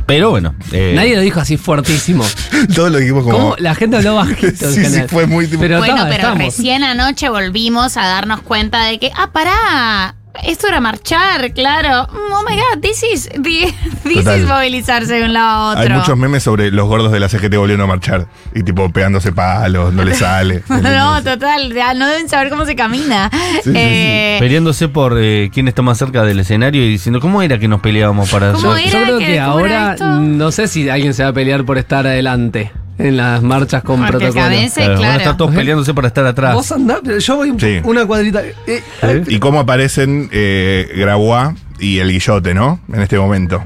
Pero 0.07 0.31
bueno. 0.31 0.55
eh, 0.73 0.93
Nadie 0.95 1.17
lo 1.17 1.23
dijo 1.23 1.41
así 1.41 1.57
fuertísimo. 1.57 2.25
Todos 2.75 2.93
lo 2.93 2.99
dijimos 2.99 3.25
como. 3.25 3.37
¿Cómo? 3.39 3.57
La 3.59 3.75
gente 3.75 3.97
habló 3.97 4.15
bajito 4.17 4.47
en 4.47 4.57
Sí, 4.75 4.85
sí, 4.85 5.03
fue 5.09 5.27
muy 5.27 5.47
tipo- 5.49 5.61
Pero 5.63 5.79
bueno, 5.79 6.03
pero 6.05 6.15
estamos. 6.15 6.39
recién 6.39 6.85
anoche 6.85 7.29
volvimos 7.29 7.97
a 7.97 8.07
darnos 8.07 8.41
cuenta 8.43 8.85
de 8.85 8.99
que, 9.01 9.11
ah, 9.17 9.31
pará, 9.33 10.16
esto 10.45 10.69
era 10.69 10.81
marchar, 10.81 11.53
claro. 11.53 12.09
Mm, 12.13 12.33
Oh 12.33 12.43
my 12.49 12.55
god, 12.57 12.81
this 12.83 13.03
is, 13.03 13.29
thi- 13.43 13.73
this 14.05 14.25
Total. 14.25 14.41
is 14.41 14.47
movilizarse 14.47 15.15
de 15.15 15.25
un 15.25 15.33
lado 15.33 15.49
a 15.49 15.71
otro. 15.73 15.83
Hay 15.83 15.89
muchos 15.91 16.17
memes 16.19 16.43
sobre 16.43 16.71
los 16.71 16.87
gordos 16.87 17.13
de 17.13 17.21
la 17.21 17.29
CGT 17.29 17.57
volviendo 17.57 17.85
a 17.85 17.87
marchar. 17.87 18.27
Y 18.55 18.63
tipo 18.63 18.91
pegándose 18.91 19.33
palos, 19.33 19.93
no 19.95 20.05
le 20.05 20.15
sale. 20.15 20.63
no, 20.69 21.23
total, 21.23 21.73
ya 21.73 21.95
no 21.95 22.07
deben 22.07 22.29
saber 22.29 22.51
cómo 22.51 22.65
se 22.67 22.77
camina. 22.77 23.31
sí, 23.65 23.73
Eh, 23.75 24.37
Peleándose 24.41 24.89
por 24.89 25.17
eh, 25.19 25.51
quién 25.53 25.69
está 25.69 25.83
más 25.83 25.99
cerca 25.99 26.25
del 26.25 26.41
escenario 26.41 26.83
y 26.85 26.89
diciendo, 26.89 27.21
¿cómo 27.21 27.41
era 27.43 27.59
que 27.59 27.69
nos 27.69 27.81
peleábamos 27.81 28.31
para 28.31 28.53
¿Cómo 28.53 28.73
hacer? 28.73 28.91
Yo 28.91 29.03
creo 29.03 29.19
que- 29.19 29.27
que 29.27 29.41
ahora 29.41 29.93
esto? 29.95 30.07
no 30.07 30.53
sé 30.53 30.69
si 30.69 30.89
alguien 30.91 31.15
se 31.15 31.23
va 31.23 31.31
a 31.31 31.33
pelear 31.33 31.65
por 31.65 31.79
estar 31.79 32.07
adelante 32.07 32.71
en 32.99 33.17
las 33.17 33.43
marchas 33.43 33.83
con 33.83 34.01
Porque 34.01 34.19
protocolo. 34.19 34.45
cabeza- 34.47 34.75
Claro, 34.81 34.93
van 34.93 34.97
a 34.97 35.01
claro. 35.07 35.19
estar 35.19 35.37
todos 35.37 35.55
peleándose 35.55 35.95
para 35.95 36.09
estar 36.09 36.27
atrás. 36.27 36.55
Vos 36.55 36.73
andás, 36.73 37.01
yo 37.25 37.37
voy 37.37 37.53
Sí. 37.59 37.81
una 37.85 38.07
cuadrita. 38.07 38.43
Eh, 38.67 38.83
Y 39.29 39.39
cómo 39.39 39.61
aparecen 39.61 40.29
eh, 40.33 40.89
Grabois 40.97 41.59
y 41.79 41.99
el 41.99 42.11
Guillote, 42.11 42.55
¿no? 42.55 42.81
En 42.93 43.01
este 43.03 43.19
momento. 43.19 43.65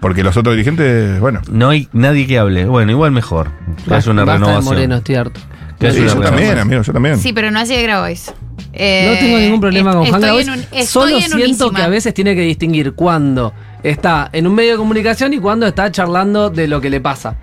Porque 0.00 0.22
los 0.22 0.34
otros 0.38 0.54
dirigentes, 0.56 1.20
bueno. 1.20 1.42
No 1.50 1.68
hay 1.68 1.88
nadie 1.92 2.26
que 2.26 2.38
hable. 2.38 2.64
Bueno, 2.64 2.90
igual 2.90 3.10
mejor. 3.12 3.50
Que 3.86 3.94
haya 3.94 4.10
una 4.10 4.24
renovación. 4.24 4.64
Moreno, 4.64 4.96
estoy 4.96 5.14
harto. 5.16 5.40
Sí, 5.78 6.04
yo 6.04 6.20
también, 6.20 6.58
amigo, 6.58 6.82
yo 6.82 6.92
también. 6.92 7.18
Sí, 7.18 7.32
pero 7.34 7.50
no 7.50 7.58
así 7.60 7.74
de 7.74 7.82
Grabois. 7.82 8.32
Eh, 8.72 9.10
No 9.12 9.18
tengo 9.18 9.38
ningún 9.38 9.60
problema 9.60 9.92
con 9.92 10.06
Juan 10.06 10.22
estoy 10.24 10.44
Grabois. 10.44 10.88
Solo 10.88 11.16
en 11.16 11.22
siento 11.22 11.36
unísima. 11.44 11.72
que 11.76 11.82
a 11.82 11.88
veces 11.88 12.14
tiene 12.14 12.34
que 12.34 12.42
distinguir 12.42 12.92
cuando 12.92 13.52
está 13.82 14.28
en 14.32 14.46
un 14.46 14.54
medio 14.54 14.72
de 14.72 14.76
comunicación 14.78 15.32
y 15.34 15.38
cuando 15.38 15.66
está 15.66 15.90
charlando 15.90 16.48
de 16.50 16.66
lo 16.68 16.80
que 16.80 16.88
le 16.90 17.00
pasa. 17.00 17.36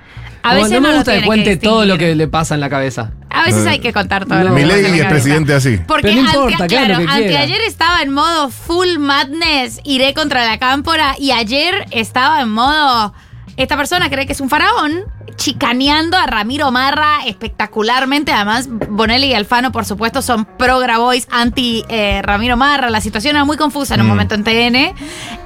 A 0.52 0.54
veces 0.56 0.72
no 0.72 0.80
no 0.82 0.88
me 0.90 0.96
gusta 0.96 1.20
que 1.20 1.26
cuente 1.26 1.58
todo 1.58 1.86
lo 1.86 1.98
que 1.98 2.16
le 2.16 2.28
pasa 2.28 2.56
en 2.56 2.62
la 2.62 2.70
cabeza. 2.70 3.12
A 3.30 3.44
veces 3.44 3.66
hay 3.68 3.80
que 3.80 3.94
contar 3.94 4.26
todo 4.26 4.40
lo 4.40 4.44
que 4.46 4.50
No. 4.50 4.56
pasa 4.56 4.66
Milei 4.68 4.80
es 4.86 4.88
cabeza. 4.92 5.10
presidente 5.10 5.54
así. 5.54 5.78
Porque 5.88 6.08
Pero 6.08 6.22
no 6.22 6.28
importa, 6.28 6.68
claro, 6.68 6.86
claro, 6.88 7.00
que 7.00 7.06
quiera. 7.06 7.42
anteayer 7.42 7.62
estaba 7.68 8.02
en 8.02 8.12
modo 8.14 8.50
full 8.50 8.98
madness, 8.98 9.80
iré 9.84 10.14
contra 10.14 10.46
la 10.46 10.58
cámpora, 10.58 11.16
y 11.20 11.32
ayer 11.32 11.86
estaba 11.92 12.42
en 12.42 12.50
modo. 12.50 13.14
Esta 13.58 13.76
persona 13.76 14.10
cree 14.10 14.26
que 14.28 14.34
es 14.34 14.40
un 14.42 14.50
faraón, 14.50 15.04
chicaneando 15.36 16.16
a 16.18 16.26
Ramiro 16.26 16.72
Marra 16.72 17.20
espectacularmente. 17.26 18.32
Además, 18.32 18.68
Bonelli 18.70 19.28
y 19.28 19.34
Alfano, 19.34 19.72
por 19.72 19.86
supuesto, 19.86 20.22
son 20.22 20.46
pro 20.46 20.80
Grabois, 20.80 21.28
anti 21.32 21.84
eh, 21.90 22.22
Ramiro 22.24 22.56
Marra. 22.58 22.90
La 22.90 23.02
situación 23.02 23.36
era 23.36 23.46
muy 23.46 23.58
confusa 23.58 23.96
en 23.96 24.02
un 24.02 24.08
Mm. 24.08 24.10
momento 24.10 24.36
en 24.36 24.44
TN. 24.44 24.94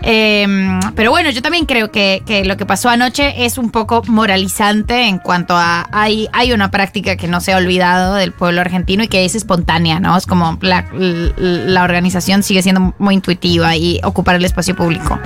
Eh, 0.02 0.80
pero 0.96 1.12
bueno, 1.12 1.30
yo 1.30 1.42
también 1.42 1.66
creo 1.66 1.92
que, 1.92 2.22
que 2.26 2.46
lo 2.46 2.58
que 2.58 2.66
pasó 2.66 2.90
anoche 2.90 3.46
es 3.46 3.58
un 3.58 3.72
poco 3.72 4.02
moralizante 4.08 5.08
en 5.08 5.18
cuanto 5.18 5.56
a. 5.56 5.88
Hay, 5.92 6.28
hay 6.34 6.52
una 6.54 6.70
práctica 6.72 7.16
que 7.16 7.28
no 7.28 7.40
se 7.42 7.54
ha 7.54 7.58
olvidado 7.58 8.16
del 8.16 8.32
pueblo 8.34 8.62
argentino 8.62 9.04
y 9.04 9.08
que 9.08 9.26
es 9.26 9.36
espontánea, 9.36 10.00
¿no? 10.00 10.16
Es 10.18 10.26
como 10.26 10.58
la, 10.62 10.86
la 10.94 11.84
organización 11.84 12.44
sigue 12.44 12.62
siendo 12.62 12.94
muy 12.98 13.16
intuitiva 13.16 13.76
y 13.76 14.00
ocupar 14.04 14.36
el 14.36 14.46
espacio 14.46 14.76
público. 14.76 15.20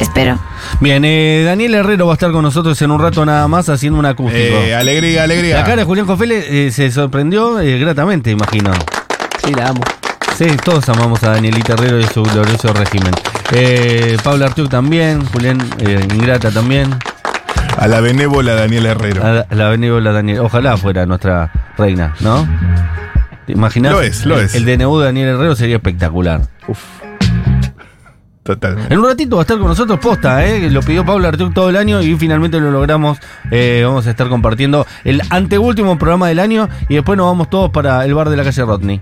Espero. 0.00 0.38
Bien, 0.80 1.04
eh, 1.04 1.42
Daniel 1.44 1.74
Herrero 1.74 2.06
va 2.06 2.12
a 2.12 2.14
estar 2.14 2.30
con 2.30 2.42
nosotros 2.42 2.80
en 2.82 2.90
un 2.90 3.00
rato 3.00 3.24
nada 3.26 3.48
más 3.48 3.68
haciendo 3.68 3.98
un 3.98 4.06
acústico. 4.06 4.38
Eh, 4.38 4.74
alegría, 4.74 5.24
alegría. 5.24 5.56
la 5.56 5.64
cara 5.64 5.76
de 5.76 5.84
Julián 5.84 6.06
Cofele 6.06 6.66
eh, 6.66 6.70
se 6.70 6.90
sorprendió 6.90 7.58
eh, 7.60 7.78
gratamente, 7.78 8.30
imagino. 8.30 8.70
Sí, 9.44 9.52
la 9.54 9.68
amo. 9.68 9.80
Sí, 10.36 10.46
todos 10.64 10.88
amamos 10.88 11.22
a 11.24 11.30
Danielita 11.30 11.72
Herrero 11.72 11.98
y 11.98 12.04
su 12.04 12.22
glorioso 12.22 12.72
régimen. 12.72 13.12
Eh, 13.52 14.16
Pablo 14.22 14.44
Artiuk 14.44 14.68
también, 14.70 15.24
Julián 15.26 15.58
eh, 15.80 16.06
Ingrata 16.14 16.50
también. 16.50 16.94
A 17.76 17.88
la 17.88 18.00
benévola 18.00 18.54
Daniel 18.54 18.86
Herrero. 18.86 19.24
A 19.24 19.30
la, 19.32 19.46
a 19.50 19.54
la 19.54 19.68
benévola 19.68 20.12
Daniel. 20.12 20.40
Ojalá 20.40 20.76
fuera 20.76 21.06
nuestra 21.06 21.50
reina, 21.76 22.14
¿no? 22.20 22.46
¿Te 23.46 23.52
imaginas? 23.52 23.92
Lo 23.92 24.02
es, 24.02 24.26
lo 24.26 24.38
El- 24.38 24.44
es. 24.46 24.54
El 24.54 24.64
DNU 24.64 24.98
de 24.98 25.04
Daniel 25.06 25.28
Herrero 25.30 25.56
sería 25.56 25.76
espectacular. 25.76 26.42
En 28.88 28.98
un 28.98 29.06
ratito 29.06 29.36
va 29.36 29.42
a 29.42 29.44
estar 29.44 29.58
con 29.58 29.68
nosotros 29.68 29.98
posta, 29.98 30.46
¿eh? 30.46 30.70
Lo 30.70 30.80
pidió 30.80 31.04
Pablo 31.04 31.28
Artiuk 31.28 31.52
todo 31.52 31.68
el 31.68 31.76
año 31.76 32.00
y 32.02 32.16
finalmente 32.16 32.60
lo 32.60 32.70
logramos. 32.70 33.18
Eh, 33.50 33.82
vamos 33.84 34.06
a 34.06 34.10
estar 34.10 34.28
compartiendo 34.28 34.86
el 35.04 35.22
anteúltimo 35.30 35.98
programa 35.98 36.28
del 36.28 36.38
año 36.38 36.68
y 36.88 36.94
después 36.94 37.16
nos 37.16 37.26
vamos 37.26 37.50
todos 37.50 37.70
para 37.70 38.04
el 38.04 38.14
bar 38.14 38.30
de 38.30 38.36
la 38.36 38.44
calle 38.44 38.64
Rodney. 38.64 39.00